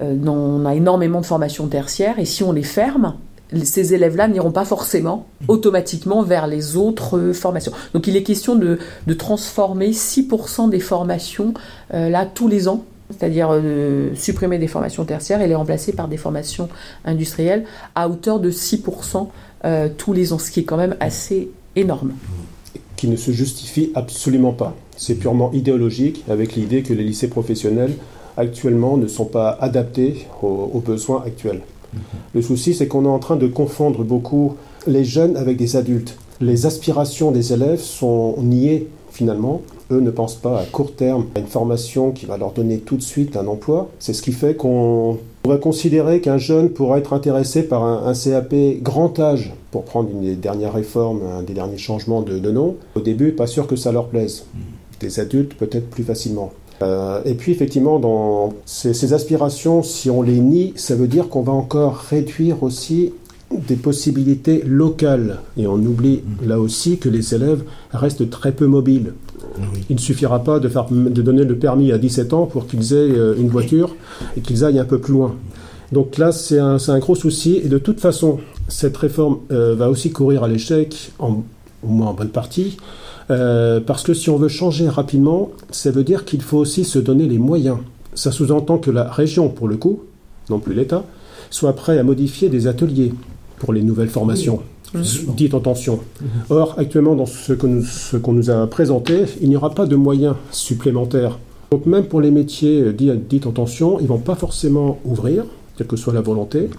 on 0.00 0.66
a 0.66 0.74
énormément 0.74 1.20
de 1.20 1.26
formations 1.26 1.68
tertiaires 1.68 2.18
et 2.18 2.24
si 2.24 2.42
on 2.42 2.52
les 2.52 2.64
ferme, 2.64 3.14
ces 3.62 3.94
élèves-là 3.94 4.28
n'iront 4.28 4.50
pas 4.50 4.64
forcément 4.64 5.26
automatiquement 5.48 6.22
vers 6.22 6.46
les 6.46 6.76
autres 6.76 7.32
formations. 7.32 7.72
Donc 7.92 8.06
il 8.06 8.16
est 8.16 8.22
question 8.22 8.54
de, 8.54 8.78
transformer 9.14 9.90
6% 9.90 10.70
des 10.70 10.80
formations 10.80 11.54
là 11.90 12.26
tous 12.26 12.48
les 12.48 12.68
ans 12.68 12.84
c'est-à-dire 13.10 13.50
supprimer 14.14 14.58
des 14.58 14.66
formations 14.66 15.04
tertiaires 15.04 15.42
et 15.42 15.46
les 15.46 15.54
remplacer 15.54 15.92
par 15.92 16.08
des 16.08 16.16
formations 16.16 16.68
industrielles 17.04 17.64
à 17.94 18.08
hauteur 18.08 18.40
de 18.40 18.50
6% 18.50 19.28
euh, 19.64 19.88
tous 19.96 20.12
les 20.12 20.32
ans, 20.34 20.38
ce 20.38 20.50
qui 20.50 20.60
est 20.60 20.64
quand 20.64 20.76
même 20.76 20.96
assez 21.00 21.48
énorme. 21.74 22.12
Qui 22.96 23.08
ne 23.08 23.16
se 23.16 23.30
justifie 23.30 23.90
absolument 23.94 24.52
pas. 24.52 24.76
C'est 24.96 25.14
purement 25.14 25.50
idéologique, 25.52 26.22
avec 26.28 26.54
l'idée 26.54 26.82
que 26.82 26.92
les 26.92 27.02
lycées 27.02 27.28
professionnels 27.28 27.94
actuellement 28.36 28.98
ne 28.98 29.06
sont 29.06 29.24
pas 29.24 29.56
adaptés 29.60 30.26
aux, 30.42 30.82
besoins 30.84 31.22
actuels. 31.24 31.62
Le 32.34 32.42
souci, 32.42 32.74
c'est 32.74 32.88
qu'on 32.88 33.04
est 33.04 33.08
en 33.08 33.18
train 33.18 33.36
de 33.36 33.46
confondre 33.46 34.04
beaucoup 34.04 34.54
les 34.86 35.04
jeunes 35.04 35.36
avec 35.36 35.56
des 35.56 35.76
adultes. 35.76 36.16
Les 36.40 36.66
aspirations 36.66 37.30
des 37.30 37.52
élèves 37.52 37.80
sont 37.80 38.36
niées 38.38 38.88
finalement. 39.10 39.62
Eux 39.90 40.00
ne 40.00 40.10
pensent 40.10 40.36
pas 40.36 40.60
à 40.60 40.64
court 40.64 40.94
terme 40.94 41.26
à 41.34 41.40
une 41.40 41.46
formation 41.46 42.10
qui 42.10 42.26
va 42.26 42.36
leur 42.36 42.52
donner 42.52 42.78
tout 42.78 42.96
de 42.96 43.02
suite 43.02 43.36
un 43.36 43.46
emploi. 43.46 43.90
C'est 43.98 44.12
ce 44.12 44.22
qui 44.22 44.32
fait 44.32 44.56
qu'on 44.56 45.18
on 45.46 45.50
va 45.50 45.58
considérer 45.58 46.22
qu'un 46.22 46.38
jeune 46.38 46.70
pourra 46.70 46.96
être 46.96 47.12
intéressé 47.12 47.64
par 47.64 47.84
un, 47.84 48.14
CAP 48.14 48.54
grand 48.80 49.18
âge, 49.18 49.52
pour 49.70 49.84
prendre 49.84 50.08
une 50.08 50.22
des 50.22 50.36
dernières 50.36 50.72
réformes, 50.72 51.20
un 51.38 51.42
des 51.42 51.52
derniers 51.52 51.76
changements 51.76 52.22
de, 52.22 52.50
nom. 52.50 52.76
Au 52.94 53.00
début, 53.00 53.32
pas 53.32 53.46
sûr 53.46 53.66
que 53.66 53.76
ça 53.76 53.92
leur 53.92 54.06
plaise. 54.06 54.46
Des 55.00 55.20
adultes, 55.20 55.52
peut-être 55.52 55.90
plus 55.90 56.02
facilement. 56.02 56.50
Euh, 56.82 57.20
et 57.24 57.34
puis, 57.34 57.52
effectivement, 57.52 57.98
dans 57.98 58.52
ces, 58.66 59.12
aspirations, 59.12 59.82
si 59.82 60.10
on 60.10 60.22
les 60.22 60.40
nie, 60.40 60.72
ça 60.76 60.94
veut 60.94 61.06
dire 61.06 61.28
qu'on 61.28 61.42
va 61.42 61.52
encore 61.52 61.96
réduire 61.96 62.62
aussi 62.62 63.12
des 63.52 63.76
possibilités 63.76 64.62
locales. 64.66 65.38
Et 65.56 65.66
on 65.66 65.76
oublie 65.76 66.22
là 66.44 66.58
aussi 66.58 66.98
que 66.98 67.08
les 67.08 67.34
élèves 67.34 67.62
restent 67.92 68.28
très 68.28 68.52
peu 68.52 68.66
mobiles. 68.66 69.12
Il 69.88 69.96
ne 69.96 70.00
suffira 70.00 70.42
pas 70.42 70.58
de, 70.58 70.68
faire, 70.68 70.86
de 70.90 71.22
donner 71.22 71.44
le 71.44 71.56
permis 71.56 71.92
à 71.92 71.98
17 71.98 72.32
ans 72.32 72.46
pour 72.46 72.66
qu'ils 72.66 72.92
aient 72.92 72.96
euh, 72.96 73.36
une 73.38 73.48
voiture 73.48 73.94
et 74.36 74.40
qu'ils 74.40 74.64
aillent 74.64 74.80
un 74.80 74.84
peu 74.84 74.98
plus 74.98 75.12
loin. 75.12 75.36
Donc 75.92 76.18
là, 76.18 76.32
c'est 76.32 76.58
un, 76.58 76.78
un, 76.88 76.98
gros 76.98 77.14
souci. 77.14 77.60
Et 77.62 77.68
de 77.68 77.78
toute 77.78 78.00
façon, 78.00 78.40
cette 78.68 78.96
réforme 78.96 79.38
euh, 79.52 79.76
va 79.76 79.90
aussi 79.90 80.10
courir 80.10 80.42
à 80.42 80.48
l'échec, 80.48 81.12
au 81.20 81.44
moins 81.84 82.08
en 82.08 82.14
bonne 82.14 82.30
partie, 82.30 82.78
euh, 83.30 83.80
parce 83.80 84.02
que 84.02 84.14
si 84.14 84.30
on 84.30 84.36
veut 84.36 84.48
changer 84.48 84.88
rapidement, 84.88 85.50
ça 85.70 85.90
veut 85.90 86.04
dire 86.04 86.24
qu'il 86.24 86.42
faut 86.42 86.58
aussi 86.58 86.84
se 86.84 86.98
donner 86.98 87.26
les 87.26 87.38
moyens. 87.38 87.78
Ça 88.14 88.30
sous-entend 88.30 88.78
que 88.78 88.90
la 88.90 89.10
région, 89.10 89.48
pour 89.48 89.68
le 89.68 89.76
coup, 89.76 90.02
non 90.50 90.58
plus 90.58 90.74
l'État, 90.74 91.04
soit 91.50 91.74
prêt 91.74 91.98
à 91.98 92.02
modifier 92.02 92.48
des 92.48 92.66
ateliers 92.66 93.12
pour 93.58 93.72
les 93.72 93.82
nouvelles 93.82 94.08
formations 94.08 94.60
dites 95.36 95.54
en 95.54 95.60
tension. 95.60 96.00
Or, 96.50 96.74
actuellement, 96.78 97.14
dans 97.14 97.26
ce 97.26 97.52
qu'on 97.52 98.32
nous, 98.32 98.50
a 98.50 98.66
présenté, 98.66 99.24
il 99.40 99.48
n'y 99.48 99.56
aura 99.56 99.70
pas 99.70 99.86
de 99.86 99.96
moyens 99.96 100.34
supplémentaires. 100.50 101.38
Donc 101.70 101.86
même 101.86 102.04
pour 102.04 102.20
les 102.20 102.30
métiers 102.30 102.92
dits, 102.92 103.40
en 103.46 103.50
tension, 103.50 103.98
ils 103.98 104.04
ne 104.04 104.08
vont 104.08 104.18
pas 104.18 104.34
forcément 104.34 104.98
ouvrir, 105.04 105.44
quelle 105.76 105.86
que 105.86 105.96
soit 105.96 106.12
la 106.12 106.20
volonté. 106.20 106.70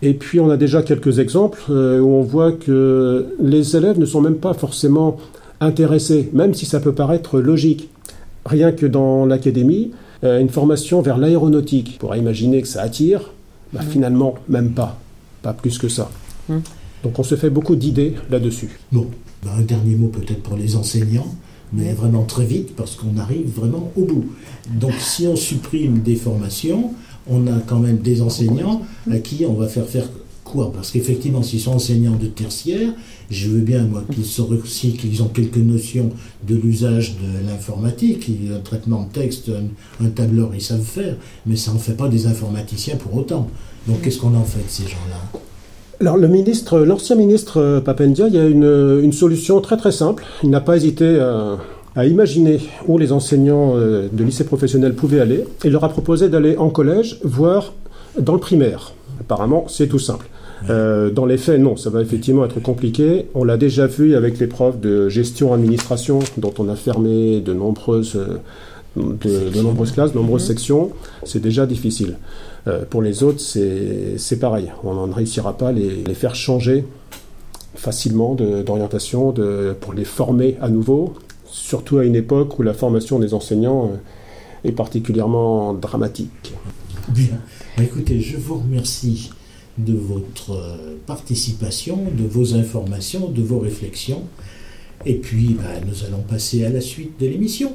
Et 0.00 0.14
puis 0.14 0.40
on 0.40 0.50
a 0.50 0.56
déjà 0.56 0.82
quelques 0.82 1.18
exemples 1.20 1.62
euh, 1.70 2.00
où 2.00 2.08
on 2.08 2.22
voit 2.22 2.50
que 2.50 3.26
les 3.40 3.76
élèves 3.76 4.00
ne 4.00 4.06
sont 4.06 4.20
même 4.20 4.36
pas 4.36 4.52
forcément 4.52 5.16
intéressés, 5.62 6.30
même 6.32 6.54
si 6.54 6.66
ça 6.66 6.80
peut 6.80 6.92
paraître 6.92 7.40
logique. 7.40 7.88
Rien 8.44 8.72
que 8.72 8.86
dans 8.86 9.24
l'académie, 9.24 9.92
euh, 10.24 10.40
une 10.40 10.48
formation 10.48 11.00
vers 11.00 11.18
l'aéronautique, 11.18 11.94
on 11.96 12.00
pourrait 12.00 12.18
imaginer 12.18 12.62
que 12.62 12.68
ça 12.68 12.82
attire, 12.82 13.32
bah, 13.72 13.80
finalement 13.88 14.34
même 14.48 14.72
pas, 14.72 14.98
pas 15.42 15.52
plus 15.52 15.78
que 15.78 15.88
ça. 15.88 16.10
Hum. 16.50 16.62
Donc 17.02 17.18
on 17.18 17.22
se 17.22 17.34
fait 17.34 17.50
beaucoup 17.50 17.76
d'idées 17.76 18.14
là-dessus. 18.30 18.78
Bon, 18.90 19.06
ben, 19.44 19.50
un 19.58 19.62
dernier 19.62 19.96
mot 19.96 20.08
peut-être 20.08 20.42
pour 20.42 20.56
les 20.56 20.76
enseignants, 20.76 21.34
mais 21.72 21.92
vraiment 21.92 22.22
très 22.24 22.44
vite 22.44 22.76
parce 22.76 22.96
qu'on 22.96 23.18
arrive 23.18 23.48
vraiment 23.54 23.90
au 23.96 24.04
bout. 24.04 24.26
Donc 24.70 24.92
si 24.98 25.26
on 25.26 25.36
supprime 25.36 26.00
des 26.00 26.16
formations, 26.16 26.92
on 27.28 27.46
a 27.46 27.58
quand 27.66 27.78
même 27.78 27.98
des 27.98 28.22
enseignants 28.22 28.82
à 29.10 29.18
qui 29.18 29.44
on 29.46 29.54
va 29.54 29.68
faire 29.68 29.86
faire 29.86 30.08
Parce 30.74 30.90
qu'effectivement, 30.90 31.42
s'ils 31.42 31.60
sont 31.60 31.72
enseignants 31.72 32.16
de 32.16 32.26
tertiaire, 32.26 32.90
je 33.30 33.48
veux 33.48 33.60
bien 33.60 33.84
moi 33.84 34.04
qu'ils 34.12 34.24
aussi 34.62 34.92
qu'ils 34.92 35.22
ont 35.22 35.28
quelques 35.28 35.56
notions 35.56 36.10
de 36.46 36.54
l'usage 36.54 37.14
de 37.16 37.46
l'informatique, 37.46 38.30
un 38.54 38.60
traitement 38.60 39.04
de 39.04 39.12
texte, 39.12 39.50
un, 40.00 40.08
tableur, 40.08 40.50
ils 40.54 40.60
savent 40.60 40.82
faire, 40.82 41.16
mais 41.46 41.56
ça 41.56 41.72
n'en 41.72 41.78
fait 41.78 41.96
pas 41.96 42.08
des 42.08 42.26
informaticiens 42.26 42.96
pour 42.96 43.16
autant. 43.16 43.48
Donc 43.88 44.02
qu'est-ce 44.02 44.18
qu'on 44.18 44.34
en 44.34 44.44
fait 44.44 44.60
de 44.60 44.68
ces 44.68 44.84
gens-là? 44.84 45.40
Alors 46.00 46.16
le 46.16 46.28
ministre, 46.28 46.80
l'ancien 46.80 47.16
ministre 47.16 47.58
euh, 47.58 47.80
Papendia, 47.80 48.26
il 48.26 48.34
y 48.34 48.38
a 48.38 48.46
une, 48.46 49.12
solution 49.12 49.60
très 49.60 49.76
très 49.76 49.92
simple. 49.92 50.24
Il 50.42 50.50
n'a 50.50 50.60
pas 50.60 50.76
hésité 50.76 51.18
à, 51.94 52.06
imaginer 52.06 52.60
où 52.88 52.98
les 52.98 53.12
enseignants 53.12 53.74
euh, 53.76 54.08
de 54.12 54.24
lycée 54.24 54.44
professionnel 54.44 54.94
pouvaient 54.94 55.20
aller. 55.20 55.44
Il 55.64 55.70
leur 55.70 55.84
a 55.84 55.88
proposé 55.88 56.28
d'aller 56.28 56.56
en 56.56 56.70
collège, 56.70 57.18
voire 57.22 57.72
dans 58.18 58.34
le 58.34 58.40
primaire. 58.40 58.92
Apparemment, 59.20 59.66
c'est 59.68 59.86
tout 59.86 59.98
simple. 59.98 60.28
Euh, 60.70 61.10
dans 61.10 61.26
les 61.26 61.38
faits, 61.38 61.60
non, 61.60 61.76
ça 61.76 61.90
va 61.90 62.00
effectivement 62.02 62.44
être 62.44 62.60
compliqué. 62.60 63.26
On 63.34 63.44
l'a 63.44 63.56
déjà 63.56 63.86
vu 63.86 64.14
avec 64.14 64.38
l'épreuve 64.38 64.80
de 64.80 65.08
gestion-administration, 65.08 66.20
dont 66.36 66.54
on 66.58 66.68
a 66.68 66.76
fermé 66.76 67.40
de 67.40 67.52
nombreuses, 67.52 68.16
euh, 68.16 68.38
de, 68.96 69.60
nombreuses 69.60 69.92
classes, 69.92 70.12
de 70.12 70.18
nombreuses 70.18 70.44
sections. 70.44 70.90
C'est 71.24 71.40
déjà 71.40 71.66
difficile. 71.66 72.18
Euh, 72.68 72.84
pour 72.88 73.02
les 73.02 73.22
autres, 73.22 73.40
c'est 73.40 74.38
pareil. 74.38 74.72
On 74.84 75.06
ne 75.06 75.12
réussira 75.12 75.56
pas 75.56 75.68
à 75.68 75.72
les, 75.72 76.02
les, 76.04 76.14
faire 76.14 76.34
changer 76.34 76.84
facilement 77.74 78.34
d'orientation 78.34 79.34
pour 79.80 79.94
les 79.94 80.04
former 80.04 80.56
à 80.60 80.68
nouveau, 80.68 81.14
surtout 81.46 81.98
à 81.98 82.04
une 82.04 82.14
époque 82.14 82.58
où 82.58 82.62
la 82.62 82.74
formation 82.74 83.18
des 83.18 83.34
enseignants 83.34 83.92
est 84.62 84.72
particulièrement 84.72 85.72
dramatique. 85.72 86.54
Bien. 87.08 87.40
Bah, 87.76 87.82
écoutez, 87.82 88.20
je 88.20 88.36
vous 88.36 88.58
remercie 88.58 89.30
de 89.78 89.94
votre 89.94 90.52
euh, 90.52 90.96
participation, 91.06 91.98
de 92.16 92.26
vos 92.26 92.54
informations, 92.54 93.28
de 93.28 93.42
vos 93.42 93.58
réflexions. 93.58 94.22
Et 95.04 95.14
puis, 95.14 95.56
bah, 95.58 95.80
nous 95.86 96.04
allons 96.04 96.22
passer 96.22 96.64
à 96.64 96.70
la 96.70 96.80
suite 96.80 97.18
de 97.20 97.26
l'émission. 97.26 97.72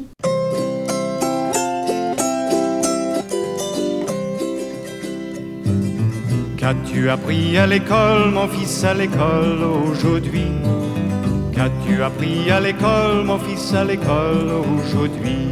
Qu'as-tu 6.57 7.09
appris 7.09 7.57
à 7.57 7.65
l'école, 7.65 8.31
mon 8.31 8.47
fils, 8.47 8.83
à 8.83 8.93
l'école 8.93 9.63
aujourd'hui? 9.89 10.51
Qu'as-tu 11.53 12.01
appris 12.03 12.51
à 12.51 12.59
l'école, 12.59 13.23
mon 13.25 13.39
fils, 13.39 13.73
à 13.73 13.83
l'école 13.83 14.51
aujourd'hui? 14.77 15.47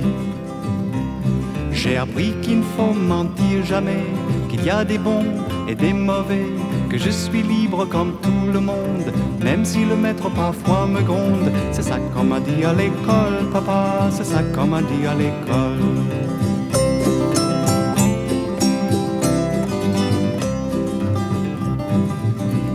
J'ai 1.72 1.98
appris 1.98 2.34
qu'il 2.42 2.60
ne 2.60 2.64
faut 2.78 2.94
mentir 2.94 3.66
jamais, 3.66 4.04
qu'il 4.50 4.64
y 4.64 4.70
a 4.70 4.84
des 4.84 4.98
bons 4.98 5.24
et 5.68 5.76
des 5.76 5.94
mauvais, 5.94 6.48
que 6.90 6.98
je 6.98 7.10
suis 7.10 7.42
libre 7.42 7.86
comme 7.86 8.14
tout 8.22 8.52
le 8.54 8.60
monde, 8.60 9.12
même 9.44 9.66
si 9.66 9.84
le 9.86 9.96
maître 9.96 10.30
parfois 10.30 10.86
me 10.86 11.02
gronde. 11.02 11.52
C'est 11.72 11.82
ça 11.82 11.98
qu'on 12.14 12.24
m'a 12.24 12.40
dit 12.40 12.64
à 12.64 12.74
l'école, 12.74 13.50
papa, 13.52 14.10
c'est 14.12 14.26
ça 14.26 14.42
qu'on 14.54 14.68
m'a 14.68 14.82
dit 14.82 15.06
à 15.08 15.16
l'école. 15.16 15.80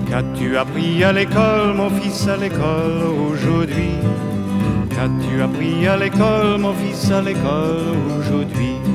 Qu'as-tu 0.08 0.56
appris 0.56 1.04
à 1.04 1.12
l'école, 1.12 1.74
mon 1.76 1.90
fils, 1.90 2.26
à 2.26 2.36
l'école 2.36 3.04
aujourd'hui? 3.30 3.94
Qu'as-tu 4.90 5.40
appris 5.40 5.86
à 5.86 5.96
l'école, 5.96 6.58
mon 6.58 6.74
fils, 6.74 7.10
à 7.12 7.22
l'école 7.22 7.94
aujourd'hui? 8.18 8.89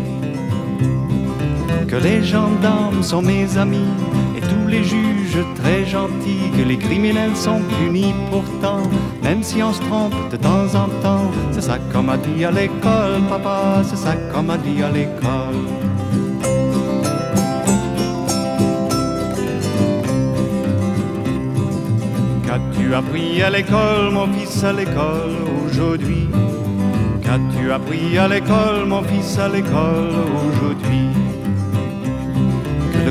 Que 1.96 2.04
les 2.04 2.24
gendarmes 2.24 3.02
sont 3.02 3.22
mes 3.22 3.58
amis 3.58 3.94
et 4.38 4.42
tous 4.42 4.68
les 4.68 4.84
juges 4.84 5.44
très 5.56 5.86
gentils, 5.86 6.52
que 6.58 6.64
les 6.64 6.78
criminels 6.78 7.36
sont 7.36 7.62
punis 7.80 8.14
pourtant, 8.32 8.84
même 9.24 9.42
si 9.42 9.64
on 9.64 9.72
se 9.72 9.82
trompe 9.82 10.14
de 10.30 10.36
temps 10.36 10.68
en 10.76 10.88
temps. 11.02 11.32
C'est 11.52 11.62
ça 11.62 11.78
qu'on 11.92 12.04
m'a 12.04 12.18
dit 12.18 12.44
à 12.44 12.52
l'école, 12.52 13.22
papa, 13.30 13.82
c'est 13.84 13.98
ça 13.98 14.14
qu'on 14.16 14.44
m'a 14.44 14.58
dit 14.58 14.84
à 14.84 14.92
l'école. 14.92 15.62
Qu'as-tu 22.46 22.94
appris 22.94 23.42
à 23.42 23.50
l'école, 23.50 24.12
mon 24.12 24.28
fils, 24.34 24.64
à 24.66 24.74
l'école 24.74 25.36
aujourd'hui? 25.66 26.28
Qu'as-tu 27.24 27.72
appris 27.72 28.18
à 28.18 28.28
l'école, 28.28 28.86
mon 28.86 29.04
fils, 29.04 29.40
à 29.40 29.48
l'école 29.48 30.12
aujourd'hui? 30.46 31.15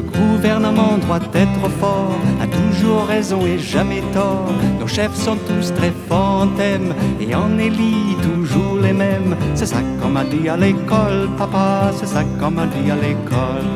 Gouvernement 0.05 0.99
doit 1.07 1.21
être 1.35 1.69
fort, 1.81 2.17
a 2.41 2.47
toujours 2.47 3.07
raison 3.07 3.45
et 3.47 3.59
jamais 3.59 4.03
tort. 4.13 4.53
Nos 4.81 4.87
chefs 4.87 5.15
sont 5.15 5.37
tous 5.49 5.73
très 5.75 5.93
forts 6.09 6.43
en 6.43 6.47
thème 6.49 6.95
et 7.21 7.35
en 7.35 7.59
élit 7.59 8.17
toujours 8.23 8.79
les 8.83 8.93
mêmes. 8.93 9.37
C'est 9.55 9.67
ça 9.67 9.79
qu'on 10.01 10.11
m'a 10.11 10.25
dit 10.25 10.49
à 10.49 10.57
l'école, 10.57 11.29
papa, 11.39 11.91
c'est 11.97 12.07
ça 12.07 12.23
qu'on 12.39 12.51
m'a 12.51 12.67
dit 12.67 12.91
à 12.91 12.97
l'école. 12.97 13.71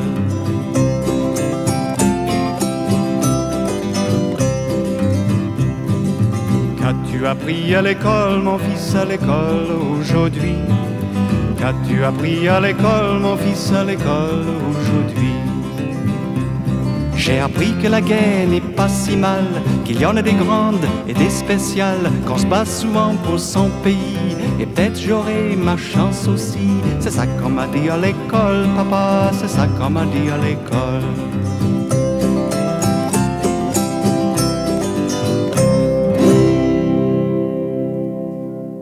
Qu'as-tu 6.79 7.27
appris 7.27 7.75
à 7.75 7.81
l'école, 7.81 8.39
mon 8.41 8.57
fils, 8.57 8.95
à 8.95 9.05
l'école 9.05 9.67
aujourd'hui? 9.99 10.55
Qu'as-tu 11.59 12.03
appris 12.03 12.47
à 12.47 12.59
l'école, 12.61 13.19
mon 13.21 13.35
fils, 13.35 13.73
à 13.73 13.83
l'école 13.83 14.45
aujourd'hui? 14.69 15.18
J'ai 17.29 17.39
appris 17.39 17.73
que 17.81 17.87
la 17.87 18.01
guerre 18.01 18.47
n'est 18.47 18.59
pas 18.59 18.89
si 18.89 19.15
mal, 19.15 19.45
qu'il 19.85 20.01
y 20.01 20.05
en 20.05 20.17
a 20.17 20.23
des 20.23 20.33
grandes 20.33 20.83
et 21.07 21.13
des 21.13 21.29
spéciales, 21.29 22.11
qu'on 22.25 22.39
se 22.39 22.47
bat 22.47 22.65
souvent 22.65 23.15
pour 23.23 23.39
son 23.39 23.69
pays, 23.83 24.35
et 24.59 24.65
peut-être 24.65 24.99
j'aurai 24.99 25.55
ma 25.55 25.77
chance 25.77 26.27
aussi. 26.27 26.67
C'est 26.99 27.11
ça 27.11 27.27
qu'on 27.27 27.49
m'a 27.49 27.67
dit 27.67 27.87
à 27.87 27.97
l'école, 27.97 28.65
papa, 28.75 29.29
c'est 29.39 29.47
ça 29.47 29.67
qu'on 29.67 29.91
m'a 29.91 30.05
dit 30.05 30.31
à 30.31 30.39
l'école. 30.39 31.03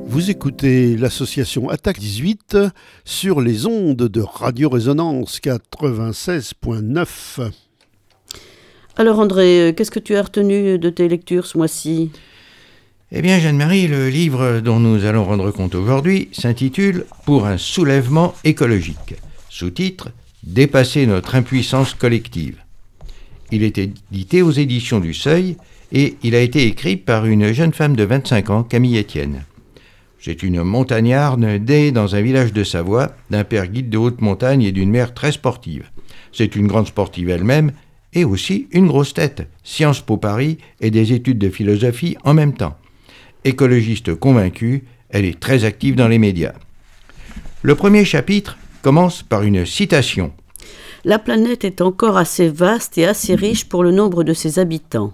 Vous 0.05 0.31
écoutez 0.31 0.95
l'association 0.95 1.67
Attaque 1.69 1.99
18 1.99 2.57
sur 3.03 3.41
les 3.41 3.65
ondes 3.65 4.07
de 4.07 4.21
Radio 4.21 4.69
Résonance 4.69 5.41
96.9. 5.41 7.51
Alors 8.99 9.19
André, 9.19 9.61
euh, 9.61 9.73
qu'est-ce 9.73 9.91
que 9.91 9.99
tu 9.99 10.15
as 10.15 10.23
retenu 10.23 10.79
de 10.79 10.89
tes 10.89 11.07
lectures 11.07 11.45
ce 11.45 11.55
mois-ci? 11.55 12.09
Eh 13.11 13.21
bien 13.21 13.39
Jeanne-Marie, 13.39 13.87
le 13.87 14.09
livre 14.09 14.59
dont 14.59 14.79
nous 14.79 15.05
allons 15.05 15.23
rendre 15.23 15.51
compte 15.51 15.75
aujourd'hui 15.75 16.29
s'intitule 16.31 17.05
Pour 17.23 17.45
un 17.45 17.59
soulèvement 17.59 18.33
écologique. 18.43 19.13
Sous-titre 19.49 20.09
Dépasser 20.43 21.05
notre 21.05 21.35
impuissance 21.35 21.93
collective. 21.93 22.57
Il 23.51 23.61
est 23.61 23.77
édité 23.77 24.41
aux 24.41 24.51
éditions 24.51 24.99
du 24.99 25.13
Seuil 25.13 25.57
et 25.91 26.17
il 26.23 26.33
a 26.33 26.41
été 26.41 26.63
écrit 26.63 26.97
par 26.97 27.27
une 27.27 27.53
jeune 27.53 27.73
femme 27.73 27.95
de 27.95 28.03
25 28.03 28.49
ans, 28.49 28.63
Camille 28.63 28.97
Etienne. 28.97 29.43
C'est 30.19 30.41
une 30.41 30.63
montagnarde 30.63 31.39
née 31.39 31.91
dans 31.91 32.15
un 32.15 32.21
village 32.21 32.51
de 32.51 32.63
Savoie, 32.63 33.11
d'un 33.29 33.43
père 33.43 33.67
guide 33.67 33.91
de 33.91 33.97
haute 33.99 34.21
montagne 34.21 34.63
et 34.63 34.71
d'une 34.71 34.89
mère 34.89 35.13
très 35.13 35.31
sportive. 35.31 35.91
C'est 36.33 36.55
une 36.55 36.67
grande 36.67 36.87
sportive 36.87 37.29
elle-même 37.29 37.71
et 38.17 38.25
aussi 38.25 38.67
une 38.71 38.87
grosse 38.87 39.13
tête, 39.13 39.47
Sciences 39.63 40.01
Po 40.01 40.17
Paris 40.17 40.57
et 40.81 40.89
des 40.89 41.13
études 41.13 41.37
de 41.37 41.49
philosophie 41.49 42.17
en 42.23 42.33
même 42.33 42.53
temps. 42.53 42.75
Écologiste 43.45 44.15
convaincue, 44.15 44.85
elle 45.09 45.23
est 45.23 45.39
très 45.39 45.63
active 45.65 45.95
dans 45.95 46.07
les 46.07 46.17
médias. 46.17 46.53
Le 47.61 47.75
premier 47.75 48.05
chapitre 48.05 48.57
commence 48.81 49.21
par 49.21 49.43
une 49.43 49.65
citation. 49.65 50.33
La 51.05 51.19
planète 51.19 51.63
est 51.63 51.81
encore 51.81 52.17
assez 52.17 52.49
vaste 52.49 52.97
et 52.97 53.05
assez 53.05 53.35
riche 53.35 53.65
pour 53.65 53.83
le 53.83 53.91
nombre 53.91 54.23
de 54.23 54.33
ses 54.33 54.57
habitants. 54.57 55.13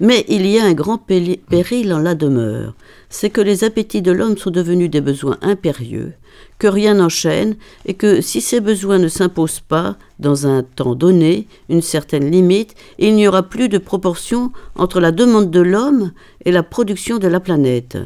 Mais 0.00 0.24
il 0.28 0.44
y 0.46 0.58
a 0.58 0.64
un 0.64 0.72
grand 0.72 0.98
péril 0.98 1.92
en 1.92 2.00
la 2.00 2.16
demeure, 2.16 2.74
c'est 3.10 3.28
que 3.28 3.40
les 3.40 3.64
appétits 3.64 4.02
de 4.02 4.12
l'homme 4.12 4.38
sont 4.38 4.50
devenus 4.50 4.88
des 4.88 5.00
besoins 5.00 5.36
impérieux, 5.42 6.14
que 6.58 6.68
rien 6.68 6.94
n'enchaîne, 6.94 7.56
et 7.84 7.94
que 7.94 8.20
si 8.20 8.40
ces 8.40 8.60
besoins 8.60 8.98
ne 8.98 9.08
s'imposent 9.08 9.60
pas, 9.60 9.96
dans 10.20 10.46
un 10.46 10.62
temps 10.62 10.94
donné, 10.94 11.48
une 11.68 11.82
certaine 11.82 12.30
limite, 12.30 12.74
il 12.98 13.16
n'y 13.16 13.26
aura 13.26 13.42
plus 13.42 13.68
de 13.68 13.78
proportion 13.78 14.52
entre 14.76 15.00
la 15.00 15.10
demande 15.10 15.50
de 15.50 15.60
l'homme 15.60 16.12
et 16.44 16.52
la 16.52 16.62
production 16.62 17.18
de 17.18 17.26
la 17.26 17.40
planète. 17.40 17.98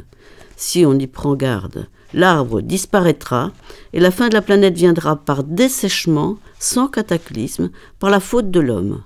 Si 0.57 0.87
on 0.87 0.99
y 0.99 1.07
prend 1.07 1.35
garde, 1.35 1.87
l'arbre 2.15 2.63
disparaîtra, 2.63 3.53
et 3.93 4.01
la 4.01 4.11
fin 4.11 4.29
de 4.29 4.35
la 4.35 4.43
planète 4.43 4.75
viendra 4.75 5.17
par 5.17 5.45
dessèchement, 5.45 6.39
sans 6.59 6.89
cataclysme, 6.89 7.71
par 7.99 8.09
la 8.09 8.21
faute 8.21 8.51
de 8.51 8.61
l'homme. 8.61 9.03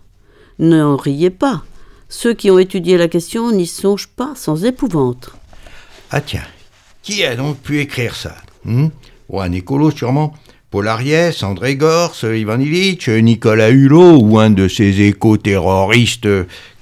N'en 0.60 0.96
riez 0.96 1.30
pas, 1.30 1.64
ceux 2.08 2.34
qui 2.34 2.52
ont 2.52 2.58
étudié 2.58 2.96
la 2.96 3.08
question 3.08 3.50
n'y 3.50 3.66
songent 3.66 4.10
pas 4.14 4.34
sans 4.36 4.64
épouvante. 4.64 5.32
Ah 6.10 6.20
tiens, 6.20 6.46
qui 7.02 7.22
a 7.24 7.36
donc 7.36 7.58
pu 7.58 7.80
écrire 7.80 8.14
ça 8.14 8.36
hmm? 8.64 8.88
Ou 9.28 9.40
un 9.40 9.52
écolo 9.52 9.90
sûrement. 9.90 10.32
Paul 10.70 10.88
Ariès, 10.88 11.42
André 11.42 11.76
Gors, 11.76 12.14
Ivan 12.24 12.60
Illich, 12.60 13.08
Nicolas 13.08 13.70
Hulot 13.70 14.18
ou 14.20 14.38
un 14.38 14.50
de 14.50 14.68
ces 14.68 15.00
éco-terroristes 15.00 16.28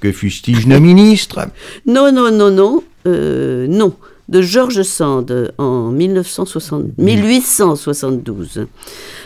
que 0.01 0.11
fustige 0.11 0.67
nos 0.67 0.81
ministres 0.81 1.47
Non, 1.85 2.11
non, 2.11 2.31
non, 2.31 2.51
non, 2.51 2.83
euh, 3.05 3.67
non. 3.67 3.93
De 4.27 4.41
Georges 4.41 4.83
Sand 4.83 5.53
en 5.57 5.89
1960, 5.91 6.97
1872. 6.97 8.67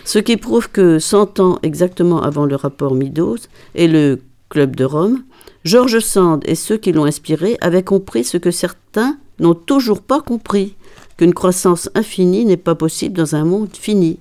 Ce 0.06 0.20
qui 0.20 0.38
prouve 0.38 0.70
que 0.70 1.00
100 1.00 1.40
ans 1.40 1.60
exactement 1.64 2.22
avant 2.22 2.46
le 2.46 2.56
rapport 2.56 2.94
Meadows 2.94 3.38
et 3.74 3.88
le 3.88 4.20
Club 4.50 4.76
de 4.76 4.86
Rome, 4.86 5.24
Georges 5.64 6.00
Sand 6.00 6.44
et 6.46 6.56
ceux 6.56 6.78
qui 6.78 6.92
l'ont 6.92 7.06
inspiré 7.06 7.58
avaient 7.62 7.84
compris 7.84 8.24
ce 8.24 8.38
que 8.38 8.50
certains 8.50 9.18
n'ont 9.40 9.54
toujours 9.54 10.02
pas 10.02 10.20
compris, 10.20 10.76
qu'une 11.18 11.34
croissance 11.34 11.90
infinie 11.94 12.46
n'est 12.46 12.58
pas 12.58 12.76
possible 12.76 13.16
dans 13.16 13.36
un 13.36 13.46
monde 13.46 13.70
fini. 13.74 14.18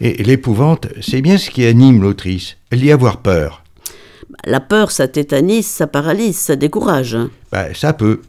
Et 0.00 0.22
l'épouvante, 0.22 0.88
c'est 1.00 1.22
bien 1.22 1.38
ce 1.38 1.50
qui 1.50 1.64
anime 1.64 2.02
l'autrice, 2.02 2.58
elle 2.70 2.84
y 2.84 2.92
avoir 2.92 3.22
peur. 3.22 3.64
La 4.44 4.60
peur, 4.60 4.90
ça 4.90 5.08
tétanise, 5.08 5.66
ça 5.66 5.86
paralyse, 5.86 6.36
ça 6.36 6.54
décourage. 6.54 7.16
Bah, 7.50 7.74
ça 7.74 7.92
peut. 7.92 8.20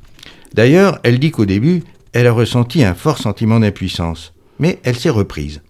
D'ailleurs, 0.53 0.99
elle 1.03 1.19
dit 1.19 1.31
qu'au 1.31 1.45
début, 1.45 1.83
elle 2.13 2.27
a 2.27 2.31
ressenti 2.31 2.83
un 2.83 2.95
fort 2.95 3.17
sentiment 3.17 3.59
d'impuissance, 3.59 4.33
mais 4.59 4.79
elle 4.83 4.95
s'est 4.95 5.09
reprise. 5.09 5.61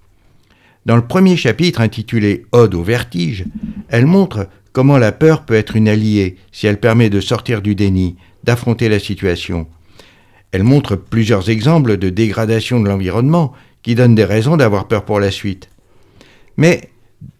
Dans 0.86 0.96
le 0.96 1.06
premier 1.06 1.36
chapitre 1.36 1.82
intitulé 1.82 2.46
Ode 2.54 2.76
au 2.76 2.84
vertige, 2.84 3.46
elle 3.90 4.06
montre 4.06 4.48
comment 4.78 5.00
la 5.00 5.12
peur 5.12 5.42
peut 5.42 5.56
être 5.56 5.76
une 5.76 5.90
alliée 5.90 6.36
si 6.52 6.68
elle 6.68 6.80
permet 6.80 7.10
de 7.10 7.20
sortir 7.20 7.64
du 7.64 7.74
déni, 7.74 8.16
d'affronter 8.44 8.90
la 8.90 9.00
situation? 9.00 9.66
Elle 10.52 10.62
montre 10.62 10.96
plusieurs 10.96 11.50
exemples 11.50 11.98
de 11.98 12.12
dégradation 12.12 12.80
de 12.80 12.88
l'environnement 12.88 13.54
qui 13.82 13.96
donnent 13.96 14.14
des 14.14 14.24
raisons 14.24 14.56
d'avoir 14.56 14.88
peur 14.88 15.04
pour 15.04 15.20
la 15.20 15.32
suite. 15.32 15.70
Mais, 16.58 16.92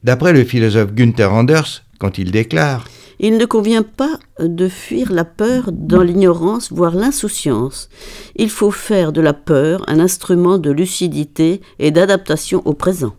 d'après 0.04 0.34
le 0.34 0.46
philosophe 0.46 0.96
Günther 0.96 1.32
Anders, 1.32 1.84
quand 2.00 2.18
il 2.18 2.32
déclare 2.32 2.88
il 3.20 3.38
ne 3.38 3.46
convient 3.46 3.84
pas 3.84 4.18
de 4.40 4.68
fuir 4.68 5.12
la 5.12 5.26
peur 5.26 5.72
dans 5.72 6.02
l'ignorance, 6.02 6.72
voire 6.72 6.96
l'insouciance. 6.96 7.90
Il 8.36 8.50
faut 8.50 8.72
faire 8.72 9.12
de 9.12 9.22
la 9.22 9.34
peur 9.34 9.84
un 9.88 10.00
instrument 10.00 10.58
de 10.58 10.72
lucidité 10.72 11.62
et 11.78 11.92
d'adaptation 11.92 12.64
au 12.66 12.74
présent. 12.74 13.16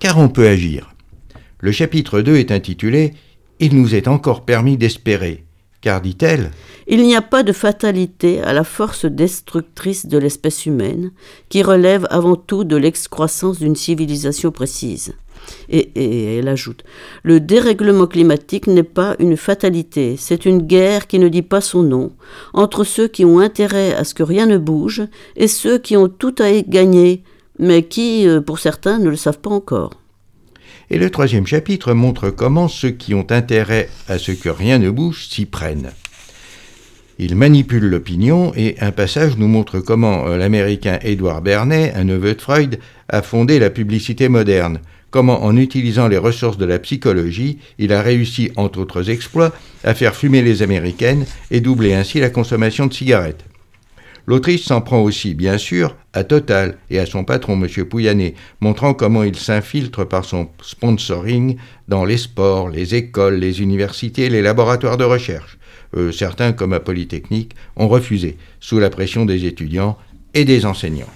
Car 0.00 0.18
on 0.18 0.28
peut 0.28 0.48
agir. 0.48 0.94
Le 1.60 1.72
chapitre 1.72 2.20
2 2.20 2.36
est 2.36 2.52
intitulé 2.52 3.14
Il 3.58 3.76
nous 3.80 3.94
est 3.94 4.08
encore 4.08 4.44
permis 4.44 4.76
d'espérer. 4.76 5.44
Car, 5.80 6.00
dit-elle, 6.00 6.50
il 6.88 7.02
n'y 7.02 7.14
a 7.14 7.22
pas 7.22 7.42
de 7.42 7.52
fatalité 7.52 8.40
à 8.40 8.52
la 8.52 8.64
force 8.64 9.04
destructrice 9.04 10.06
de 10.06 10.18
l'espèce 10.18 10.66
humaine, 10.66 11.12
qui 11.48 11.62
relève 11.62 12.06
avant 12.10 12.36
tout 12.36 12.64
de 12.64 12.76
l'excroissance 12.76 13.58
d'une 13.58 13.76
civilisation 13.76 14.50
précise. 14.50 15.14
Et, 15.68 16.38
elle 16.38 16.48
ajoute 16.48 16.82
Le 17.22 17.40
dérèglement 17.40 18.06
climatique 18.06 18.66
n'est 18.66 18.82
pas 18.82 19.14
une 19.18 19.36
fatalité, 19.36 20.16
c'est 20.18 20.44
une 20.44 20.62
guerre 20.62 21.06
qui 21.06 21.18
ne 21.18 21.28
dit 21.28 21.42
pas 21.42 21.60
son 21.60 21.82
nom, 21.82 22.12
entre 22.52 22.84
ceux 22.84 23.08
qui 23.08 23.24
ont 23.24 23.38
intérêt 23.38 23.94
à 23.94 24.04
ce 24.04 24.14
que 24.14 24.22
rien 24.22 24.46
ne 24.46 24.58
bouge 24.58 25.02
et 25.36 25.48
ceux 25.48 25.78
qui 25.78 25.96
ont 25.96 26.08
tout 26.08 26.34
à 26.38 26.50
gagner, 26.62 27.22
mais 27.58 27.84
qui, 27.84 28.26
euh, 28.26 28.40
pour 28.40 28.58
certains, 28.58 28.98
ne 28.98 29.08
le 29.08 29.16
savent 29.16 29.40
pas 29.40 29.50
encore. 29.50 29.90
Et 30.90 30.98
le 30.98 31.10
troisième 31.10 31.46
chapitre 31.46 31.94
montre 31.94 32.30
comment 32.30 32.68
ceux 32.68 32.90
qui 32.90 33.14
ont 33.14 33.26
intérêt 33.30 33.88
à 34.08 34.18
ce 34.18 34.32
que 34.32 34.48
rien 34.48 34.78
ne 34.78 34.90
bouge 34.90 35.26
s'y 35.28 35.44
prennent. 35.44 35.90
Il 37.18 37.34
manipule 37.34 37.84
l'opinion 37.84 38.52
et 38.54 38.76
un 38.80 38.92
passage 38.92 39.38
nous 39.38 39.48
montre 39.48 39.80
comment 39.80 40.28
euh, 40.28 40.36
l'américain 40.36 40.98
Edward 41.02 41.42
Bernet, 41.42 41.94
un 41.96 42.04
neveu 42.04 42.34
de 42.34 42.42
Freud, 42.42 42.78
a 43.08 43.22
fondé 43.22 43.58
la 43.58 43.70
publicité 43.70 44.28
moderne, 44.28 44.80
comment 45.10 45.42
en 45.44 45.56
utilisant 45.56 46.08
les 46.08 46.18
ressources 46.18 46.58
de 46.58 46.66
la 46.66 46.78
psychologie, 46.78 47.58
il 47.78 47.94
a 47.94 48.02
réussi, 48.02 48.52
entre 48.56 48.80
autres 48.80 49.08
exploits, 49.08 49.52
à 49.82 49.94
faire 49.94 50.14
fumer 50.14 50.42
les 50.42 50.62
américaines 50.62 51.24
et 51.50 51.60
doubler 51.60 51.94
ainsi 51.94 52.20
la 52.20 52.28
consommation 52.28 52.86
de 52.86 52.92
cigarettes. 52.92 53.46
L'autrice 54.26 54.64
s'en 54.64 54.82
prend 54.82 55.00
aussi, 55.00 55.34
bien 55.34 55.56
sûr, 55.56 55.96
à 56.16 56.24
Total 56.24 56.78
et 56.88 56.98
à 56.98 57.04
son 57.04 57.24
patron, 57.24 57.62
M. 57.62 57.84
Pouyanné, 57.84 58.34
montrant 58.60 58.94
comment 58.94 59.22
il 59.22 59.36
s'infiltre 59.36 60.08
par 60.08 60.24
son 60.24 60.48
sponsoring 60.62 61.58
dans 61.88 62.06
les 62.06 62.16
sports, 62.16 62.70
les 62.70 62.94
écoles, 62.94 63.34
les 63.34 63.60
universités, 63.60 64.30
les 64.30 64.40
laboratoires 64.40 64.96
de 64.96 65.04
recherche. 65.04 65.58
Euh, 65.94 66.12
certains, 66.12 66.52
comme 66.52 66.72
à 66.72 66.80
Polytechnique, 66.80 67.52
ont 67.76 67.86
refusé, 67.86 68.38
sous 68.60 68.78
la 68.78 68.88
pression 68.88 69.26
des 69.26 69.44
étudiants 69.44 69.98
et 70.32 70.46
des 70.46 70.64
enseignants. 70.64 71.12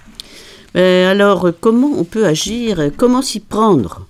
alors, 0.75 1.51
comment 1.59 1.91
on 1.97 2.03
peut 2.03 2.27
agir? 2.27 2.91
Comment 2.95 3.23
s'y 3.23 3.39
prendre? 3.39 4.05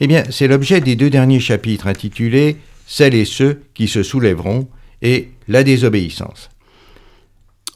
Eh 0.00 0.06
bien, 0.06 0.22
c'est 0.30 0.46
l'objet 0.46 0.80
des 0.80 0.94
deux 0.94 1.10
derniers 1.10 1.40
chapitres 1.40 1.88
intitulés 1.88 2.58
Celles 2.86 3.14
et 3.14 3.24
ceux 3.24 3.62
qui 3.74 3.88
se 3.88 4.04
soulèveront 4.04 4.68
et 5.02 5.30
La 5.48 5.64
désobéissance. 5.64 6.51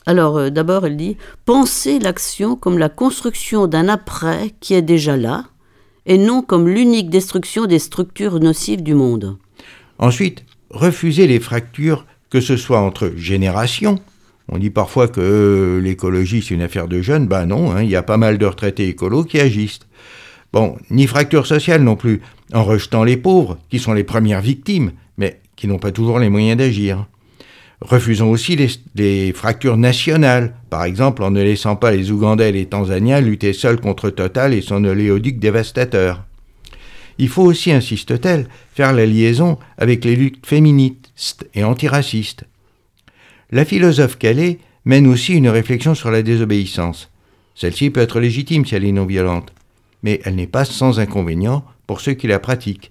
Alors, 0.06 0.38
euh, 0.38 0.50
d'abord, 0.50 0.86
elle 0.86 0.96
dit 0.96 1.16
Pensez 1.44 1.98
l'action 1.98 2.54
comme 2.56 2.78
la 2.78 2.88
construction 2.88 3.66
d'un 3.66 3.88
après 3.88 4.54
qui 4.60 4.74
est 4.74 4.82
déjà 4.82 5.16
là, 5.16 5.46
et 6.06 6.16
non 6.16 6.42
comme 6.42 6.68
l'unique 6.68 7.10
destruction 7.10 7.66
des 7.66 7.80
structures 7.80 8.38
nocives 8.38 8.82
du 8.82 8.94
monde. 8.94 9.36
Ensuite, 9.98 10.44
refusez 10.70 11.26
les 11.26 11.40
fractures 11.40 12.06
que 12.30 12.40
ce 12.40 12.56
soit 12.56 12.80
entre 12.80 13.12
générations. 13.16 13.98
On 14.48 14.58
dit 14.58 14.70
parfois 14.70 15.08
que 15.08 15.20
euh, 15.20 15.80
l'écologie 15.80 16.42
c'est 16.42 16.54
une 16.54 16.62
affaire 16.62 16.86
de 16.86 17.02
jeunes, 17.02 17.26
ben 17.26 17.46
non, 17.46 17.72
hein, 17.72 17.82
il 17.82 17.90
y 17.90 17.96
a 17.96 18.02
pas 18.02 18.16
mal 18.16 18.38
de 18.38 18.46
retraités 18.46 18.88
écolos 18.88 19.24
qui 19.24 19.40
agissent. 19.40 19.80
Bon, 20.52 20.76
ni 20.90 21.08
fracture 21.08 21.46
sociale 21.46 21.82
non 21.82 21.96
plus, 21.96 22.20
en 22.52 22.62
rejetant 22.62 23.02
les 23.02 23.16
pauvres, 23.16 23.58
qui 23.70 23.80
sont 23.80 23.92
les 23.92 24.04
premières 24.04 24.40
victimes, 24.40 24.92
mais 25.18 25.40
qui 25.56 25.66
n'ont 25.66 25.78
pas 25.78 25.90
toujours 25.90 26.20
les 26.20 26.28
moyens 26.28 26.58
d'agir. 26.58 27.06
Refusons 27.80 28.30
aussi 28.30 28.56
les, 28.94 29.32
fractures 29.32 29.76
nationales, 29.76 30.54
par 30.70 30.84
exemple 30.84 31.22
en 31.22 31.30
ne 31.30 31.42
laissant 31.42 31.76
pas 31.76 31.90
les 31.90 32.10
Ougandais 32.10 32.48
et 32.48 32.52
les 32.52 32.66
Tanzaniens 32.66 33.20
lutter 33.20 33.52
seuls 33.52 33.80
contre 33.80 34.08
Total 34.10 34.54
et 34.54 34.62
son 34.62 34.82
oléoduc 34.84 35.38
dévastateur. 35.38 36.24
Il 37.18 37.28
faut 37.28 37.42
aussi, 37.42 37.72
insiste-t-elle, 37.72 38.48
faire 38.74 38.92
la 38.92 39.06
liaison 39.06 39.58
avec 39.78 40.04
les 40.04 40.16
luttes 40.16 40.46
féministes 40.46 41.48
et 41.54 41.64
antiracistes. 41.64 42.44
La 43.50 43.64
philosophe 43.64 44.18
Calais 44.18 44.58
mène 44.84 45.06
aussi 45.06 45.34
une 45.34 45.48
réflexion 45.48 45.94
sur 45.94 46.10
la 46.10 46.22
désobéissance. 46.22 47.10
Celle-ci 47.54 47.90
peut 47.90 48.00
être 48.00 48.20
légitime 48.20 48.66
si 48.66 48.74
elle 48.74 48.84
est 48.84 48.92
non 48.92 49.06
violente, 49.06 49.52
mais 50.02 50.20
elle 50.24 50.34
n'est 50.34 50.46
pas 50.46 50.64
sans 50.64 50.98
inconvénients 50.98 51.64
pour 51.86 52.00
ceux 52.00 52.14
qui 52.14 52.26
la 52.26 52.38
pratiquent. 52.38 52.90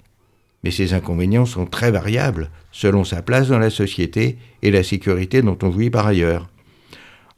Mais 0.63 0.71
ces 0.71 0.93
inconvénients 0.93 1.45
sont 1.45 1.65
très 1.65 1.91
variables 1.91 2.49
selon 2.75 3.05
sa 3.05 3.21
place 3.21 3.47
dans 3.47 3.57
la 3.57 3.69
société 3.69 4.37
et 4.61 4.69
la 4.69 4.83
sécurité 4.83 5.41
dont 5.41 5.57
on 5.63 5.71
jouit 5.71 5.89
par 5.89 6.07
ailleurs. 6.07 6.49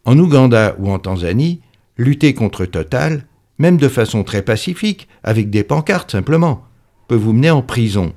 En 0.04 0.18
Ouganda 0.18 0.76
ou 0.80 0.90
en 0.90 0.98
Tanzanie, 0.98 1.62
lutter 1.96 2.34
contre 2.34 2.66
Total, 2.66 3.28
même 3.60 3.78
de 3.78 3.88
façon 3.88 4.24
très 4.24 4.42
pacifique, 4.42 5.08
avec 5.24 5.52
des 5.52 5.64
pancartes 5.64 6.12
simplement, 6.12 6.66
peut 7.08 7.16
vous 7.16 7.34
mener 7.34 7.52
en 7.52 7.62
prison. 7.62 8.14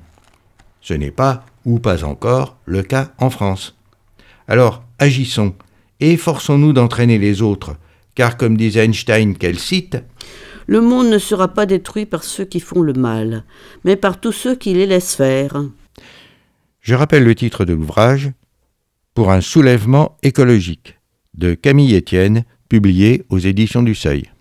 Ce 0.81 0.95
n'est 0.95 1.11
pas, 1.11 1.45
ou 1.63 1.77
pas 1.77 2.03
encore, 2.05 2.57
le 2.65 2.81
cas 2.81 3.11
en 3.19 3.29
France. 3.29 3.77
Alors, 4.47 4.83
agissons, 4.97 5.53
et 5.99 6.13
efforçons-nous 6.13 6.73
d'entraîner 6.73 7.19
les 7.19 7.43
autres, 7.43 7.75
car 8.15 8.35
comme 8.35 8.57
disait 8.57 8.83
Einstein 8.85 9.37
qu'elle 9.37 9.59
cite, 9.59 10.03
Le 10.65 10.81
monde 10.81 11.09
ne 11.09 11.19
sera 11.19 11.49
pas 11.49 11.67
détruit 11.67 12.07
par 12.07 12.23
ceux 12.23 12.45
qui 12.45 12.59
font 12.59 12.81
le 12.81 12.93
mal, 12.93 13.43
mais 13.83 13.95
par 13.95 14.19
tous 14.19 14.31
ceux 14.31 14.55
qui 14.55 14.73
les 14.73 14.87
laissent 14.87 15.15
faire. 15.15 15.61
Je 16.81 16.95
rappelle 16.95 17.23
le 17.23 17.35
titre 17.35 17.63
de 17.63 17.73
l'ouvrage, 17.73 18.31
Pour 19.13 19.31
un 19.31 19.41
soulèvement 19.41 20.17
écologique, 20.23 20.97
de 21.35 21.53
Camille 21.53 21.95
Etienne, 21.95 22.43
publié 22.69 23.23
aux 23.29 23.37
éditions 23.37 23.83
du 23.83 23.93
Seuil. 23.93 24.31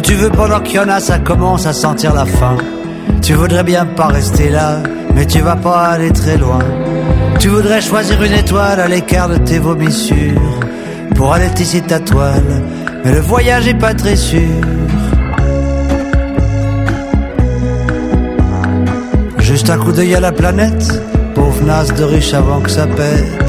Tu 0.00 0.14
veux 0.14 0.30
pendant 0.30 0.60
qu'il 0.60 0.76
y 0.76 0.78
en 0.78 0.88
a, 0.88 1.00
ça 1.00 1.18
commence 1.18 1.66
à 1.66 1.72
sentir 1.72 2.14
la 2.14 2.24
faim. 2.24 2.56
Tu 3.22 3.34
voudrais 3.34 3.64
bien 3.64 3.86
pas 3.86 4.08
rester 4.08 4.50
là, 4.50 4.82
mais 5.14 5.26
tu 5.26 5.40
vas 5.40 5.56
pas 5.56 5.86
aller 5.88 6.10
très 6.12 6.36
loin. 6.36 6.60
Tu 7.40 7.48
voudrais 7.48 7.80
choisir 7.80 8.22
une 8.22 8.32
étoile 8.32 8.80
à 8.80 8.88
l'écart 8.88 9.28
de 9.28 9.38
tes 9.38 9.58
vomissures 9.58 10.60
pour 11.14 11.32
aller 11.32 11.48
tisser 11.50 11.80
ta 11.80 12.00
toile, 12.00 12.62
mais 13.04 13.12
le 13.12 13.20
voyage 13.20 13.66
est 13.66 13.78
pas 13.78 13.94
très 13.94 14.16
sûr. 14.16 14.60
Juste 19.38 19.70
un 19.70 19.78
coup 19.78 19.92
d'œil 19.92 20.14
à 20.14 20.20
la 20.20 20.32
planète, 20.32 21.02
pauvre 21.34 21.64
naze 21.64 21.94
de 21.94 22.04
riche 22.04 22.34
avant 22.34 22.60
que 22.60 22.70
ça 22.70 22.86
pète. 22.86 23.47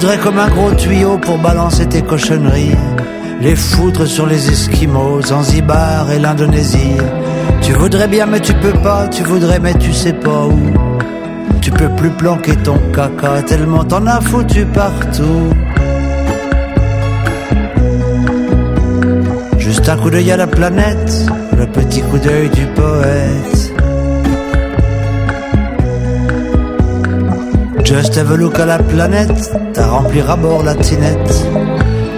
Voudrais 0.00 0.18
comme 0.18 0.38
un 0.38 0.48
gros 0.48 0.70
tuyau 0.74 1.18
pour 1.18 1.38
balancer 1.38 1.84
tes 1.84 2.02
cochonneries, 2.02 2.76
les 3.40 3.56
foutre 3.56 4.06
sur 4.06 4.26
les 4.26 4.48
Esquimaux, 4.48 5.20
Zanzibar 5.20 6.12
et 6.12 6.20
l'Indonésie. 6.20 6.96
Tu 7.62 7.72
voudrais 7.72 8.06
bien 8.06 8.26
mais 8.26 8.38
tu 8.38 8.54
peux 8.54 8.74
pas, 8.74 9.08
tu 9.08 9.24
voudrais 9.24 9.58
mais 9.58 9.74
tu 9.74 9.92
sais 9.92 10.12
pas 10.12 10.46
où. 10.46 10.60
Tu 11.60 11.72
peux 11.72 11.88
plus 11.96 12.10
planquer 12.10 12.54
ton 12.54 12.78
caca 12.94 13.42
tellement 13.42 13.82
t'en 13.82 14.06
as 14.06 14.20
foutu 14.20 14.64
partout. 14.66 15.50
Juste 19.58 19.88
un 19.88 19.96
coup 19.96 20.10
d'œil 20.10 20.30
à 20.30 20.36
la 20.36 20.46
planète, 20.46 21.26
le 21.58 21.66
petit 21.66 22.02
coup 22.02 22.18
d'œil 22.18 22.48
du 22.50 22.66
poète. 22.66 23.57
Just 27.84 28.16
have 28.16 28.30
a 28.30 28.36
look 28.36 28.58
à 28.58 28.66
la 28.66 28.78
planète, 28.78 29.50
t'as 29.72 29.86
rempli 29.86 30.20
à 30.20 30.36
bord 30.36 30.62
la 30.62 30.74
tinette. 30.74 31.46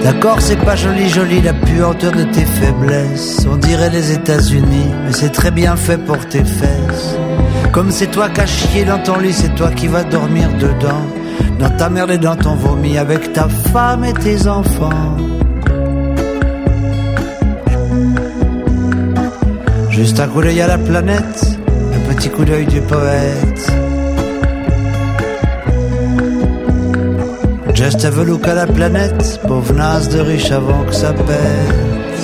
D'accord, 0.02 0.40
c'est 0.40 0.56
pas 0.56 0.76
joli, 0.76 1.08
joli 1.08 1.40
la 1.42 1.52
puanteur 1.52 2.12
de 2.12 2.24
tes 2.24 2.44
faiblesses. 2.44 3.46
On 3.50 3.56
dirait 3.56 3.90
les 3.90 4.12
États-Unis, 4.12 4.90
mais 5.04 5.12
c'est 5.12 5.30
très 5.30 5.50
bien 5.50 5.76
fait 5.76 5.98
pour 5.98 6.18
tes 6.26 6.44
fesses. 6.44 7.16
Comme 7.72 7.90
c'est 7.90 8.10
toi 8.10 8.28
qui 8.30 8.40
as 8.40 8.46
chié 8.46 8.84
dans 8.84 8.98
ton 8.98 9.18
lit, 9.18 9.32
c'est 9.32 9.54
toi 9.54 9.70
qui 9.70 9.86
vas 9.86 10.02
dormir 10.02 10.48
dedans. 10.58 11.04
Dans 11.58 11.70
ta 11.70 11.88
merde 11.90 12.10
et 12.12 12.18
dans 12.18 12.36
ton 12.36 12.54
vomi, 12.54 12.96
avec 12.98 13.32
ta 13.32 13.48
femme 13.72 14.04
et 14.04 14.14
tes 14.14 14.48
enfants. 14.48 15.16
Juste 19.90 20.18
un 20.18 20.28
coup 20.28 20.40
d'œil 20.40 20.62
à 20.62 20.66
la 20.66 20.78
planète, 20.78 21.58
un 21.94 22.14
petit 22.14 22.30
coup 22.30 22.44
d'œil 22.44 22.66
du 22.66 22.80
poète. 22.80 23.79
Have 27.82 28.18
a 28.18 28.24
look 28.24 28.46
à 28.46 28.54
la 28.54 28.66
planète, 28.66 29.40
pauvre 29.48 29.72
naze 29.72 30.10
de 30.10 30.20
riche 30.20 30.50
avant 30.50 30.84
que 30.84 30.92
ça 30.92 31.14
pète. 31.14 32.20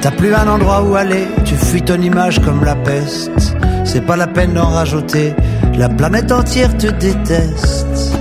T'as 0.00 0.10
plus 0.10 0.34
un 0.34 0.48
endroit 0.48 0.82
où 0.82 0.96
aller, 0.96 1.28
tu 1.44 1.54
fuis 1.54 1.82
ton 1.82 2.00
image 2.00 2.40
comme 2.40 2.64
la 2.64 2.74
peste. 2.74 3.56
C'est 3.84 4.04
pas 4.04 4.16
la 4.16 4.26
peine 4.26 4.54
d'en 4.54 4.70
rajouter, 4.70 5.32
la 5.78 5.88
planète 5.88 6.32
entière 6.32 6.76
te 6.76 6.88
déteste. 6.88 8.16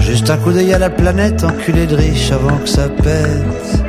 Juste 0.00 0.28
un 0.28 0.36
coup 0.36 0.52
d'œil 0.52 0.74
à 0.74 0.78
la 0.78 0.90
planète, 0.90 1.44
enculé 1.44 1.86
de 1.86 1.96
riche 1.96 2.30
avant 2.30 2.58
que 2.58 2.68
ça 2.68 2.90
pète. 2.90 3.83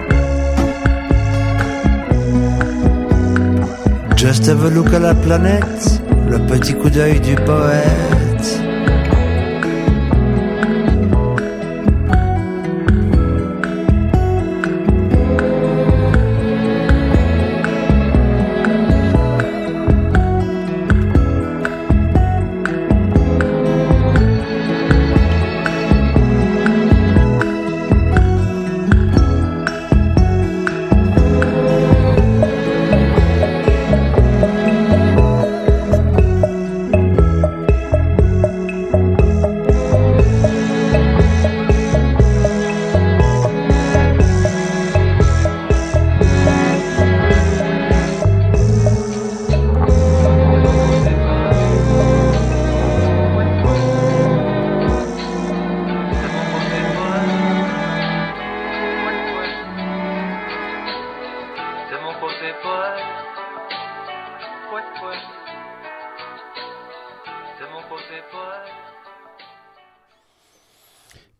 Just 4.25 4.47
have 4.47 4.65
a 4.65 4.69
look 4.71 4.91
à 4.91 4.97
la 4.97 5.13
planète, 5.13 6.01
le 6.27 6.39
petit 6.39 6.73
coup 6.73 6.89
d'œil 6.89 7.19
du 7.19 7.35
poète. 7.35 8.14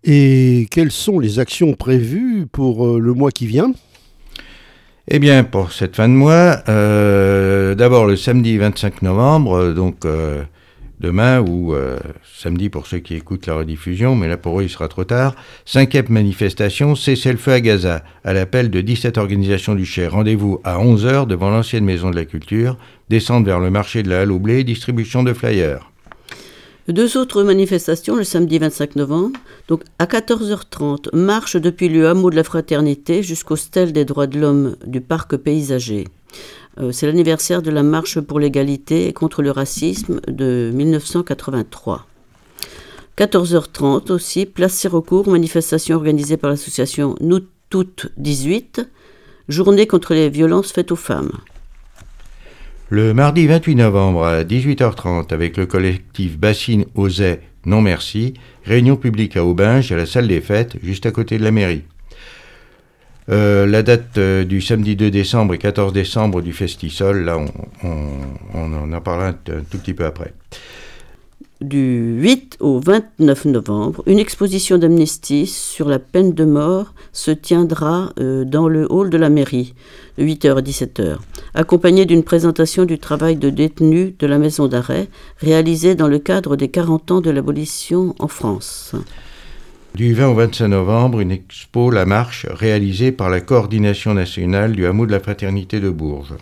Et 0.07 0.67
quelles 0.69 0.91
sont 0.91 1.19
les 1.19 1.39
actions 1.39 1.73
prévues 1.73 2.45
pour 2.51 2.85
euh, 2.85 2.99
le 2.99 3.13
mois 3.13 3.31
qui 3.31 3.47
vient? 3.47 3.73
Eh 5.07 5.17
bien, 5.17 5.43
pour 5.43 5.71
cette 5.71 5.95
fin 5.95 6.07
de 6.07 6.13
mois, 6.13 6.61
euh, 6.69 7.73
d'abord 7.73 8.05
le 8.05 8.15
samedi 8.15 8.57
25 8.57 9.01
novembre, 9.01 9.53
euh, 9.55 9.73
donc 9.73 10.05
demain 10.99 11.41
ou 11.41 11.75
samedi 12.23 12.69
pour 12.69 12.87
ceux 12.87 12.99
qui 12.99 13.15
écoutent 13.15 13.47
la 13.47 13.55
rediffusion, 13.55 14.15
mais 14.15 14.27
là 14.27 14.37
pour 14.37 14.59
eux 14.59 14.63
il 14.63 14.69
sera 14.69 14.87
trop 14.87 15.03
tard. 15.03 15.35
Cinquième 15.65 16.05
manifestation, 16.09 16.95
cessez-le-feu 16.95 17.51
à 17.51 17.61
Gaza, 17.61 18.03
à 18.23 18.33
l'appel 18.33 18.69
de 18.69 18.81
17 18.81 19.17
organisations 19.17 19.75
du 19.75 19.85
Cher. 19.85 20.13
Rendez-vous 20.13 20.61
à 20.63 20.77
11h 20.77 21.27
devant 21.27 21.49
l'ancienne 21.49 21.83
maison 21.83 22.11
de 22.11 22.15
la 22.15 22.25
culture, 22.25 22.77
descendre 23.09 23.45
vers 23.45 23.59
le 23.59 23.71
marché 23.71 24.03
de 24.03 24.09
la 24.09 24.21
Halle 24.21 24.31
au 24.31 24.39
Blé, 24.39 24.63
distribution 24.63 25.23
de 25.23 25.33
flyers. 25.33 25.91
Deux 26.87 27.17
autres 27.17 27.41
manifestations 27.41 28.15
le 28.15 28.23
samedi 28.23 28.59
25 28.59 28.95
novembre. 28.95 29.39
Donc 29.67 29.81
à 29.97 30.05
14h30, 30.05 31.15
marche 31.15 31.55
depuis 31.55 31.89
le 31.89 32.07
hameau 32.07 32.29
de 32.29 32.35
la 32.35 32.43
Fraternité 32.43 33.23
jusqu'au 33.23 33.55
stèle 33.55 33.91
des 33.91 34.05
droits 34.05 34.27
de 34.27 34.39
l'homme 34.39 34.75
du 34.85 35.01
parc 35.01 35.35
paysager. 35.35 36.07
Euh, 36.79 36.91
C'est 36.91 37.07
l'anniversaire 37.07 37.63
de 37.63 37.71
la 37.71 37.81
marche 37.81 38.19
pour 38.19 38.39
l'égalité 38.39 39.07
et 39.07 39.13
contre 39.13 39.41
le 39.41 39.49
racisme 39.49 40.21
de 40.27 40.69
1983. 40.75 42.05
14h30 43.17 44.11
aussi, 44.11 44.45
place 44.45 44.73
Sirocourt, 44.73 45.27
manifestation 45.27 45.95
organisée 45.95 46.37
par 46.37 46.51
l'association 46.51 47.15
Nous 47.19 47.39
Toutes 47.71 48.09
18, 48.17 48.87
journée 49.49 49.87
contre 49.87 50.13
les 50.13 50.29
violences 50.29 50.71
faites 50.71 50.91
aux 50.91 50.95
femmes. 50.95 51.31
Le 52.89 53.15
mardi 53.15 53.47
28 53.47 53.77
novembre 53.77 54.23
à 54.23 54.43
18h30 54.43 55.33
avec 55.33 55.57
le 55.57 55.65
collectif 55.65 56.37
Bassine 56.37 56.85
Osait 56.93 57.41
Non 57.65 57.81
Merci, 57.81 58.35
réunion 58.63 58.95
publique 58.95 59.37
à 59.37 59.43
Aubinge 59.43 59.91
à 59.91 59.95
la 59.95 60.05
salle 60.05 60.27
des 60.27 60.39
fêtes, 60.39 60.77
juste 60.83 61.07
à 61.07 61.11
côté 61.11 61.39
de 61.39 61.43
la 61.43 61.49
mairie. 61.49 61.81
Euh, 63.29 63.65
la 63.65 63.81
date 63.81 64.19
euh, 64.19 64.43
du 64.43 64.61
samedi 64.61 64.95
2 64.95 65.09
décembre 65.09 65.55
et 65.55 65.57
14 65.57 65.93
décembre 65.93 66.43
du 66.43 66.53
Festisol, 66.53 67.25
là 67.25 67.39
on, 67.83 68.93
en 68.93 69.01
parlera 69.01 69.29
un 69.29 69.33
tout 69.33 69.79
petit 69.79 69.95
peu 69.95 70.05
après. 70.05 70.35
Du 71.65 72.19
8 72.21 72.57
au 72.59 72.79
29 72.79 73.45
novembre, 73.45 74.03
une 74.05 74.19
exposition 74.19 74.77
d'amnistie 74.77 75.47
sur 75.47 75.89
la 75.89 75.97
peine 75.97 76.33
de 76.33 76.45
mort 76.45 76.93
se 77.11 77.31
tiendra 77.31 78.13
euh, 78.19 78.45
dans 78.45 78.67
le 78.67 78.85
hall 78.87 79.09
de 79.09 79.17
la 79.17 79.31
mairie, 79.31 79.73
de 80.19 80.25
8h 80.25 80.57
à 80.57 80.61
17h, 80.61 81.17
accompagnée 81.55 82.05
d'une 82.05 82.21
présentation 82.21 82.85
du 82.85 82.99
travail 82.99 83.35
de 83.35 83.49
détenus 83.49 84.13
de 84.19 84.27
la 84.27 84.37
maison 84.37 84.67
d'arrêt 84.67 85.07
réalisé 85.39 85.95
dans 85.95 86.07
le 86.07 86.19
cadre 86.19 86.55
des 86.55 86.67
40 86.67 87.09
ans 87.09 87.21
de 87.21 87.31
l'abolition 87.31 88.13
en 88.19 88.27
France. 88.27 88.93
Du 89.95 90.13
20 90.13 90.27
au 90.27 90.35
25 90.35 90.67
novembre, 90.67 91.19
une 91.19 91.31
expo 91.31 91.89
La 91.89 92.05
Marche 92.05 92.45
réalisée 92.47 93.11
par 93.11 93.31
la 93.31 93.41
coordination 93.41 94.13
nationale 94.13 94.73
du 94.73 94.85
hameau 94.85 95.07
de 95.07 95.11
la 95.11 95.19
Fraternité 95.19 95.79
de 95.79 95.89
Bourges. 95.89 96.35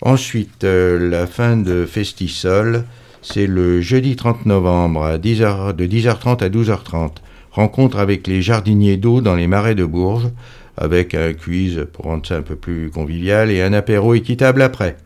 Ensuite, 0.00 0.62
euh, 0.62 1.10
la 1.10 1.26
fin 1.26 1.56
de 1.56 1.84
Festisol, 1.86 2.84
c'est 3.30 3.46
le 3.46 3.82
jeudi 3.82 4.16
30 4.16 4.46
novembre 4.46 5.04
à 5.04 5.18
10h, 5.18 5.74
de 5.74 5.86
10h30 5.86 6.42
à 6.42 6.48
12h30. 6.48 7.10
Rencontre 7.50 7.98
avec 7.98 8.26
les 8.26 8.40
jardiniers 8.40 8.96
d'eau 8.96 9.20
dans 9.20 9.34
les 9.34 9.46
marais 9.46 9.74
de 9.74 9.84
Bourges, 9.84 10.30
avec 10.78 11.14
un 11.14 11.34
quiz 11.34 11.86
pour 11.92 12.06
rendre 12.06 12.26
ça 12.26 12.36
un 12.36 12.42
peu 12.42 12.56
plus 12.56 12.90
convivial 12.90 13.50
et 13.50 13.60
un 13.60 13.74
apéro 13.74 14.14
équitable 14.14 14.62
après. 14.62 14.96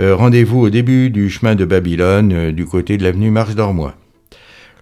Euh, 0.00 0.16
Rendez-vous 0.16 0.60
au 0.60 0.70
début 0.70 1.10
du 1.10 1.30
chemin 1.30 1.54
de 1.54 1.64
Babylone, 1.64 2.32
euh, 2.32 2.52
du 2.52 2.64
côté 2.64 2.96
de 2.96 3.04
l'avenue 3.04 3.30
Mars 3.30 3.54
d'Ormois. 3.54 3.94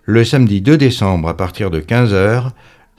Le 0.04 0.24
samedi 0.24 0.62
2 0.62 0.78
décembre, 0.78 1.28
à 1.28 1.36
partir 1.36 1.70
de 1.70 1.80
15h, 1.80 2.52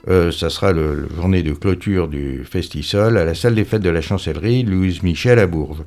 euh, 0.08 0.30
ça 0.30 0.50
sera 0.50 0.72
le 0.72 1.08
journée 1.16 1.42
de 1.42 1.52
clôture 1.52 2.06
du 2.06 2.44
Festisol 2.44 3.18
à 3.18 3.24
la 3.24 3.34
salle 3.34 3.56
des 3.56 3.64
fêtes 3.64 3.82
de 3.82 3.90
la 3.90 4.00
chancellerie 4.00 4.62
Louise 4.62 5.02
Michel 5.02 5.40
à 5.40 5.46
Bourges. 5.48 5.82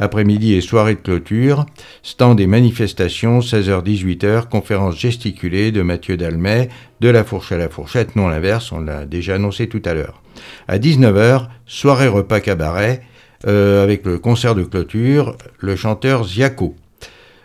Après-midi 0.00 0.54
et 0.54 0.62
soirée 0.62 0.94
de 0.94 1.00
clôture, 1.00 1.66
stand 2.02 2.40
et 2.40 2.46
manifestations, 2.46 3.40
16h-18h, 3.40 4.48
conférence 4.48 4.98
gesticulée 4.98 5.72
de 5.72 5.82
Mathieu 5.82 6.16
Dalmet, 6.16 6.70
de 7.00 7.10
la 7.10 7.22
fourche 7.22 7.52
à 7.52 7.58
la 7.58 7.68
fourchette, 7.68 8.16
non 8.16 8.28
l'inverse, 8.28 8.72
on 8.72 8.80
l'a 8.80 9.04
déjà 9.04 9.34
annoncé 9.34 9.68
tout 9.68 9.82
à 9.84 9.92
l'heure. 9.92 10.22
À 10.68 10.78
19h, 10.78 11.48
soirée 11.66 12.08
repas 12.08 12.40
cabaret, 12.40 13.02
euh, 13.46 13.84
avec 13.84 14.06
le 14.06 14.18
concert 14.18 14.54
de 14.54 14.64
clôture, 14.64 15.36
le 15.58 15.76
chanteur 15.76 16.24
Ziaco. 16.24 16.74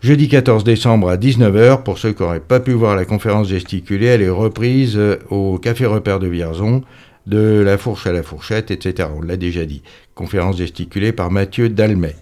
Jeudi 0.00 0.28
14 0.28 0.64
décembre 0.64 1.08
à 1.08 1.16
19h, 1.16 1.82
pour 1.82 1.98
ceux 1.98 2.12
qui 2.12 2.22
n'auraient 2.22 2.40
pas 2.40 2.60
pu 2.60 2.72
voir 2.72 2.94
la 2.94 3.04
conférence 3.06 3.48
gesticulée, 3.48 4.06
elle 4.06 4.22
est 4.22 4.28
reprise 4.28 4.96
euh, 4.98 5.16
au 5.30 5.58
Café 5.58 5.86
Repère 5.86 6.18
de 6.18 6.26
Vierzon, 6.26 6.82
de 7.26 7.62
la 7.64 7.78
fourche 7.78 8.06
à 8.06 8.12
la 8.12 8.22
fourchette, 8.22 8.70
etc. 8.70 9.08
On 9.16 9.22
l'a 9.22 9.38
déjà 9.38 9.64
dit. 9.64 9.82
Conférence 10.14 10.58
gesticulée 10.58 11.12
par 11.12 11.30
Mathieu 11.30 11.70
Dalmet. 11.70 12.16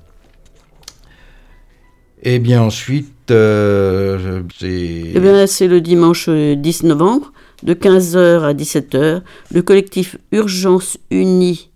Et 2.22 2.38
bien 2.38 2.62
ensuite, 2.62 3.32
euh, 3.32 4.42
c'est... 4.56 4.68
Eh 5.14 5.18
bien, 5.18 5.44
c'est 5.48 5.66
le 5.66 5.80
dimanche 5.80 6.28
10 6.28 6.84
novembre, 6.84 7.32
de 7.62 7.74
15h 7.74 8.42
à 8.42 8.54
17h, 8.54 9.22
le 9.52 9.62
collectif 9.62 10.16
Urgence 10.32 10.98
Unie 11.10 11.70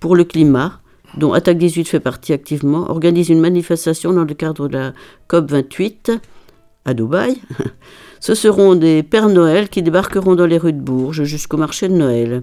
pour 0.00 0.16
le 0.16 0.24
climat 0.24 0.80
dont 1.16 1.32
Attaque 1.32 1.58
18 1.58 1.88
fait 1.88 2.00
partie 2.00 2.32
activement, 2.32 2.90
organise 2.90 3.28
une 3.28 3.40
manifestation 3.40 4.12
dans 4.12 4.24
le 4.24 4.34
cadre 4.34 4.68
de 4.68 4.76
la 4.76 4.92
COP28 5.28 6.18
à 6.84 6.94
Dubaï. 6.94 7.36
Ce 8.20 8.34
seront 8.34 8.74
des 8.74 9.02
Pères 9.02 9.28
Noël 9.28 9.68
qui 9.68 9.82
débarqueront 9.82 10.34
dans 10.34 10.46
les 10.46 10.58
rues 10.58 10.72
de 10.72 10.80
Bourges 10.80 11.24
jusqu'au 11.24 11.56
marché 11.56 11.88
de 11.88 11.94
Noël. 11.94 12.42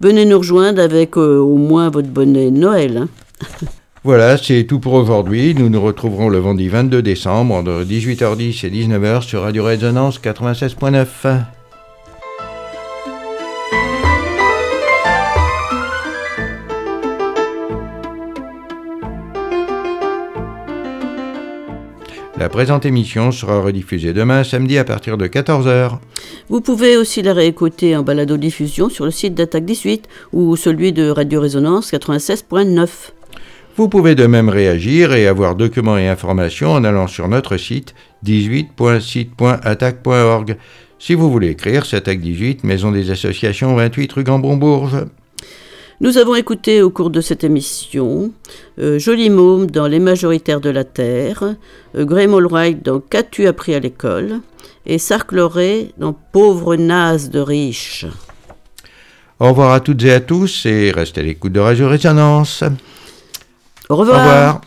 Venez 0.00 0.24
nous 0.24 0.38
rejoindre 0.38 0.80
avec 0.80 1.16
euh, 1.16 1.38
au 1.38 1.56
moins 1.56 1.90
votre 1.90 2.08
bonnet 2.08 2.50
Noël. 2.50 2.96
Hein. 2.96 3.08
Voilà, 4.02 4.38
c'est 4.38 4.64
tout 4.64 4.80
pour 4.80 4.94
aujourd'hui. 4.94 5.54
Nous 5.54 5.68
nous 5.68 5.82
retrouverons 5.82 6.30
le 6.30 6.38
vendredi 6.38 6.70
22 6.70 7.02
décembre 7.02 7.54
entre 7.54 7.84
18h10 7.84 8.64
et 8.64 8.70
19h 8.70 9.20
sur 9.20 9.42
Radio 9.42 9.62
Résonance 9.62 10.18
96.9. 10.18 11.59
La 22.40 22.48
présente 22.48 22.84
émission 22.86 23.30
sera 23.32 23.60
rediffusée 23.60 24.14
demain 24.14 24.44
samedi 24.44 24.78
à 24.78 24.84
partir 24.84 25.18
de 25.18 25.26
14h. 25.26 25.98
Vous 26.48 26.62
pouvez 26.62 26.96
aussi 26.96 27.20
la 27.20 27.34
réécouter 27.34 27.94
en 27.94 28.02
balado-diffusion 28.02 28.88
sur 28.88 29.04
le 29.04 29.10
site 29.10 29.34
d'Attaque 29.34 29.66
18 29.66 30.08
ou 30.32 30.56
celui 30.56 30.94
de 30.94 31.10
Radio 31.10 31.42
Résonance 31.42 31.92
96.9. 31.92 32.88
Vous 33.76 33.90
pouvez 33.90 34.14
de 34.14 34.26
même 34.26 34.48
réagir 34.48 35.12
et 35.12 35.26
avoir 35.26 35.54
documents 35.54 35.98
et 35.98 36.08
informations 36.08 36.72
en 36.72 36.82
allant 36.82 37.08
sur 37.08 37.28
notre 37.28 37.58
site 37.58 37.94
18.site.attaque.org. 38.24 40.56
Si 40.98 41.12
vous 41.12 41.30
voulez 41.30 41.48
écrire, 41.48 41.84
c'est 41.84 41.98
Attaque 41.98 42.22
18, 42.22 42.64
Maison 42.64 42.90
des 42.90 43.10
Associations 43.10 43.76
28 43.76 44.12
rue 44.14 44.24
Gambon-Bourges. 44.24 45.04
Nous 46.02 46.16
avons 46.16 46.34
écouté 46.34 46.80
au 46.80 46.88
cours 46.88 47.10
de 47.10 47.20
cette 47.20 47.44
émission 47.44 48.32
euh, 48.78 48.98
Joli 48.98 49.28
Môme 49.28 49.70
dans 49.70 49.86
Les 49.86 49.98
majoritaires 49.98 50.62
de 50.62 50.70
la 50.70 50.84
Terre, 50.84 51.56
euh, 51.94 52.06
Graham 52.06 52.32
Allwright 52.32 52.82
dans 52.82 53.00
Qu'as-tu 53.00 53.46
appris 53.46 53.74
à 53.74 53.80
l'école 53.80 54.40
et 54.86 54.96
Sark 54.96 55.30
Loré 55.32 55.92
dans 55.98 56.14
Pauvre 56.14 56.76
naze 56.76 57.28
de 57.28 57.40
riche. 57.40 58.06
Au 59.40 59.48
revoir 59.48 59.72
à 59.72 59.80
toutes 59.80 60.02
et 60.04 60.12
à 60.12 60.20
tous 60.20 60.64
et 60.64 60.90
restez 60.90 61.20
à 61.20 61.24
l'écoute 61.24 61.52
de 61.52 61.60
Radio 61.60 61.86
Résonance. 61.86 62.64
Au 63.90 63.96
revoir. 63.96 64.16
Au 64.16 64.20
revoir. 64.20 64.60